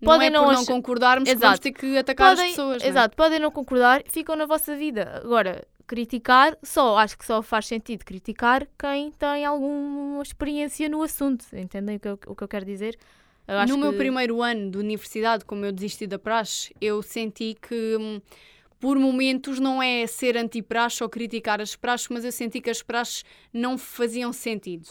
Não 0.00 0.12
Podem 0.12 0.28
é 0.28 0.30
não 0.30 0.44
por 0.44 0.52
não 0.52 0.60
achar- 0.60 0.72
concordarmos 0.72 1.24
que 1.28 1.30
Exato. 1.30 1.44
vamos 1.46 1.58
ter 1.58 1.72
que 1.72 1.98
atacar 1.98 2.28
podem, 2.30 2.44
as 2.44 2.50
pessoas. 2.50 2.78
não 2.78 2.86
é? 2.86 2.88
exato, 2.88 3.16
podem 3.16 3.38
não 3.40 3.50
concordar, 3.50 4.02
ficam 4.08 4.36
na 4.36 4.46
vossa 4.46 4.76
vida. 4.76 5.20
Agora, 5.24 5.66
criticar, 5.88 6.56
só 6.62 6.96
acho 6.98 7.18
que 7.18 7.24
só 7.26 7.42
faz 7.42 7.66
sentido 7.66 8.04
criticar 8.04 8.66
quem 8.78 9.10
tem 9.10 9.44
alguma 9.44 10.22
experiência 10.22 10.88
no 10.88 11.02
assunto. 11.02 11.44
Entendem 11.52 11.96
o 11.96 12.00
que 12.00 12.08
eu, 12.08 12.18
o 12.28 12.34
que 12.36 12.44
eu 12.44 12.48
quero 12.48 12.64
dizer? 12.64 12.96
Eu 13.48 13.66
No 13.66 13.78
meu 13.78 13.92
que- 13.92 13.98
primeiro 13.98 14.42
ano 14.42 14.70
de 14.70 14.78
universidade, 14.78 15.44
como 15.44 15.64
eu 15.64 15.72
desisti 15.72 16.06
da 16.06 16.18
praxe, 16.18 16.72
eu 16.80 17.02
senti 17.02 17.56
que, 17.60 17.96
hum, 17.98 18.20
por 18.78 18.96
momentos, 18.98 19.58
não 19.58 19.82
é 19.82 20.06
ser 20.06 20.36
anti-praxe 20.36 21.02
ou 21.02 21.08
criticar 21.08 21.60
as 21.60 21.74
praxes, 21.74 22.08
mas 22.10 22.24
eu 22.24 22.30
senti 22.30 22.60
que 22.60 22.70
as 22.70 22.82
praxes 22.82 23.24
não 23.52 23.76
faziam 23.78 24.32
sentido. 24.32 24.86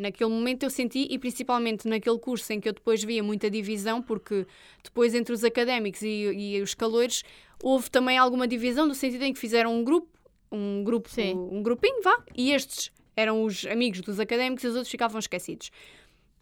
Naquele 0.00 0.30
momento 0.30 0.62
eu 0.62 0.70
senti, 0.70 1.06
e 1.10 1.18
principalmente 1.18 1.86
naquele 1.86 2.18
curso 2.18 2.52
em 2.52 2.60
que 2.60 2.68
eu 2.68 2.72
depois 2.72 3.04
via 3.04 3.22
muita 3.22 3.50
divisão, 3.50 4.00
porque 4.02 4.46
depois 4.82 5.14
entre 5.14 5.32
os 5.32 5.44
académicos 5.44 6.02
e, 6.02 6.08
e 6.08 6.62
os 6.62 6.74
calores 6.74 7.22
houve 7.62 7.90
também 7.90 8.16
alguma 8.16 8.48
divisão, 8.48 8.86
no 8.86 8.94
sentido 8.94 9.22
em 9.24 9.32
que 9.32 9.38
fizeram 9.38 9.74
um 9.74 9.84
grupo, 9.84 10.08
um 10.50 10.82
grupo, 10.82 11.08
Sim. 11.10 11.34
um 11.34 11.62
grupinho, 11.62 12.02
vá, 12.02 12.16
e 12.34 12.50
estes 12.52 12.90
eram 13.14 13.44
os 13.44 13.66
amigos 13.66 14.00
dos 14.00 14.18
académicos 14.18 14.64
e 14.64 14.68
os 14.68 14.74
outros 14.74 14.90
ficavam 14.90 15.18
esquecidos. 15.18 15.70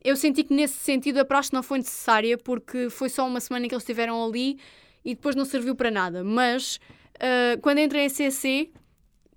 Eu 0.02 0.16
senti 0.16 0.44
que 0.44 0.54
nesse 0.54 0.74
sentido 0.74 1.18
a 1.18 1.24
praxe 1.24 1.52
não 1.52 1.62
foi 1.62 1.78
necessária 1.78 2.38
porque 2.38 2.88
foi 2.88 3.08
só 3.08 3.26
uma 3.26 3.40
semana 3.40 3.66
que 3.66 3.74
eles 3.74 3.82
estiveram 3.82 4.24
ali 4.24 4.58
e 5.04 5.14
depois 5.14 5.34
não 5.34 5.44
serviu 5.44 5.74
para 5.74 5.90
nada. 5.90 6.22
Mas 6.22 6.78
ah, 7.18 7.58
quando 7.60 7.78
entrei 7.78 8.04
em 8.04 8.08
CC, 8.08 8.70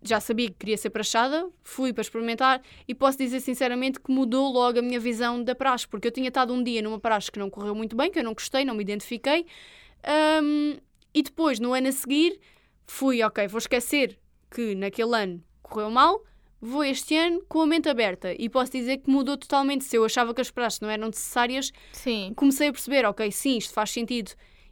já 0.03 0.19
sabia 0.19 0.47
que 0.47 0.55
queria 0.55 0.77
ser 0.77 0.89
praxada, 0.89 1.47
fui 1.63 1.93
para 1.93 2.01
experimentar 2.01 2.61
e 2.87 2.95
posso 2.95 3.17
dizer 3.17 3.39
sinceramente 3.39 3.99
que 3.99 4.11
mudou 4.11 4.51
logo 4.51 4.79
a 4.79 4.81
minha 4.81 4.99
visão 4.99 5.43
da 5.43 5.53
praxe, 5.53 5.87
porque 5.87 6.07
eu 6.07 6.11
tinha 6.11 6.27
estado 6.27 6.53
um 6.53 6.63
dia 6.63 6.81
numa 6.81 6.99
praxe 6.99 7.31
que 7.31 7.39
não 7.39 7.49
correu 7.49 7.75
muito 7.75 7.95
bem, 7.95 8.09
que 8.11 8.19
eu 8.19 8.23
não 8.23 8.33
gostei, 8.33 8.65
não 8.65 8.73
me 8.73 8.81
identifiquei, 8.81 9.45
um, 10.43 10.77
e 11.13 11.21
depois, 11.21 11.59
no 11.59 11.73
ano 11.73 11.89
a 11.89 11.91
seguir, 11.91 12.39
fui, 12.87 13.21
ok, 13.21 13.47
vou 13.47 13.59
esquecer 13.59 14.17
que 14.49 14.75
naquele 14.75 15.15
ano 15.15 15.43
correu 15.61 15.91
mal, 15.91 16.23
vou 16.59 16.83
este 16.83 17.17
ano 17.17 17.43
com 17.47 17.61
a 17.61 17.65
mente 17.65 17.89
aberta 17.89 18.33
e 18.37 18.47
posso 18.47 18.71
dizer 18.71 18.97
que 18.97 19.09
mudou 19.09 19.35
totalmente. 19.35 19.83
Se 19.83 19.95
eu 19.95 20.05
achava 20.05 20.33
que 20.33 20.41
as 20.41 20.51
praxes 20.51 20.79
não 20.79 20.89
eram 20.89 21.07
necessárias, 21.07 21.71
Sim. 21.91 22.33
comecei 22.35 22.67
a 22.67 22.71
perceber, 22.71 23.05
ok, 23.05 23.31
sim, 23.31 23.57
isto 23.57 23.73
faz 23.73 23.89
sentido. 23.91 24.31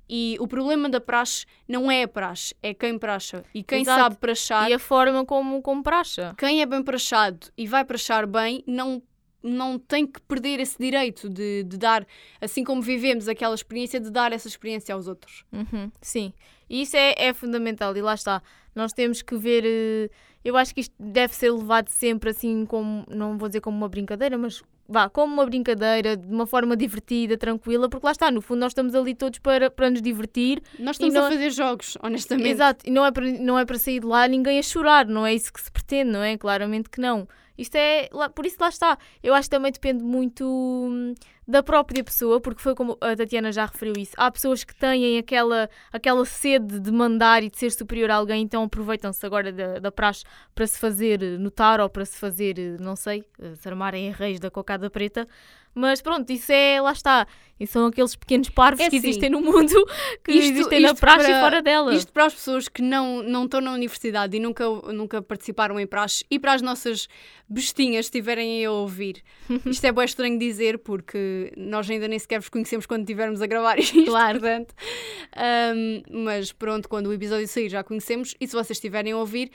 E 0.09 0.35
o 0.39 0.47
problema 0.47 0.89
da 0.89 0.99
praxe 0.99 1.45
não 1.67 1.91
é 1.91 2.03
a 2.03 2.07
praxe, 2.07 2.55
é 2.63 2.73
quem 2.73 2.97
praxa. 2.97 3.43
E 3.53 3.61
quem 3.61 3.81
Exato. 3.81 4.01
sabe 4.01 4.17
praxar, 4.17 4.69
E 4.69 4.73
a 4.73 4.79
forma 4.79 5.23
como, 5.25 5.61
como 5.61 5.83
praxa. 5.83 6.33
quem 6.37 6.61
é 6.61 6.65
bem 6.65 6.81
praxado 6.81 7.47
e 7.55 7.67
vai 7.67 7.85
praxar 7.85 8.25
bem, 8.25 8.63
não, 8.65 9.03
não 9.43 9.77
tem 9.77 10.07
que 10.07 10.19
perder 10.21 10.59
esse 10.59 10.77
direito 10.79 11.29
de, 11.29 11.63
de 11.63 11.77
dar, 11.77 12.07
assim 12.41 12.63
como 12.63 12.81
vivemos 12.81 13.27
aquela 13.27 13.53
experiência, 13.53 13.99
de 13.99 14.09
dar 14.09 14.31
essa 14.33 14.47
experiência 14.47 14.95
aos 14.95 15.07
outros. 15.07 15.45
Uhum, 15.51 15.91
sim, 16.01 16.33
e 16.67 16.81
isso 16.81 16.97
é, 16.97 17.13
é 17.15 17.31
fundamental. 17.33 17.95
E 17.95 18.01
lá 18.01 18.15
está, 18.15 18.41
nós 18.73 18.91
temos 18.93 19.21
que 19.21 19.35
ver. 19.37 19.63
eh, 19.65 20.09
Eu 20.43 20.55
acho 20.57 20.73
que 20.73 20.81
isto 20.81 20.95
deve 20.99 21.35
ser 21.35 21.51
levado 21.51 21.89
sempre 21.89 22.29
assim, 22.31 22.65
como, 22.65 23.05
não 23.09 23.37
vou 23.37 23.47
dizer 23.47 23.61
como 23.61 23.77
uma 23.77 23.89
brincadeira, 23.89 24.37
mas 24.37 24.63
vá, 24.89 25.07
como 25.07 25.31
uma 25.33 25.45
brincadeira, 25.45 26.17
de 26.17 26.25
uma 26.33 26.47
forma 26.47 26.75
divertida, 26.75 27.37
tranquila, 27.37 27.87
porque 27.87 28.05
lá 28.05 28.11
está, 28.11 28.31
no 28.31 28.41
fundo, 28.41 28.59
nós 28.61 28.71
estamos 28.71 28.95
ali 28.95 29.13
todos 29.13 29.37
para, 29.39 29.69
para 29.69 29.89
nos 29.89 30.01
divertir. 30.01 30.61
Nós 30.79 30.95
estamos 30.95 31.13
não- 31.13 31.25
a 31.25 31.29
fazer 31.29 31.51
jogos, 31.51 31.97
honestamente. 32.01 32.49
Exato, 32.49 32.85
e 32.87 32.91
não 32.91 33.05
é, 33.05 33.11
para, 33.11 33.25
não 33.31 33.59
é 33.59 33.65
para 33.65 33.77
sair 33.77 33.99
de 33.99 34.07
lá 34.07 34.27
ninguém 34.27 34.57
a 34.57 34.63
chorar, 34.63 35.05
não 35.05 35.25
é 35.25 35.33
isso 35.33 35.53
que 35.53 35.61
se 35.61 35.71
pretende, 35.71 36.11
não 36.11 36.23
é? 36.23 36.37
Claramente 36.37 36.89
que 36.89 36.99
não. 36.99 37.27
Isto 37.59 37.75
é, 37.75 38.09
por 38.33 38.45
isso 38.45 38.55
lá 38.59 38.69
está. 38.69 38.97
Eu 39.21 39.33
acho 39.33 39.49
que 39.49 39.55
também 39.55 39.71
depende 39.71 40.03
muito 40.03 40.45
hum, 40.45 41.13
da 41.45 41.61
própria 41.61 42.03
pessoa, 42.03 42.39
porque 42.39 42.61
foi 42.61 42.73
como 42.73 42.97
a 43.01 43.15
Tatiana 43.15 43.51
já 43.51 43.65
referiu 43.65 43.93
isso. 43.97 44.13
Há 44.15 44.31
pessoas 44.31 44.63
que 44.63 44.73
têm 44.73 45.17
aquela, 45.17 45.69
aquela 45.91 46.23
sede 46.23 46.79
de 46.79 46.91
mandar 46.91 47.43
e 47.43 47.49
de 47.49 47.57
ser 47.57 47.71
superior 47.71 48.11
a 48.11 48.15
alguém, 48.15 48.43
então 48.43 48.63
aproveitam-se 48.63 49.25
agora 49.25 49.51
da, 49.51 49.79
da 49.79 49.91
praxe 49.91 50.23
para 50.55 50.65
se 50.65 50.79
fazer 50.79 51.19
notar 51.39 51.81
ou 51.81 51.89
para 51.89 52.05
se 52.05 52.17
fazer, 52.17 52.79
não 52.79 52.95
sei, 52.95 53.25
eh, 53.41 53.55
se 53.55 53.67
armarem 53.67 54.07
em 54.07 54.11
reis 54.11 54.39
da 54.39 54.49
cocada 54.49 54.89
preta. 54.89 55.27
Mas 55.75 56.01
pronto, 56.01 56.29
isso 56.31 56.51
é, 56.51 56.81
lá 56.81 56.91
está. 56.91 57.27
E 57.59 57.67
são 57.67 57.87
aqueles 57.87 58.15
pequenos 58.15 58.49
parvos 58.49 58.79
É 58.79 58.89
que 58.89 58.95
assim, 58.97 59.07
existem 59.09 59.29
no 59.29 59.41
mundo, 59.41 59.73
que 60.23 60.31
isto- 60.31 60.51
existem 60.53 60.79
na 60.79 60.89
isto 60.91 60.99
praxe 61.01 61.25
para- 61.25 61.37
e 61.37 61.41
fora 61.41 61.61
dela. 61.61 61.93
Isto 61.93 62.11
para 62.13 62.25
as 62.25 62.33
pessoas 62.33 62.69
que 62.69 62.81
não, 62.81 63.21
não 63.21 63.43
estão 63.43 63.59
na 63.59 63.73
universidade 63.73 64.37
e 64.37 64.39
nunca, 64.39 64.63
nunca 64.93 65.21
participaram 65.21 65.77
em 65.77 65.85
praxe 65.85 66.23
e 66.31 66.39
para 66.39 66.53
as 66.53 66.61
nossas 66.61 67.07
bestinhas 67.49 68.05
estiverem 68.05 68.63
a 68.65 68.71
ouvir. 68.71 69.21
Isto 69.65 69.85
é 69.85 69.91
bem 69.91 70.05
estranho 70.05 70.39
dizer 70.39 70.79
porque 70.79 71.51
nós 71.57 71.89
ainda 71.89 72.07
nem 72.07 72.17
sequer 72.17 72.39
vos 72.39 72.47
conhecemos 72.49 72.85
quando 72.85 73.01
estivermos 73.01 73.41
a 73.41 73.45
gravar 73.47 73.77
isto, 73.79 74.05
Claro. 74.05 74.39
portanto. 74.39 74.73
Ahm, 75.35 76.01
mas 76.25 76.51
pronto, 76.53 76.87
quando 76.87 77.07
o 77.07 77.13
episódio 77.13 77.47
sair 77.47 77.69
já 77.69 77.83
conhecemos 77.83 78.35
e 78.39 78.47
se 78.47 78.53
vocês 78.53 78.71
estiverem 78.77 79.11
a 79.13 79.17
ouvir, 79.17 79.51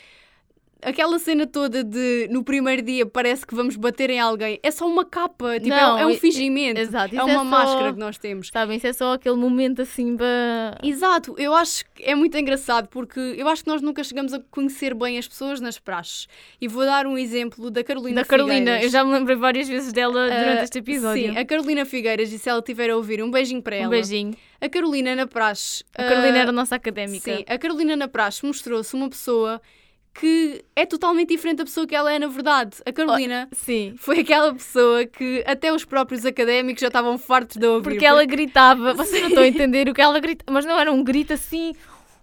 aquela 0.83 1.19
cena 1.19 1.47
toda 1.47 1.83
de 1.83 2.29
no 2.31 2.43
primeiro 2.45 2.83
dia 2.83 3.07
parece 3.07 3.47
que 3.47 3.55
vamos 3.55 3.77
bater 3.77 4.11
em 4.11 4.19
alguém 4.21 4.59
é 4.63 4.71
só 4.71 4.87
uma 4.87 5.05
capa, 5.05 5.59
tipo, 5.61 5.73
é- 5.73 5.81
Não, 5.81 5.99
é, 5.99 6.07
um 6.07 6.11
i- 6.11 6.19
fingimento, 6.19 6.81
exato, 6.81 7.15
é 7.15 7.19
isso 7.19 7.25
uma 7.25 7.33
é 7.33 7.39
só- 7.39 7.45
máscara 7.45 7.93
que 7.93 7.99
nós 7.99 8.19
temos. 8.19 8.49
Sabem, 8.53 8.77
isso 8.77 8.87
é 8.87 8.93
só 8.93 9.15
aquele 9.15 9.37
momento 9.37 9.83
assim 9.83 10.17
para. 10.17 10.79
Exato, 10.83 11.35
eu 11.39 11.55
acho 11.55 11.85
que 11.95 12.03
é 12.03 12.15
muito 12.15 12.37
engraçado 12.37 12.89
porque 12.89 13.19
eu 13.37 13.49
acho 13.49 13.63
que 13.65 13.69
nós 13.71 13.81
nunca 13.83 14.03
chegamos 14.05 14.33
a 14.35 14.41
conhecer 14.51 14.95
bem 14.95 15.19
as 15.19 15.27
pessoas 15.27 15.61
nas 15.61 15.79
praxes. 15.79 16.27
E 16.61 16.69
vou 16.69 16.85
dar 16.85 17.07
um 17.07 17.17
exemplo 17.17 17.71
da 17.71 17.83
Carolina 17.85 18.23
Da 18.23 18.25
Carolina, 18.27 18.57
Figueiras. 18.59 18.85
eu 18.85 18.91
já 18.91 19.05
me 19.05 19.13
lembrei 19.13 19.37
várias 19.37 19.69
vezes 19.69 19.93
dela 19.93 20.27
durante 20.29 20.59
Ah, 20.61 20.65
este 20.65 20.79
episódio. 20.79 21.33
Sim, 21.33 21.39
a 21.39 21.45
Carolina 21.45 21.85
Figueiras, 21.85 22.33
e 22.33 22.39
se 22.39 22.49
ela 22.49 22.59
estiver 22.61 22.91
a 22.91 22.97
ouvir, 22.97 23.23
um 23.23 23.31
beijinho 23.31 23.63
para 23.63 23.77
ela. 23.77 23.87
Um 23.87 23.91
beijinho. 23.91 24.35
A 24.61 24.69
Carolina 24.69 25.15
na 25.15 25.27
praxe. 25.27 25.85
A 25.95 26.03
Carolina 26.05 26.37
ah, 26.37 26.41
era 26.41 26.49
a 26.51 26.53
nossa 26.53 26.75
académica. 26.75 27.37
Sim, 27.37 27.45
a 27.47 27.59
Carolina 27.59 27.97
na 27.97 28.09
praxe 28.09 28.45
mostrou-se 28.47 28.95
uma 28.95 29.09
pessoa 29.09 29.61
que 30.15 30.65
é 30.77 30.87
totalmente 30.87 31.31
diferente 31.31 31.59
da 31.59 31.65
pessoa 31.65 31.87
que 31.87 31.95
ela 31.95 32.13
é 32.13 32.19
na 32.19 32.29
verdade. 32.29 32.77
A 32.87 32.93
Carolina 32.93 33.49
Sim. 33.53 33.95
foi 33.99 34.21
aquela 34.21 34.53
pessoa 34.55 35.05
que 35.05 35.43
até 35.47 35.73
os 35.73 35.85
próprios 35.85 36.25
académicos 36.25 36.81
já 36.81 36.87
estavam 36.87 37.19
fartos 37.19 37.57
de 37.57 37.67
ouvir. 37.67 37.83
Porque 37.91 38.07
ela 38.07 38.25
gritava, 38.25 38.95
vocês 38.95 39.21
não 39.23 39.29
estão 39.29 39.43
a 39.43 39.47
entender 39.49 39.89
o 39.89 39.93
que 39.95 40.01
ela 40.01 40.19
grita, 40.21 40.45
mas 40.51 40.65
não 40.65 40.79
era 40.79 40.93
um 40.93 41.03
grito 41.03 41.33
assim, 41.33 41.75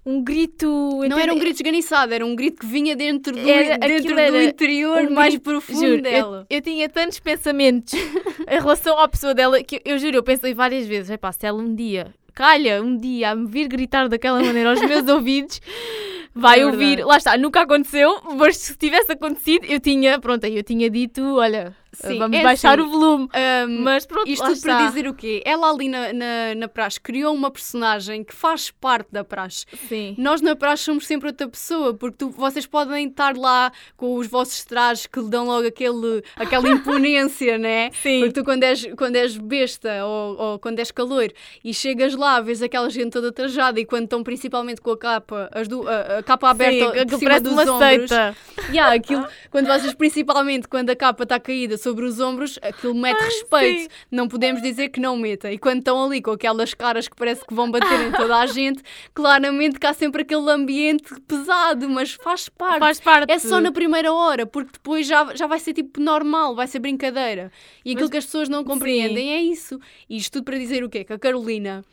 um 0.06 0.23
grito. 0.23 0.65
Não 0.67 1.06
entende- 1.06 1.21
era 1.21 1.34
um 1.34 1.38
grito 1.39 1.56
esganiçado, 1.58 2.13
era 2.13 2.25
um 2.25 2.34
grito 2.36 2.62
que 2.62 2.65
vinha 2.65 2.95
dentro 2.95 3.34
do, 3.34 3.47
Era- 3.49 3.77
dentro 3.77 4.15
do 4.15 4.41
interior 4.41 5.01
um 5.04 5.13
mais 5.13 5.34
grito- 5.34 5.43
profundo 5.43 5.80
Juro, 5.80 5.95
eu, 5.97 6.01
dela. 6.01 6.47
eu 6.49 6.62
tinha 6.62 6.88
tantos 6.89 7.19
pensamentos 7.19 7.93
em 7.93 8.60
relação 8.60 8.97
à 8.97 9.08
pessoa 9.08 9.34
dela 9.34 9.62
que 9.62 9.75
eu, 9.75 9.82
eu 9.93 9.99
juro, 9.99 10.15
eu 10.15 10.23
pensei 10.23 10.54
várias 10.54 10.88
vezes: 10.88 11.08
se 11.38 11.45
ela 11.45 11.62
um 11.62 11.75
dia, 11.75 12.08
calha, 12.34 12.82
um 12.82 12.95
dia 12.97 13.32
a 13.32 13.36
me 13.36 13.45
vir 13.47 13.67
gritar 13.67 14.08
daquela 14.08 14.41
maneira 14.41 14.69
aos 14.71 14.80
meus 14.82 15.06
ouvidos, 15.10 15.62
vai 16.34 16.62
É 16.62 16.65
ouvir. 16.65 17.06
Lá 17.06 17.17
está, 17.17 17.38
nunca 17.38 17.62
aconteceu, 17.62 18.22
mas 18.38 18.58
se 18.58 18.76
tivesse 18.76 19.12
acontecido, 19.12 19.65
eu 19.65 19.80
tinha, 19.80 20.20
pronto, 20.20 20.46
eu 20.46 20.63
tinha 20.63 20.89
dito: 20.89 21.22
olha, 21.38 21.76
Sim, 21.93 22.17
vamos 22.19 22.38
é 22.38 22.43
baixar 22.43 22.80
assim, 22.80 22.88
o 22.88 22.91
volume. 22.91 23.30
Ahm, 23.34 23.84
Mas 23.84 24.06
pronto, 24.06 24.27
isto 24.30 24.45
tudo 24.45 24.62
para 24.62 24.88
dizer 24.88 25.08
o 25.08 25.13
quê? 25.13 25.41
Ela 25.45 25.69
ali 25.69 25.89
na, 25.89 26.13
na, 26.13 26.56
na 26.56 26.67
praxe 26.67 26.99
criou 26.99 27.34
uma 27.36 27.51
personagem 27.51 28.23
que 28.23 28.34
faz 28.34 28.71
parte 28.71 29.10
da 29.12 29.23
praxe. 29.23 29.65
Sim. 29.89 30.15
Nós 30.17 30.41
na 30.41 30.56
praxe 30.56 30.86
somos 30.86 31.06
sempre 31.06 31.27
outra 31.27 31.47
pessoa, 31.49 31.93
porque 31.93 32.17
tu- 32.17 32.30
vocês 32.32 32.65
podem 32.65 33.08
estar 33.08 33.36
lá 33.36 33.71
com 33.97 34.15
os 34.15 34.27
vossos 34.27 34.63
trajes 34.63 35.06
que 35.06 35.19
lhe 35.19 35.30
dão 35.30 35.45
logo 35.45 35.67
aquele, 35.67 36.23
aquela 36.36 36.67
imponência, 36.69 37.58
né? 37.58 37.89
Sim. 38.01 38.19
Porque 38.21 38.34
tu 38.34 38.43
quando 38.45 38.63
és, 38.63 38.86
quando 38.97 39.15
és 39.17 39.38
besta 39.38 40.06
ou, 40.06 40.38
ou 40.39 40.60
quando 40.60 40.80
és 40.80 40.91
calor 40.91 41.32
e 41.63 41.73
chegas 41.73 42.15
lá, 42.15 42.39
vês 42.39 42.62
aquela 42.62 42.89
gente 42.89 43.12
toda 43.12 43.32
trajada 43.32 43.80
e 43.80 43.86
quando 43.86 44.06
estão 44.06 44.23
principalmente 44.23 44.80
com 44.80 44.91
a 44.91 44.97
capa, 44.97 45.49
as 45.51 45.67
du- 45.67 45.88
a, 45.88 46.19
a 46.19 46.23
capa 46.23 46.49
aberta 46.51 46.73
Sim, 46.86 46.91
por 46.99 47.06
que 47.06 47.17
cima 47.17 47.39
dos 47.41 47.51
uma 47.54 47.62
ombros. 47.63 47.80
seita. 48.10 48.36
Yeah, 48.69 48.93
aquilo, 48.95 49.27
quando 49.49 49.67
vocês, 49.67 49.93
principalmente 49.93 50.67
quando 50.67 50.89
a 50.89 50.95
capa 50.95 51.23
está 51.23 51.39
caída 51.39 51.77
sobre 51.82 52.06
os 52.06 52.20
ombros, 52.20 52.58
aquilo 52.62 52.94
mete 52.96 53.20
respeito. 53.20 53.82
sim. 53.82 53.88
Não 54.12 54.28
podemos 54.28 54.62
dizer 54.62 54.89
que 54.89 55.00
não 55.00 55.17
meta. 55.17 55.52
E 55.52 55.58
quando 55.58 55.80
estão 55.80 56.04
ali 56.06 56.22
com 56.22 56.32
aquelas 56.32 56.74
caras 56.74 57.08
que 57.08 57.15
parece 57.15 57.46
que 57.46 57.54
vão 57.54 57.70
bater 57.72 58.08
em 58.08 58.12
toda 58.12 58.38
a 58.38 58.46
gente, 58.46 58.82
claramente 59.13 59.80
que 59.80 59.88
há 59.88 59.94
sempre 59.94 60.22
aquele 60.22 60.50
ambiente 60.50 61.13
pesado, 61.28 61.89
mas 61.89 62.13
faz 62.13 62.50
parte. 62.50 62.80
Faz 62.80 63.00
parte. 63.00 63.32
É 63.32 63.39
só 63.39 63.60
na 63.60 63.72
primeira 63.72 64.12
hora, 64.13 64.46
porque 64.46 64.72
depois 64.74 65.06
já, 65.08 65.34
já 65.36 65.48
vai 65.48 65.60
ser 65.60 65.74
tipo 65.74 66.00
normal, 66.00 66.56
vai 66.56 66.67
ser 66.67 66.80
brincadeira. 66.80 67.52
E 67.86 67.91
aquilo 67.91 68.02
Mas- 68.04 68.10
que 68.12 68.17
as 68.17 68.26
pessoas 68.26 68.50
não 68.50 68.63
compreendem 68.63 69.34
é 69.34 69.41
isso. 69.41 69.80
E 70.10 70.17
isto 70.17 70.34
tudo 70.34 70.46
para 70.46 70.58
dizer 70.58 70.84
o 70.84 70.89
quê? 70.89 71.04
Que 71.04 71.13
a 71.13 71.20
Carolina 71.20 71.84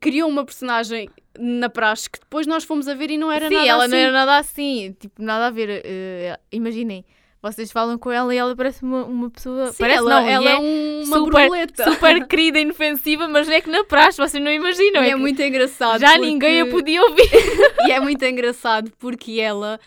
criou 0.00 0.28
uma 0.28 0.44
personagem 0.44 1.08
na 1.38 1.68
praxe 1.70 2.10
que 2.10 2.18
depois 2.20 2.46
nós 2.46 2.64
fomos 2.64 2.88
a 2.88 2.94
ver 2.94 3.10
e 3.10 3.16
não 3.18 3.30
era 3.32 3.48
Sim, 3.48 3.54
nada 3.54 3.66
ela 3.68 3.84
assim. 3.84 3.92
não 3.92 3.98
era 3.98 4.12
nada 4.12 4.36
assim, 4.36 4.96
tipo, 4.98 5.22
nada 5.22 5.46
a 5.46 5.50
ver. 5.50 5.82
eh, 5.84 6.38
imaginem, 6.52 7.04
vocês 7.40 7.70
falam 7.70 7.96
com 7.98 8.10
ela 8.10 8.34
e 8.34 8.38
ela 8.38 8.54
parece 8.56 8.82
uma, 8.82 9.04
uma 9.04 9.30
pessoa. 9.30 9.68
Sim, 9.72 9.78
parece 9.78 9.98
ela, 9.98 10.20
não, 10.20 10.28
ela 10.28 10.50
é, 10.50 10.52
é 10.54 10.58
uma 10.58 11.04
super, 11.04 11.20
borboleta. 11.20 11.92
super 11.92 12.26
querida 12.28 12.58
inofensiva, 12.58 13.28
mas 13.28 13.48
é 13.48 13.60
que 13.60 13.70
na 13.70 13.84
praxe 13.84 14.18
vocês 14.18 14.42
não 14.42 14.50
imaginam. 14.50 15.02
E 15.04 15.08
é 15.08 15.10
é 15.10 15.16
muito 15.16 15.40
engraçado. 15.40 16.00
já 16.00 16.12
porque- 16.12 16.26
ninguém 16.26 16.60
a 16.62 16.66
podia 16.66 17.02
ouvir. 17.02 17.28
E 17.86 17.92
é 17.92 18.00
muito 18.00 18.24
engraçado 18.24 18.90
porque 18.98 19.40
ela, 19.40 19.78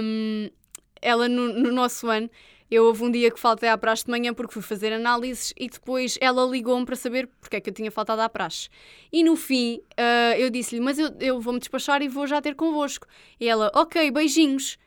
hum, 0.00 0.48
ela 1.00 1.28
no, 1.28 1.52
no 1.52 1.72
nosso 1.72 2.08
ano, 2.08 2.30
eu 2.70 2.84
houve 2.86 3.02
um 3.04 3.10
dia 3.10 3.30
que 3.30 3.38
faltei 3.38 3.68
à 3.68 3.76
praxe 3.76 4.04
de 4.04 4.10
manhã 4.10 4.32
porque 4.32 4.54
fui 4.54 4.62
fazer 4.62 4.92
análises 4.94 5.52
e 5.58 5.68
depois 5.68 6.16
ela 6.22 6.46
ligou-me 6.46 6.86
para 6.86 6.96
saber 6.96 7.28
porque 7.40 7.56
é 7.56 7.60
que 7.60 7.68
eu 7.68 7.74
tinha 7.74 7.90
faltado 7.90 8.22
à 8.22 8.28
praxe. 8.28 8.68
E 9.12 9.22
no 9.22 9.36
fim 9.36 9.80
ah, 9.96 10.38
eu 10.38 10.48
disse-lhe, 10.48 10.80
mas 10.80 10.98
eu, 10.98 11.10
eu 11.20 11.38
vou-me 11.40 11.58
despachar 11.58 12.00
e 12.02 12.08
vou 12.08 12.26
já 12.26 12.40
ter 12.40 12.54
convosco. 12.54 13.06
E 13.38 13.46
ela, 13.48 13.70
ok, 13.74 14.10
beijinhos. 14.10 14.78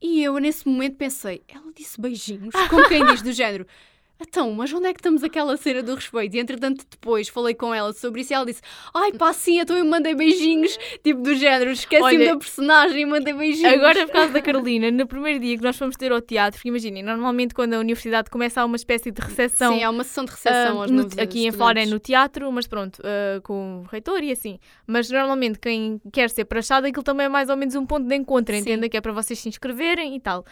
E 0.00 0.22
eu 0.22 0.38
nesse 0.38 0.68
momento 0.68 0.96
pensei, 0.96 1.42
ela 1.48 1.72
disse 1.74 2.00
beijinhos? 2.00 2.54
Como 2.68 2.88
quem 2.88 3.04
diz 3.06 3.22
do 3.22 3.32
género. 3.32 3.66
Então, 4.18 4.50
mas 4.52 4.72
onde 4.72 4.86
é 4.86 4.94
que 4.94 4.98
estamos 5.00 5.22
aquela 5.22 5.56
cena 5.58 5.82
do 5.82 5.94
respeito? 5.94 6.34
E 6.36 6.38
entretanto, 6.40 6.86
depois 6.90 7.28
falei 7.28 7.54
com 7.54 7.72
ela 7.74 7.92
sobre 7.92 8.22
isso 8.22 8.32
e 8.32 8.34
ela 8.34 8.46
disse: 8.46 8.62
Ai 8.94 9.12
pá, 9.12 9.32
sim, 9.32 9.60
então 9.60 9.76
eu 9.76 9.84
mandei 9.84 10.14
beijinhos, 10.14 10.78
tipo 11.04 11.20
do 11.20 11.34
género, 11.34 11.70
esqueci-me 11.70 12.24
da 12.26 12.36
personagem 12.36 13.02
e 13.02 13.06
mandei 13.06 13.34
beijinhos. 13.34 13.74
Agora, 13.74 14.06
por 14.06 14.12
causa 14.12 14.32
da 14.32 14.40
Carolina, 14.40 14.90
no 14.90 15.06
primeiro 15.06 15.38
dia 15.40 15.56
que 15.58 15.62
nós 15.62 15.76
fomos 15.76 15.96
ter 15.96 16.12
ao 16.12 16.20
teatro, 16.22 16.58
porque 16.58 16.68
imaginem, 16.70 17.02
normalmente 17.02 17.54
quando 17.54 17.74
a 17.74 17.78
universidade 17.78 18.30
começa 18.30 18.62
há 18.62 18.64
uma 18.64 18.76
espécie 18.76 19.10
de 19.10 19.20
recepção. 19.20 19.74
Sim, 19.74 19.84
há 19.84 19.90
uma 19.90 20.02
sessão 20.04 20.24
de 20.24 20.30
recepção 20.30 20.78
Ah, 20.78 20.82
aos 20.84 20.90
no- 20.90 21.02
aqui 21.20 21.46
em 21.46 21.52
Fora 21.52 21.78
é 21.80 21.82
estudantes. 21.82 21.90
no 21.90 21.98
teatro, 21.98 22.50
mas 22.52 22.66
pronto, 22.66 23.00
ah, 23.04 23.40
com 23.42 23.82
o 23.82 23.82
reitor 23.90 24.22
e 24.22 24.32
assim. 24.32 24.58
Mas 24.86 25.10
normalmente 25.10 25.58
quem 25.58 26.00
quer 26.10 26.30
ser 26.30 26.46
prachado, 26.46 26.86
aquilo 26.86 27.02
também 27.04 27.26
é 27.26 27.28
mais 27.28 27.50
ou 27.50 27.56
menos 27.56 27.74
um 27.74 27.84
ponto 27.84 28.06
de 28.08 28.14
encontro, 28.14 28.54
entenda 28.54 28.88
que 28.88 28.96
é 28.96 29.00
para 29.02 29.12
vocês 29.12 29.38
se 29.38 29.48
inscreverem 29.48 30.16
e 30.16 30.20
tal. 30.20 30.44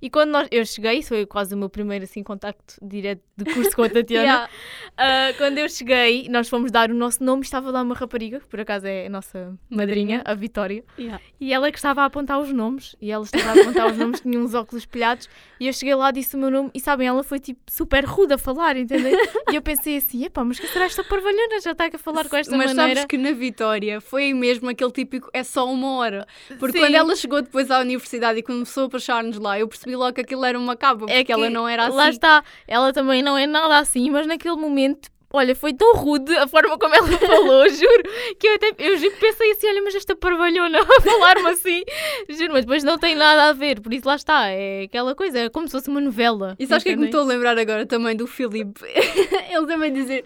E 0.00 0.08
quando 0.08 0.30
nós, 0.30 0.48
eu 0.50 0.64
cheguei, 0.64 1.02
foi 1.02 1.26
quase 1.26 1.54
o 1.54 1.58
meu 1.58 1.68
primeiro 1.68 2.04
assim, 2.04 2.22
contacto 2.22 2.74
direto 2.82 3.22
de 3.36 3.44
curso 3.52 3.74
com 3.74 3.82
a 3.82 3.88
Tatiana. 3.90 4.24
Yeah. 4.24 4.50
Ah, 4.96 5.32
quando 5.36 5.58
eu 5.58 5.68
cheguei, 5.68 6.28
nós 6.28 6.48
fomos 6.48 6.70
dar 6.70 6.90
o 6.90 6.94
nosso 6.94 7.22
nome 7.22 7.42
e 7.42 7.44
estava 7.44 7.70
lá 7.70 7.82
uma 7.82 7.94
rapariga, 7.94 8.40
que 8.40 8.46
por 8.46 8.60
acaso 8.60 8.86
é 8.86 9.06
a 9.06 9.10
nossa 9.10 9.58
madrinha, 9.68 10.22
a 10.24 10.34
Vitória. 10.34 10.84
Yeah. 10.98 11.20
E 11.40 11.52
ela 11.52 11.70
que 11.70 11.78
estava 11.78 12.02
a 12.02 12.04
apontar 12.06 12.40
os 12.40 12.52
nomes, 12.52 12.96
e 13.00 13.10
ela 13.10 13.24
estava 13.24 13.58
a 13.58 13.62
apontar 13.62 13.90
os 13.90 13.96
nomes, 13.98 14.20
tinha 14.22 14.38
uns 14.38 14.54
óculos 14.54 14.82
espelhados, 14.82 15.28
e 15.58 15.66
eu 15.66 15.72
cheguei 15.72 15.94
lá, 15.94 16.10
disse 16.10 16.36
o 16.36 16.38
meu 16.38 16.50
nome, 16.50 16.70
e 16.74 16.80
sabem, 16.80 17.06
ela 17.06 17.22
foi 17.22 17.38
tipo 17.38 17.60
super 17.68 18.04
rude 18.04 18.34
a 18.34 18.38
falar, 18.38 18.76
entendem? 18.76 19.14
E 19.50 19.56
eu 19.56 19.62
pensei 19.62 19.96
assim, 19.96 20.24
epá, 20.24 20.44
mas 20.44 20.58
que 20.58 20.66
será 20.68 20.84
esta 20.84 21.04
parvalhona 21.04 21.60
já 21.62 21.72
está 21.72 21.86
a 21.86 21.98
falar 21.98 22.28
com 22.28 22.36
esta 22.36 22.56
Mas 22.56 22.74
maneira? 22.74 23.00
sabes 23.00 23.04
que 23.06 23.18
na 23.18 23.32
Vitória 23.32 24.00
foi 24.00 24.32
mesmo 24.32 24.68
aquele 24.68 24.90
típico 24.90 25.28
é 25.32 25.42
só 25.42 25.70
uma 25.70 25.96
hora. 25.96 26.26
Porque 26.58 26.78
Sim. 26.78 26.84
quando 26.84 26.94
ela 26.94 27.16
chegou 27.16 27.42
depois 27.42 27.70
à 27.70 27.80
universidade 27.80 28.38
e 28.38 28.42
começou 28.42 28.84
a 28.84 28.88
puxar-nos 28.88 29.38
lá, 29.38 29.58
eu 29.58 29.68
percebi 29.68 29.89
logo 29.96 30.12
que 30.14 30.20
aquilo 30.20 30.44
era 30.44 30.58
uma 30.58 30.76
capa, 30.76 31.00
porque 31.00 31.12
é 31.12 31.24
que 31.24 31.32
ela 31.32 31.48
não 31.50 31.68
era 31.68 31.86
assim. 31.86 31.96
Lá 31.96 32.08
está, 32.08 32.44
ela 32.66 32.92
também 32.92 33.22
não 33.22 33.36
é 33.36 33.46
nada 33.46 33.78
assim, 33.78 34.10
mas 34.10 34.26
naquele 34.26 34.56
momento, 34.56 35.08
olha, 35.32 35.54
foi 35.54 35.72
tão 35.72 35.94
rude 35.94 36.36
a 36.36 36.46
forma 36.46 36.76
como 36.78 36.94
ela 36.94 37.06
falou, 37.18 37.68
juro, 37.68 38.02
que 38.38 38.46
eu 38.46 38.54
até 38.54 38.74
eu 38.78 38.96
juro 38.96 39.14
pensei 39.20 39.52
assim, 39.52 39.68
olha, 39.68 39.82
mas 39.82 39.94
esta 39.94 40.16
parvalhona 40.16 40.80
a 40.80 40.84
falar-me 41.00 41.48
assim, 41.50 41.82
juro, 42.28 42.52
mas 42.52 42.64
depois 42.64 42.82
não 42.84 42.98
tem 42.98 43.14
nada 43.14 43.48
a 43.48 43.52
ver, 43.52 43.80
por 43.80 43.92
isso 43.92 44.06
lá 44.06 44.16
está, 44.16 44.48
é 44.48 44.82
aquela 44.84 45.14
coisa, 45.14 45.38
é 45.38 45.48
como 45.48 45.66
se 45.66 45.72
fosse 45.72 45.88
uma 45.88 46.00
novela. 46.00 46.56
E 46.58 46.66
sabes 46.66 46.82
o 46.82 46.84
que 46.84 46.90
é 46.90 46.94
que 46.94 47.00
me 47.00 47.06
estou 47.06 47.22
a 47.22 47.24
lembrar 47.24 47.58
agora 47.58 47.86
também 47.86 48.16
do 48.16 48.26
Filipe? 48.26 48.80
Ele 49.50 49.66
também 49.66 49.92
dizer: 49.92 50.24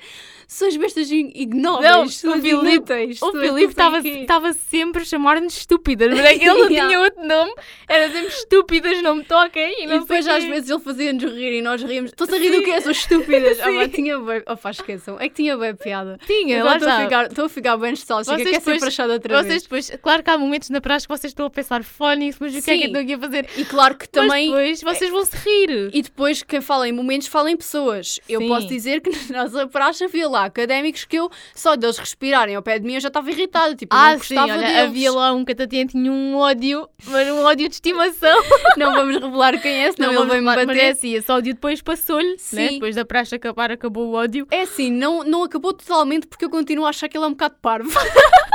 sois 0.54 0.76
bestas 0.76 1.10
ig- 1.10 1.32
Não, 1.54 1.80
ignóbeis, 1.82 2.24
o 2.24 2.32
Filipe-. 2.40 3.18
O 3.22 3.32
Filipe 3.32 3.70
estava 3.72 4.00
quê." 4.02 4.08
estava 4.20 4.52
sempre 4.52 5.02
a 5.02 5.04
chamar-nos 5.04 5.56
estúpidas, 5.56 6.10
mas 6.10 6.20
é 6.24 6.38
que 6.38 6.44
ele 6.48 6.54
não 6.60 6.68
tinha 6.68 7.00
outro 7.00 7.24
nome, 7.26 7.52
era 7.88 8.10
sempre 8.10 8.28
estúpidas, 8.28 9.02
não 9.02 9.16
me 9.16 9.24
toquem, 9.24 9.82
e 9.82 9.86
não 9.86 9.96
E 9.96 10.00
depois 10.00 10.26
às 10.26 10.44
vezes 10.44 10.70
ele 10.70 10.80
fazia-nos 10.80 11.24
rir 11.24 11.58
e 11.58 11.62
nós 11.62 11.82
ríamos. 11.82 12.10
Estou-se 12.10 12.34
a 12.34 12.38
rir 12.38 12.50
do 12.50 12.62
quê? 12.62 12.80
Sou 12.80 12.92
estúpidas. 12.92 13.58
Ah, 13.64 13.72
pá, 13.72 13.88
tinha 13.88 14.18
bem. 14.18 14.42
Oh, 14.46 14.56
pá, 14.56 14.70
esqueçam. 14.70 15.18
É 15.18 15.28
que 15.28 15.36
tinha 15.36 15.56
bem 15.56 15.74
piada. 15.74 16.18
Tinha, 16.26 16.60
Agora 16.60 16.70
lá 16.72 16.76
estou 16.78 16.90
a, 16.92 17.00
ficar, 17.04 17.26
estou 17.26 17.44
a 17.44 17.48
ficar 17.48 17.76
bem 17.76 17.90
nostálgica. 17.90 18.34
Vocês 18.36 18.48
Quer 18.48 18.54
ser 18.54 18.58
depois- 18.60 18.80
prachada 18.80 19.12
outra 19.14 19.36
Vocês 19.36 19.46
vez. 19.48 19.62
depois, 19.62 19.90
claro 20.02 20.22
que 20.22 20.30
há 20.30 20.36
momentos 20.38 20.70
na 20.70 20.80
praxe 20.80 21.06
que 21.08 21.16
vocês 21.16 21.30
estão 21.30 21.46
a 21.46 21.50
pensar 21.50 21.82
fónix, 21.82 22.36
mas 22.38 22.54
o 22.54 22.62
que 22.62 22.70
é 22.70 22.76
que 22.76 22.82
eu 22.84 22.86
estou 22.88 23.00
aqui 23.02 23.14
a 23.14 23.18
fazer? 23.18 23.48
E 23.56 23.64
claro 23.64 23.96
que 23.96 24.08
também. 24.08 24.50
Mas 24.50 24.80
depois 24.80 24.98
vocês 24.98 25.10
vão 25.10 25.24
se 25.24 25.36
rir. 25.36 25.90
E 25.94 26.02
depois, 26.02 26.42
quem 26.42 26.60
fala 26.60 26.88
em 26.88 26.92
momentos, 26.92 27.26
fala 27.28 27.50
em 27.50 27.56
pessoas. 27.56 28.20
Eu 28.28 28.46
posso 28.46 28.66
dizer 28.68 29.00
que 29.00 29.10
na 29.32 29.44
nossa 29.44 29.66
praxe 29.66 30.04
havia 30.04 30.28
lá 30.28 30.43
académicos 30.44 31.04
que 31.04 31.16
eu, 31.16 31.30
só 31.54 31.76
deles 31.76 31.98
respirarem 31.98 32.54
ao 32.54 32.62
pé 32.62 32.78
de 32.78 32.86
mim, 32.86 32.94
eu 32.94 33.00
já 33.00 33.08
estava 33.08 33.30
irritada. 33.30 33.74
Tipo, 33.74 33.94
Ah, 33.94 34.12
não 34.14 34.20
sim, 34.20 34.38
olha, 34.38 34.58
deles. 34.58 34.76
havia 34.78 35.12
lá 35.12 35.32
um 35.32 35.44
que 35.44 35.52
a 35.52 35.54
Tatiana 35.54 35.90
tinha 35.90 36.10
um 36.12 36.36
ódio, 36.36 36.88
mas 37.06 37.28
um 37.28 37.42
ódio 37.44 37.68
de 37.68 37.74
estimação. 37.74 38.42
Não 38.76 38.92
vamos 38.92 39.14
revelar 39.14 39.60
quem 39.60 39.84
é, 39.84 39.92
senão 39.92 40.08
ele 40.08 40.14
vamos 40.16 40.28
vai-me 40.32 40.44
falar, 40.44 40.66
bater. 40.66 40.66
Mas 40.66 40.78
é 40.78 40.88
assim, 40.90 41.14
esse 41.14 41.30
ódio 41.30 41.54
depois 41.54 41.80
passou-lhe, 41.80 42.36
né? 42.52 42.68
Depois 42.70 42.96
da 42.96 43.04
praxe 43.04 43.34
acabar, 43.34 43.70
acabou 43.70 44.08
o 44.08 44.12
ódio. 44.14 44.46
É 44.50 44.62
assim, 44.62 44.90
não, 44.90 45.22
não 45.24 45.42
acabou 45.44 45.72
totalmente 45.72 46.26
porque 46.26 46.44
eu 46.44 46.50
continuo 46.50 46.84
a 46.86 46.88
achar 46.90 47.08
que 47.08 47.16
ele 47.16 47.24
é 47.24 47.28
um 47.28 47.32
bocado 47.32 47.54
parvo. 47.62 47.90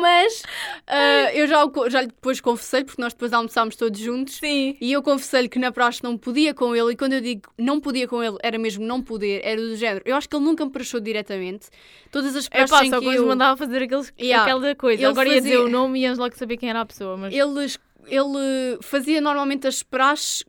Mas 0.00 0.42
ah, 0.86 1.32
eu 1.34 1.46
já, 1.46 1.64
já 1.88 2.00
lhe 2.02 2.06
depois 2.08 2.40
confessei, 2.40 2.84
porque 2.84 3.00
nós 3.00 3.12
depois 3.12 3.32
almoçámos 3.32 3.76
todos 3.76 3.98
juntos. 4.00 4.36
Sim. 4.36 4.76
E 4.80 4.92
eu 4.92 5.02
confessei-lhe 5.02 5.48
que 5.48 5.58
na 5.58 5.72
praxe 5.72 6.02
não 6.02 6.16
podia 6.16 6.54
com 6.54 6.74
ele, 6.74 6.92
e 6.92 6.96
quando 6.96 7.12
eu 7.14 7.20
digo 7.20 7.42
não 7.58 7.80
podia 7.80 8.06
com 8.08 8.22
ele, 8.22 8.36
era 8.42 8.58
mesmo 8.58 8.84
não 8.84 9.00
poder, 9.02 9.40
era 9.44 9.60
do 9.60 9.76
género. 9.76 10.02
Eu 10.06 10.16
acho 10.16 10.28
que 10.28 10.36
ele 10.36 10.44
nunca 10.44 10.64
me 10.64 10.70
prachou 10.70 11.00
diretamente. 11.00 11.68
Todas 12.10 12.34
as 12.36 12.46
É 12.46 12.50
praxes 12.50 12.78
pá, 12.78 12.84
em 12.86 12.90
só 12.90 13.00
que 13.00 13.06
eu... 13.06 13.26
mandava 13.26 13.56
fazer 13.56 13.82
aqueles, 13.82 14.12
Yeah. 14.18 14.44
aquela 14.44 14.74
coisa. 14.74 15.02
Ele 15.02 15.06
Agora 15.10 15.28
ia 15.28 15.40
dizer 15.40 15.52
fazia- 15.56 15.64
o 15.66 15.68
nome 15.68 16.00
e 16.00 16.02
ias 16.02 16.18
logo 16.18 16.36
saber 16.36 16.56
quem 16.56 16.68
era 16.70 16.80
a 16.80 16.86
pessoa. 16.86 17.16
Mas... 17.16 17.34
ele, 17.34 17.66
ele 18.06 18.78
fazia 18.82 19.20
normalmente 19.20 19.66
as 19.66 19.82
praxes, 19.82 20.44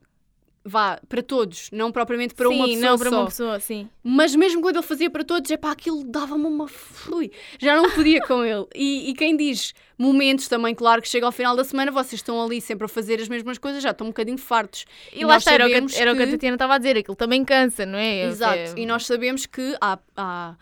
vá, 0.65 0.99
para 1.09 1.21
todos, 1.21 1.69
não 1.71 1.91
propriamente 1.91 2.33
para 2.33 2.47
sim, 2.47 2.55
uma 2.55 2.65
pessoa 2.67 2.81
não 2.91 2.97
para 2.97 3.09
só. 3.09 3.15
uma 3.19 3.25
pessoa, 3.25 3.59
sim. 3.59 3.89
Mas 4.03 4.35
mesmo 4.35 4.61
quando 4.61 4.77
ele 4.77 4.85
fazia 4.85 5.09
para 5.09 5.23
todos, 5.23 5.49
é 5.51 5.57
pá, 5.57 5.71
aquilo 5.71 6.03
dava-me 6.03 6.45
uma 6.45 6.67
flui. 6.67 7.31
Já 7.59 7.75
não 7.75 7.89
podia 7.91 8.21
com 8.21 8.43
ele. 8.45 8.65
E, 8.73 9.09
e 9.09 9.13
quem 9.13 9.35
diz 9.35 9.73
momentos 9.97 10.47
também, 10.47 10.73
claro, 10.73 11.01
que 11.01 11.07
chega 11.07 11.25
ao 11.25 11.31
final 11.31 11.55
da 11.55 11.63
semana, 11.63 11.91
vocês 11.91 12.13
estão 12.13 12.41
ali 12.43 12.59
sempre 12.61 12.85
a 12.85 12.87
fazer 12.87 13.19
as 13.21 13.27
mesmas 13.27 13.57
coisas, 13.57 13.83
já 13.83 13.91
estão 13.91 14.07
um 14.07 14.09
bocadinho 14.11 14.37
fartos. 14.37 14.85
E, 15.13 15.23
lá 15.25 15.33
nós 15.33 15.41
está, 15.43 15.53
era 15.53 15.65
o, 15.65 15.67
que, 15.67 15.95
era 15.99 16.11
o 16.11 16.15
que 16.15 16.23
a 16.23 16.25
que- 16.25 16.31
Tatiana 16.31 16.55
estava 16.55 16.75
a 16.75 16.77
dizer, 16.77 16.97
aquilo 16.97 17.15
também 17.15 17.43
cansa, 17.43 17.85
não 17.85 17.97
é? 17.99 18.23
Exato. 18.25 18.57
É- 18.57 18.73
E 18.77 18.85
nós 18.85 19.05
sabemos 19.05 19.45
que 19.45 19.75
há, 19.81 19.99
há- 20.15 20.55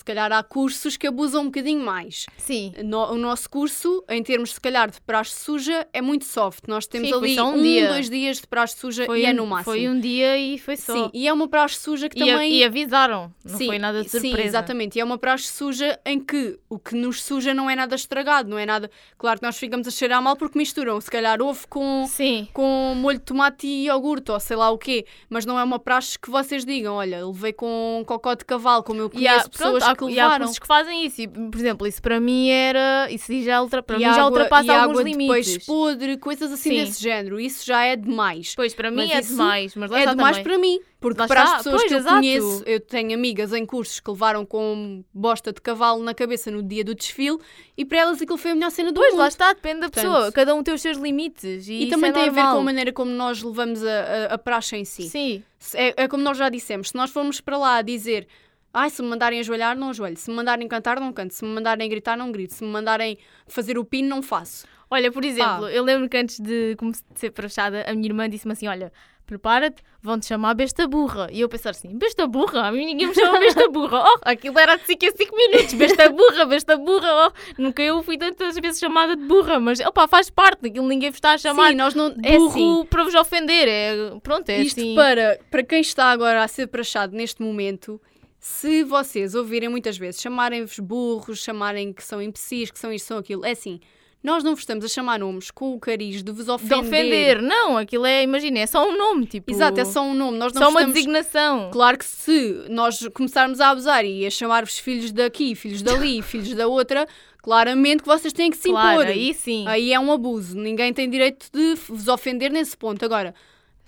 se 0.00 0.04
calhar 0.04 0.32
há 0.32 0.42
cursos 0.42 0.96
que 0.96 1.06
abusam 1.06 1.42
um 1.42 1.44
bocadinho 1.46 1.84
mais. 1.84 2.24
Sim. 2.38 2.72
No- 2.82 3.12
o 3.12 3.18
nosso 3.18 3.50
curso, 3.50 4.02
em 4.08 4.22
termos, 4.22 4.54
se 4.54 4.60
calhar, 4.60 4.90
de 4.90 4.98
praxe 5.02 5.36
suja, 5.44 5.86
é 5.92 6.00
muito 6.00 6.24
soft. 6.24 6.64
Nós 6.66 6.86
temos 6.86 7.08
Sim, 7.10 7.14
ali 7.14 7.38
um 7.40 7.48
um, 7.54 7.62
dia. 7.62 7.88
dois 7.88 8.08
dias 8.08 8.38
de 8.40 8.46
praxe 8.46 8.78
suja 8.78 9.04
Foi 9.04 9.20
e 9.20 9.26
é 9.26 9.30
um- 9.30 9.34
no 9.36 9.46
máximo. 9.46 9.64
Foi 9.74 9.86
um 9.90 10.00
dia 10.00 10.38
e 10.38 10.58
foi 10.58 10.74
só. 10.78 10.94
Sim, 10.94 11.10
e 11.12 11.28
é 11.28 11.32
uma 11.32 11.46
praxe 11.48 11.78
suja 11.80 12.08
que 12.08 12.18
E, 12.18 12.22
a- 12.22 12.32
também... 12.32 12.52
e 12.54 12.64
avisaram, 12.64 13.30
não 13.44 13.58
Sim, 13.58 13.66
foi 13.66 13.78
nada 13.78 14.02
de 14.02 14.08
Sim, 14.08 14.20
surpresa. 14.20 14.48
exatamente. 14.48 14.96
E 14.96 15.00
é 15.00 15.04
uma 15.04 15.18
praxe 15.18 15.48
suja 15.48 16.00
em 16.06 16.18
que 16.18 16.58
o 16.70 16.78
que 16.78 16.94
nos 16.94 17.22
suja 17.22 17.52
não 17.52 17.68
é 17.68 17.76
nada 17.76 17.94
estragado, 17.94 18.48
não 18.48 18.56
é 18.58 18.64
nada. 18.64 18.90
Claro 19.18 19.38
que 19.38 19.44
nós 19.46 19.58
ficamos 19.58 19.86
a 19.86 19.90
cheirar 19.90 20.22
mal 20.22 20.34
porque 20.34 20.56
misturam, 20.58 20.98
se 20.98 21.10
calhar, 21.10 21.42
ovo 21.42 21.68
com, 21.68 22.06
Sim. 22.08 22.48
com 22.54 22.94
molho 22.96 23.18
de 23.18 23.24
tomate 23.26 23.66
e 23.66 23.84
iogurte 23.84 24.30
ou 24.30 24.40
sei 24.40 24.56
lá 24.56 24.70
o 24.70 24.78
quê. 24.78 25.04
Mas 25.28 25.44
não 25.44 25.58
é 25.58 25.62
uma 25.62 25.78
praxe 25.78 26.18
que 26.18 26.30
vocês 26.30 26.64
digam, 26.64 26.94
olha, 26.94 27.26
levei 27.26 27.52
com 27.52 28.02
cocó 28.06 28.34
de 28.34 28.44
cavalo, 28.46 28.82
como 28.82 29.00
eu 29.00 29.10
conheço 29.10 29.50
pessoas 29.50 29.82
pronto, 29.82 29.89
há, 29.90 29.96
que 29.96 30.04
e 30.04 30.20
há 30.20 30.24
levaram. 30.24 30.44
cursos 30.46 30.58
que 30.58 30.66
fazem 30.66 31.06
isso. 31.06 31.20
E, 31.22 31.28
por 31.28 31.56
exemplo, 31.58 31.86
isso 31.86 32.00
para 32.02 32.18
mim 32.20 32.48
era. 32.50 33.08
Isso 33.10 33.32
já, 33.42 33.60
ultra, 33.62 33.82
para 33.82 33.96
E 33.96 33.98
mim 33.98 34.04
já 34.04 34.12
água- 34.12 34.24
ultrapassa 34.26 34.66
e 34.66 34.70
alguns 34.70 34.98
água 34.98 35.02
limites. 35.10 35.34
peixe 35.54 35.66
podre, 35.66 36.16
coisas 36.18 36.52
assim 36.52 36.70
Sim. 36.70 36.84
desse 36.84 37.02
género. 37.02 37.38
Isso 37.40 37.64
já 37.66 37.84
é 37.84 37.96
demais. 37.96 38.54
Pois, 38.54 38.74
para 38.74 38.90
mim 38.90 38.96
Mas 39.08 39.10
é 39.10 39.20
demais. 39.20 39.74
Mas 39.74 39.90
lá 39.90 40.00
é 40.00 40.06
demais 40.06 40.36
também. 40.38 40.42
para 40.52 40.58
mim, 40.58 40.80
porque 41.00 41.20
Lá 41.20 41.26
para 41.28 41.42
está, 41.44 41.56
as 41.56 41.62
pessoas 41.64 41.76
pois, 41.82 41.88
que 41.88 41.94
eu 41.94 41.98
exato. 41.98 42.16
conheço, 42.16 42.62
eu 42.66 42.80
tenho 42.80 43.14
amigas 43.14 43.52
em 43.52 43.64
cursos 43.66 44.00
que 44.00 44.10
levaram 44.10 44.44
com 44.44 45.02
bosta 45.14 45.52
de 45.52 45.60
cavalo 45.60 46.02
na 46.02 46.14
cabeça 46.14 46.50
no 46.50 46.62
dia 46.62 46.84
do 46.84 46.94
desfile 46.94 47.38
e 47.76 47.84
para 47.84 47.98
elas 47.98 48.20
aquilo 48.20 48.36
foi 48.38 48.50
a 48.50 48.54
melhor 48.54 48.70
cena 48.70 48.92
do 48.92 49.00
Pois, 49.00 49.10
mundo. 49.12 49.20
lá 49.20 49.28
está, 49.28 49.52
depende 49.52 49.80
da 49.80 49.88
Portanto, 49.90 50.12
pessoa. 50.12 50.32
Cada 50.32 50.54
um 50.54 50.62
tem 50.62 50.74
os 50.74 50.80
seus 50.82 50.96
limites. 50.98 51.68
E, 51.68 51.84
E 51.84 51.86
também 51.88 52.10
é 52.10 52.12
tem 52.12 52.22
a 52.22 52.26
ver 52.26 52.36
normal. 52.36 52.54
com 52.54 52.60
a 52.60 52.64
maneira 52.64 52.92
como 52.92 53.10
nós 53.10 53.42
levamos 53.42 53.82
a, 53.84 53.88
a, 54.30 54.34
a 54.34 54.38
praxe 54.38 54.76
em 54.76 54.84
si. 54.84 55.04
Sim. 55.08 55.42
É, 55.74 56.04
é 56.04 56.08
como 56.08 56.22
nós 56.22 56.38
já 56.38 56.48
dissemos, 56.48 56.88
se 56.88 56.94
nós 56.94 57.10
formos 57.10 57.40
para 57.40 57.58
lá 57.58 57.82
dizer 57.82 58.26
ai, 58.72 58.90
se 58.90 59.02
me 59.02 59.08
mandarem 59.08 59.40
ajoelhar, 59.40 59.76
não 59.76 59.90
ajoelho. 59.90 60.16
Se 60.16 60.30
me 60.30 60.36
mandarem 60.36 60.66
cantar, 60.68 61.00
não 61.00 61.12
canto. 61.12 61.34
Se 61.34 61.44
me 61.44 61.52
mandarem 61.52 61.88
gritar, 61.88 62.16
não 62.16 62.30
grito. 62.30 62.54
Se 62.54 62.64
me 62.64 62.70
mandarem 62.70 63.18
fazer 63.46 63.78
o 63.78 63.84
pino, 63.84 64.08
não 64.08 64.22
faço. 64.22 64.66
Olha, 64.90 65.12
por 65.12 65.24
exemplo, 65.24 65.68
eu 65.68 65.84
lembro 65.84 66.08
que 66.08 66.16
antes 66.16 66.40
de 66.40 66.76
ser 67.14 67.30
prachada, 67.30 67.84
a 67.88 67.94
minha 67.94 68.06
irmã 68.08 68.28
disse-me 68.28 68.52
assim: 68.52 68.66
Olha, 68.66 68.92
prepara-te, 69.24 69.80
vão-te 70.02 70.26
chamar 70.26 70.54
besta 70.54 70.88
burra. 70.88 71.28
E 71.30 71.40
eu 71.40 71.48
pensar 71.48 71.70
assim: 71.70 71.96
Besta 71.96 72.26
burra? 72.26 72.66
A 72.66 72.72
mim 72.72 72.84
ninguém 72.86 73.06
me 73.06 73.14
chama 73.14 73.38
besta 73.38 73.68
burra. 73.68 74.02
Oh, 74.10 74.18
aquilo 74.22 74.58
era 74.58 74.76
de 74.76 74.84
5 74.86 75.06
a 75.06 75.10
5 75.16 75.36
minutos. 75.36 75.74
Besta 75.74 76.08
burra, 76.10 76.44
besta 76.46 76.76
burra. 76.76 77.28
Oh, 77.28 77.62
nunca 77.62 77.80
eu 77.82 78.02
fui 78.02 78.18
tantas 78.18 78.56
vezes 78.56 78.80
chamada 78.80 79.14
de 79.14 79.22
burra, 79.24 79.60
mas 79.60 79.78
opá, 79.78 80.08
faz 80.08 80.28
parte 80.28 80.62
daquilo, 80.62 80.88
ninguém 80.88 81.10
vos 81.10 81.18
está 81.18 81.34
a 81.34 81.38
chamar 81.38 81.68
Sim, 81.70 81.76
nós 81.76 81.94
não. 81.94 82.12
É 82.24 82.36
burro 82.36 82.48
assim. 82.48 82.86
para 82.90 83.04
vos 83.04 83.14
ofender. 83.14 83.68
É, 83.68 84.18
pronto, 84.24 84.48
é 84.48 84.60
Isto 84.60 84.80
assim. 84.80 84.96
para, 84.96 85.38
para 85.48 85.62
quem 85.62 85.80
está 85.80 86.06
agora 86.06 86.42
a 86.42 86.48
ser 86.48 86.66
prachado 86.66 87.14
neste 87.14 87.40
momento, 87.42 88.00
se 88.40 88.82
vocês 88.82 89.34
ouvirem 89.34 89.68
muitas 89.68 89.98
vezes 89.98 90.20
chamarem-vos 90.20 90.78
burros, 90.78 91.38
chamarem 91.44 91.92
que 91.92 92.02
são 92.02 92.20
imbecis, 92.22 92.70
que 92.70 92.78
são 92.78 92.90
isto, 92.92 93.06
são 93.06 93.18
aquilo, 93.18 93.44
é 93.44 93.50
assim. 93.50 93.78
Nós 94.22 94.44
não 94.44 94.50
vos 94.52 94.60
estamos 94.60 94.84
a 94.84 94.88
chamar 94.88 95.18
nomes 95.18 95.50
com 95.50 95.72
o 95.74 95.80
cariz 95.80 96.22
de 96.22 96.30
vos 96.30 96.44
De 96.44 96.50
ofender. 96.50 96.78
ofender. 96.78 97.42
Não, 97.42 97.78
aquilo 97.78 98.04
é, 98.04 98.22
imagina, 98.22 98.58
é 98.58 98.66
só 98.66 98.86
um 98.86 98.96
nome, 98.96 99.26
tipo. 99.26 99.50
Exato, 99.50 99.80
é 99.80 99.84
só 99.84 100.02
um 100.02 100.12
nome. 100.12 100.36
Nós 100.36 100.52
não 100.52 100.60
só 100.60 100.68
uma 100.68 100.80
estamos... 100.80 100.94
designação. 100.94 101.70
Claro 101.72 101.96
que 101.98 102.04
se 102.04 102.66
nós 102.68 103.06
começarmos 103.14 103.60
a 103.60 103.70
abusar 103.70 104.04
e 104.04 104.26
a 104.26 104.30
chamar-vos 104.30 104.78
filhos 104.78 105.10
daqui, 105.10 105.54
filhos 105.54 105.80
dali, 105.80 106.20
filhos 106.22 106.52
da 106.54 106.66
outra, 106.66 107.06
claramente 107.38 108.02
que 108.02 108.08
vocês 108.08 108.32
têm 108.34 108.50
que 108.50 108.58
se 108.58 108.68
Claro, 108.68 109.00
impor. 109.00 109.06
aí 109.06 109.32
sim. 109.32 109.64
Aí 109.66 109.90
é 109.90 109.98
um 109.98 110.12
abuso. 110.12 110.54
Ninguém 110.54 110.92
tem 110.92 111.08
direito 111.08 111.46
de 111.50 111.74
vos 111.88 112.06
ofender 112.06 112.50
nesse 112.50 112.76
ponto. 112.76 113.02
Agora, 113.02 113.34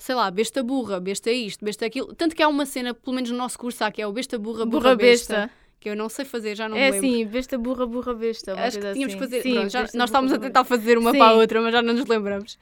sei 0.03 0.15
lá, 0.15 0.31
besta 0.31 0.63
burra, 0.63 0.99
besta 1.01 1.31
isto, 1.31 1.65
besta 1.65 1.87
aquilo. 1.87 2.15
Tanto 2.15 2.35
que 2.35 2.43
há 2.43 2.49
uma 2.49 2.67
cena, 2.67 2.93
pelo 2.95 3.15
menos 3.15 3.31
no 3.31 3.37
nosso 3.39 3.59
curso, 3.59 3.85
há 3.85 3.91
que 3.91 4.03
é 4.03 4.07
o 4.07 4.13
besta 4.13 4.39
burra, 4.39 4.65
burra, 4.67 4.81
Burra 4.91 4.97
besta, 4.97 5.35
besta. 5.37 5.51
Que 5.81 5.89
eu 5.89 5.97
não 5.97 6.09
sei 6.09 6.25
fazer, 6.25 6.55
já 6.57 6.69
não 6.69 6.77
É 6.77 6.91
me 6.91 7.01
lembro. 7.01 7.09
assim, 7.09 7.27
besta 7.27 7.59
burra, 7.59 7.87
burra, 7.87 8.15
besta. 8.15 8.53
Acho 8.61 8.79
que 8.79 8.93
tínhamos 8.93 9.15
assim. 9.15 9.15
que 9.15 9.19
fazer. 9.19 9.43
Sim, 9.43 9.53
pronto, 9.55 9.71
já- 9.71 9.81
nós 9.83 9.93
burra, 9.93 10.05
estávamos 10.05 10.33
a 10.33 10.39
tentar 10.39 10.65
fazer 10.65 10.99
uma 10.99 11.11
Sim. 11.13 11.19
para 11.19 11.31
a 11.31 11.35
outra, 11.35 11.61
mas 11.61 11.73
já 11.73 11.83
não 11.83 11.95
nos 11.95 12.07
lembramos. 12.07 12.59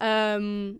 Ahm, 0.00 0.76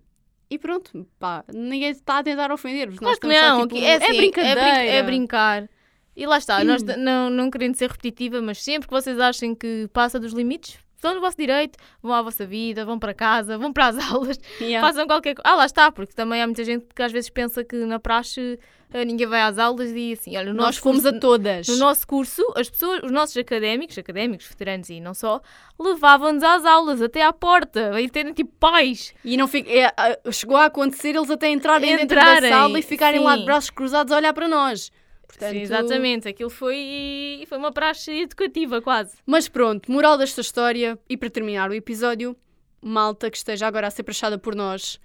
e 0.50 0.58
pronto, 0.58 1.06
pá, 1.18 1.44
ninguém 1.52 1.90
está 1.90 2.18
a 2.18 2.22
tentar 2.22 2.50
ofender-vos. 2.52 2.98
Claro 2.98 3.10
Nós 3.12 3.18
que 3.18 3.26
estamos 3.26 3.48
só, 3.48 3.58
não, 3.58 3.68
tipo, 3.68 3.80
é, 3.80 3.94
assim, 3.96 4.16
brincadeira. 4.16 4.60
É, 4.60 4.74
brin- 4.82 4.88
é 4.90 5.02
brincar. 5.02 5.70
E 6.16 6.26
lá 6.26 6.38
está, 6.38 6.62
nós 6.62 6.82
t- 6.82 6.96
não, 6.96 7.28
não 7.28 7.50
querendo 7.50 7.74
ser 7.74 7.90
repetitiva, 7.90 8.40
mas 8.40 8.62
sempre 8.62 8.86
que 8.86 8.94
vocês 8.94 9.18
achem 9.18 9.52
que 9.54 9.88
passa 9.92 10.18
dos 10.20 10.32
limites, 10.32 10.78
Estão 10.96 11.14
no 11.14 11.20
vosso 11.20 11.36
direito, 11.36 11.78
vão 12.02 12.12
à 12.14 12.22
vossa 12.22 12.46
vida, 12.46 12.84
vão 12.84 12.98
para 12.98 13.12
casa, 13.12 13.58
vão 13.58 13.72
para 13.72 13.88
as 13.88 13.98
aulas, 14.10 14.38
Yeah. 14.60 14.86
façam 14.86 15.06
qualquer 15.06 15.34
coisa. 15.34 15.42
Ah, 15.48 15.54
lá 15.56 15.66
está, 15.66 15.92
porque 15.92 16.14
também 16.14 16.40
há 16.42 16.46
muita 16.46 16.64
gente 16.64 16.86
que 16.94 17.02
às 17.02 17.12
vezes 17.12 17.28
pensa 17.28 17.62
que 17.62 17.76
na 17.84 17.98
praxe 17.98 18.58
eh, 18.92 19.04
ninguém 19.04 19.26
vai 19.26 19.42
às 19.42 19.58
aulas 19.58 19.90
e 19.94 20.12
assim, 20.12 20.36
olha, 20.36 20.54
Nós 20.54 20.76
fomos 20.78 21.02
curso- 21.02 21.16
a 21.16 21.20
todas. 21.20 21.68
No 21.68 21.76
nosso 21.76 22.06
curso, 22.06 22.42
as 22.56 22.70
pessoas, 22.70 23.02
os 23.02 23.10
nossos 23.10 23.36
académicos, 23.36 23.98
académicos, 23.98 24.46
veteranos 24.46 24.88
e 24.88 24.98
não 25.00 25.12
só, 25.12 25.40
levavam-nos 25.78 26.42
às 26.42 26.64
aulas 26.64 27.02
até 27.02 27.22
à 27.22 27.32
porta, 27.32 28.00
e 28.00 28.08
terem 28.08 28.32
tipo 28.32 28.52
pais. 28.58 29.12
E 29.24 29.36
não 29.36 29.46
fica, 29.48 29.68
é, 29.70 29.92
chegou 30.32 30.56
a 30.56 30.66
acontecer 30.66 31.14
eles 31.16 31.30
até 31.30 31.50
entrarem, 31.50 31.96
dentro 31.96 32.16
Entrarem, 32.16 32.40
da 32.42 32.48
sala 32.48 32.78
e 32.78 32.82
ficarem 32.82 33.20
lá 33.20 33.34
de 33.34 33.40
sim. 33.40 33.44
braços 33.46 33.70
cruzados 33.70 34.12
a 34.12 34.16
olhar 34.16 34.32
para 34.32 34.48
nós. 34.48 34.90
Portanto, 35.34 35.52
Sim, 35.52 35.62
exatamente, 35.62 36.28
aquilo 36.28 36.48
foi, 36.48 37.44
foi 37.48 37.58
uma 37.58 37.72
praxe 37.72 38.12
educativa 38.12 38.80
quase. 38.80 39.16
Mas 39.26 39.48
pronto, 39.48 39.90
moral 39.90 40.16
desta 40.16 40.40
história, 40.40 40.96
e 41.08 41.16
para 41.16 41.28
terminar 41.28 41.70
o 41.70 41.74
episódio, 41.74 42.36
malta 42.80 43.28
que 43.28 43.36
esteja 43.36 43.66
agora 43.66 43.88
a 43.88 43.90
ser 43.90 44.04
prachada 44.04 44.38
por 44.38 44.54
nós, 44.54 45.00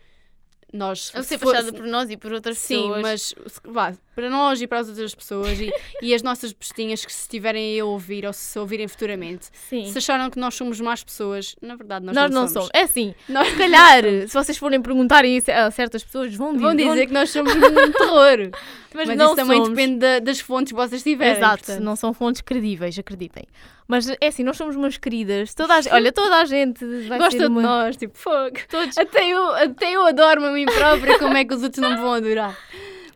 nós 0.72 1.11
A 1.15 1.24
se 1.24 1.30
ser 1.30 1.38
fechada 1.39 1.72
por 1.74 1.86
nós 1.86 2.09
e 2.09 2.17
por 2.17 2.32
outras 2.34 2.57
Sim, 2.57 2.76
pessoas. 2.82 3.01
mas 3.01 3.22
se- 3.22 3.36
vá, 3.65 3.93
para 4.15 4.30
nós 4.30 4.61
e 4.61 4.67
para 4.67 4.80
as 4.80 4.89
outras 4.89 5.15
pessoas 5.15 5.59
e, 5.59 5.72
e 6.01 6.13
as 6.13 6.22
nossas 6.22 6.51
bestinhas 6.53 7.03
que 7.05 7.11
se 7.11 7.22
estiverem 7.22 7.80
a 7.80 7.86
ouvir 7.86 8.26
ou 8.26 8.34
se 8.34 8.57
ouvirem 8.59 8.88
futuramente, 8.88 9.47
Sim. 9.70 9.89
se 9.91 9.97
acharam 9.97 10.30
que 10.30 10.38
nós 10.39 10.53
somos 10.55 10.80
más 10.82 11.03
pessoas, 11.03 11.55
na 11.61 11.76
verdade 11.76 12.05
nós, 12.05 12.15
nós 12.15 12.30
não, 12.32 12.41
não 12.41 12.47
somos. 12.47 12.67
somos. 12.67 12.70
É 12.74 12.82
assim, 12.84 13.15
Nós 13.30 13.47
se 13.47 13.55
calhar, 13.55 14.03
se 14.28 14.34
vocês 14.34 14.57
forem 14.57 14.82
perguntarem 14.82 15.38
isso 15.38 15.51
a 15.51 15.72
certas 15.72 16.03
pessoas, 16.03 16.34
vão 16.36 16.53
dizer. 16.53 16.63
vão 16.65 16.93
dizer 16.93 17.07
que 17.07 17.13
nós 17.13 17.30
somos 17.30 17.53
um 17.55 17.59
terror. 17.93 18.49
mas, 18.93 19.07
Mas, 19.07 19.17
não 19.17 19.26
isso 19.28 19.36
também 19.36 19.57
somos. 19.57 19.70
depende 19.70 19.99
da- 19.99 20.20
das 20.20 20.39
fontes 20.39 20.72
que 20.74 20.78
vocês 20.78 21.01
tiverem. 21.01 21.38
Exato, 21.38 21.63
portanto. 21.65 21.84
não 21.84 21.95
são 21.95 22.13
fontes 22.13 22.41
credíveis, 22.41 22.97
acreditem. 22.99 23.43
Mas 23.88 24.07
é 24.07 24.28
assim, 24.28 24.43
nós 24.43 24.55
somos 24.55 24.76
umas 24.76 24.97
queridas. 24.99 25.55
Toda 25.55 25.74
a, 25.74 25.80
olha, 25.95 26.11
toda 26.11 26.36
a 26.38 26.45
gente 26.45 26.86
vai 27.07 27.17
Gosta 27.17 27.39
de 27.49 27.55
nós, 27.55 27.97
tipo, 27.97 28.15
fogo. 28.15 28.55
Todos... 28.70 28.95
Até 28.95 29.28
eu, 29.30 29.49
até 29.55 29.91
eu 29.91 30.05
adoro-me 30.05 30.45
a 30.47 30.51
mim 30.60 30.66
própria, 30.66 31.18
como 31.20 31.36
é 31.38 31.45
que 31.45 31.53
os 31.53 31.64
outros 31.64 31.82
não 31.82 31.91
me 31.91 31.97
vão 32.01 32.14
adorar? 32.14 32.57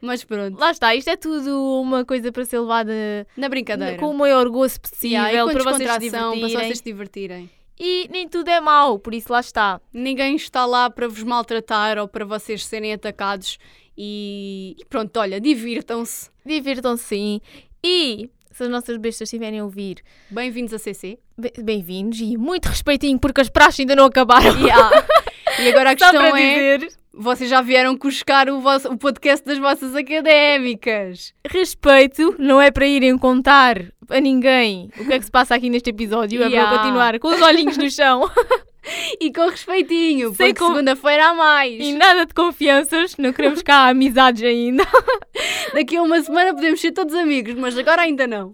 Mas 0.01 0.23
pronto, 0.23 0.59
Lá 0.59 0.71
está, 0.71 0.93
isto 0.95 1.09
é 1.09 1.15
tudo 1.15 1.79
uma 1.81 2.03
coisa 2.03 2.29
para 2.31 2.43
ser 2.43 2.59
levada 2.59 2.91
na 3.37 3.47
brincadeira. 3.47 3.97
com 3.97 4.09
o 4.09 4.13
maior 4.17 4.49
gozo 4.49 4.81
possível, 4.81 5.21
Yeah, 5.23 5.51
para 5.53 5.63
vocês 5.63 5.89
se 5.91 5.99
descontração, 5.99 6.29
para 6.31 6.35
divertirem. 6.35 6.65
vocês 6.65 6.77
se 6.79 6.83
divertirem. 6.83 7.49
E 7.79 8.07
nem 8.11 8.27
tudo 8.27 8.49
é 8.49 8.59
mau, 8.59 8.99
por 8.99 9.13
isso 9.13 9.31
lá 9.31 9.39
está. 9.39 9.79
Ninguém 9.93 10.35
está 10.35 10.65
lá 10.65 10.89
para 10.89 11.07
vos 11.07 11.23
maltratar 11.23 11.97
ou 11.97 12.07
para 12.07 12.25
vocês 12.25 12.65
serem 12.65 12.93
atacados. 12.93 13.57
E, 13.97 14.75
e 14.79 14.85
pronto, 14.85 15.17
olha, 15.19 15.39
divirtam-se. 15.39 16.29
Divirtam-se 16.45 17.03
sim. 17.05 17.41
E 17.83 18.29
se 18.51 18.63
as 18.63 18.69
nossas 18.69 18.97
bestas 18.97 19.27
estiverem 19.27 19.59
a 19.59 19.63
ouvir, 19.63 19.97
Bem-vindos 20.29 20.73
a 20.73 20.77
CC. 20.77 21.17
be- 21.37 21.53
bem-vindos 21.63 22.19
e 22.19 22.37
muito 22.37 22.65
respeitinho, 22.67 23.17
porque 23.19 23.41
as 23.41 23.49
praxes 23.49 23.79
ainda 23.81 23.95
não 23.95 24.05
acabaram. 24.05 24.59
E, 24.59 24.69
ah, 24.69 24.91
e 25.59 25.69
agora 25.69 25.91
a 25.91 25.95
questão 25.95 26.13
para 26.29 26.39
é: 26.39 26.77
dizer, 26.77 26.91
vocês 27.13 27.49
já 27.49 27.61
vieram 27.61 27.95
cuscar 27.97 28.49
o, 28.49 28.59
vosso, 28.59 28.89
o 28.89 28.97
podcast 28.97 29.45
das 29.45 29.57
vossas 29.57 29.95
académicas. 29.95 31.33
respeito 31.47 32.35
não 32.39 32.61
é 32.61 32.71
para 32.71 32.85
irem 32.87 33.17
contar 33.17 33.77
a 34.09 34.19
ninguém 34.19 34.89
o 34.99 35.05
que 35.05 35.13
é 35.13 35.19
que 35.19 35.25
se 35.25 35.31
passa 35.31 35.55
aqui 35.55 35.69
neste 35.69 35.89
episódio, 35.89 36.41
é 36.43 36.47
Yeah. 36.47 36.69
para 36.69 36.79
continuar 36.79 37.19
com 37.19 37.27
os 37.29 37.41
olhinhos 37.41 37.77
no 37.77 37.89
chão 37.89 38.29
E 39.21 39.31
com 39.31 39.47
respeitinho, 39.47 40.33
Sei 40.35 40.47
porque 40.49 40.59
com- 40.59 40.71
segunda-feira 40.73 41.27
há 41.29 41.33
mais. 41.33 41.73
e 41.79 41.93
nada 41.93 42.25
de 42.25 42.33
confianças, 42.33 43.15
não 43.17 43.31
queremos 43.31 43.61
cá 43.63 43.87
amizades 43.87 44.43
ainda. 44.43 44.85
Daqui 45.73 45.95
a 45.95 46.01
uma 46.01 46.21
semana 46.21 46.53
podemos 46.53 46.81
ser 46.81 46.91
todos 46.91 47.15
amigos, 47.15 47.53
mas 47.53 47.77
agora 47.77 48.01
ainda 48.01 48.27
não. 48.27 48.53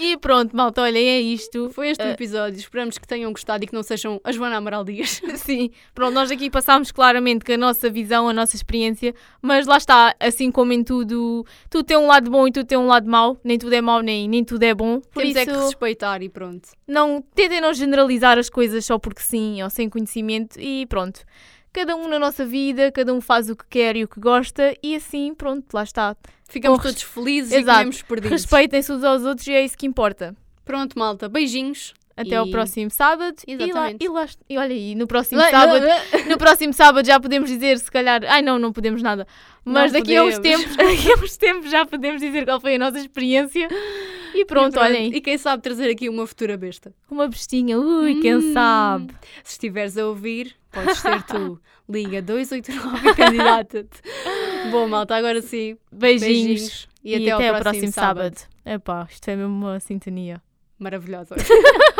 E 0.00 0.16
pronto, 0.16 0.56
malta, 0.56 0.80
olhem, 0.82 1.06
é 1.08 1.20
isto. 1.20 1.68
Foi 1.70 1.88
este 1.90 2.02
o 2.02 2.06
Eh, 2.06 2.12
episódio. 2.12 2.58
Esperamos 2.58 2.96
que 2.96 3.06
tenham 3.06 3.30
gostado 3.32 3.62
e 3.62 3.66
que 3.66 3.74
não 3.74 3.82
sejam 3.82 4.18
a 4.24 4.32
Joana 4.32 4.56
Amaral 4.56 4.82
Dias. 4.82 5.20
Sim, 5.36 5.70
pronto, 5.94 6.14
nós 6.14 6.30
aqui 6.30 6.48
passámos 6.48 6.90
claramente 6.90 7.44
com 7.44 7.52
a 7.52 7.56
nossa 7.58 7.90
visão, 7.90 8.28
a 8.28 8.32
nossa 8.32 8.56
experiência, 8.56 9.14
mas 9.42 9.66
lá 9.66 9.76
está, 9.76 10.14
assim 10.18 10.50
como 10.50 10.72
em 10.72 10.82
tudo, 10.82 11.44
tudo 11.68 11.84
tem 11.84 11.96
um 11.98 12.06
lado 12.06 12.30
bom 12.30 12.48
e 12.48 12.52
tudo 12.52 12.66
tem 12.66 12.78
um 12.78 12.86
lado 12.86 13.08
mau, 13.10 13.38
nem 13.44 13.58
tudo 13.58 13.74
é 13.74 13.80
mau, 13.82 14.00
nem, 14.00 14.26
nem 14.28 14.42
tudo 14.42 14.62
é 14.62 14.74
bom. 14.74 15.00
Por 15.00 15.20
Temos 15.22 15.30
isso, 15.30 15.38
é 15.38 15.44
que 15.46 15.52
respeitar 15.52 16.22
e 16.22 16.28
pronto. 16.30 16.70
não, 16.88 17.22
tentem 17.34 17.60
não 17.60 17.74
generalizar 17.74 18.38
as 18.38 18.48
coisas 18.48 18.84
só 18.86 18.98
porque 18.98 19.20
sim, 19.20 19.62
ou 19.62 19.68
sem 19.68 19.88
conhecimento, 19.88 20.58
e 20.58 20.86
pronto. 20.86 21.20
Cada 21.72 21.94
um 21.94 22.08
na 22.08 22.18
nossa 22.18 22.44
vida, 22.44 22.90
cada 22.90 23.14
um 23.14 23.20
faz 23.20 23.48
o 23.48 23.54
que 23.54 23.64
quer 23.70 23.94
e 23.96 24.02
o 24.02 24.08
que 24.08 24.18
gosta, 24.18 24.74
e 24.82 24.96
assim, 24.96 25.32
pronto, 25.34 25.66
lá 25.72 25.84
está. 25.84 26.16
Ficamos 26.50 26.82
todos 26.82 27.02
felizes 27.02 27.52
Exato. 27.52 27.70
e 27.70 27.72
comemos 27.72 28.02
perdidos. 28.02 28.30
Respeitem-se 28.32 28.92
uns 28.92 29.02
aos 29.04 29.22
outros 29.22 29.46
e 29.46 29.52
é 29.52 29.64
isso 29.64 29.78
que 29.78 29.86
importa. 29.86 30.34
Pronto, 30.64 30.98
malta. 30.98 31.28
Beijinhos. 31.28 31.94
Até 32.16 32.30
E- 32.30 32.34
ao 32.34 32.46
próximo 32.50 32.90
sábado. 32.90 33.36
E, 33.46 33.56
lá, 33.56 33.64
Exatamente. 33.64 34.04
e, 34.04 34.08
lá, 34.08 34.26
e 34.50 34.58
olha 34.58 34.74
aí, 34.74 34.94
no 34.94 35.06
próximo 35.06 35.40
Lá- 35.40 35.48
sábado. 35.50 35.86
No 36.28 36.36
próximo 36.36 36.72
sábado 36.74 37.06
já 37.06 37.18
podemos 37.18 37.48
dizer, 37.48 37.78
se 37.78 37.90
calhar. 37.90 38.20
Ai 38.28 38.42
não, 38.42 38.58
não 38.58 38.72
podemos 38.72 39.00
nada. 39.02 39.26
Mas 39.64 39.90
Não 39.92 40.00
daqui 40.00 40.14
a 40.16 40.24
uns 40.24 40.38
tempos, 40.38 40.76
daqui 40.76 41.12
a 41.12 41.16
uns 41.16 41.36
tempos 41.38 41.70
já 41.70 41.86
podemos 41.86 42.20
dizer 42.20 42.44
qual 42.44 42.60
foi 42.60 42.74
a 42.74 42.78
nossa 42.78 42.98
experiência. 42.98 43.68
E 44.34 44.44
pronto, 44.44 44.78
olhem. 44.78 45.14
E 45.14 45.20
quem 45.20 45.38
sabe 45.38 45.62
trazer 45.62 45.88
aqui 45.90 46.08
uma 46.10 46.26
futura 46.26 46.58
besta. 46.58 46.92
Uma 47.10 47.26
bestinha, 47.26 47.78
ui, 47.78 48.20
quem 48.20 48.34
Hum. 48.36 48.52
sabe. 48.52 49.14
Se 49.42 49.52
estiveres 49.52 49.96
a 49.96 50.06
ouvir, 50.06 50.54
podes 50.70 50.98
ser 50.98 51.22
tu. 51.22 51.58
Liga 51.88 52.20
289 52.22 53.08
e 53.08 53.14
candidata-te. 53.14 54.00
Bom, 54.70 54.88
malta, 54.88 55.16
agora 55.16 55.40
sim. 55.40 55.76
Beijinhos. 55.90 56.20
Beijinhos. 56.22 56.88
E, 57.02 57.30
até, 57.30 57.48
ao 57.48 57.60
próximo, 57.60 57.92
sábado. 57.92 58.36
Epá, 58.64 59.06
isto 59.10 59.28
é 59.28 59.36
mesmo 59.36 59.52
uma 59.52 59.80
sintonia. 59.80 60.42
Maravilhosa. 60.78 61.34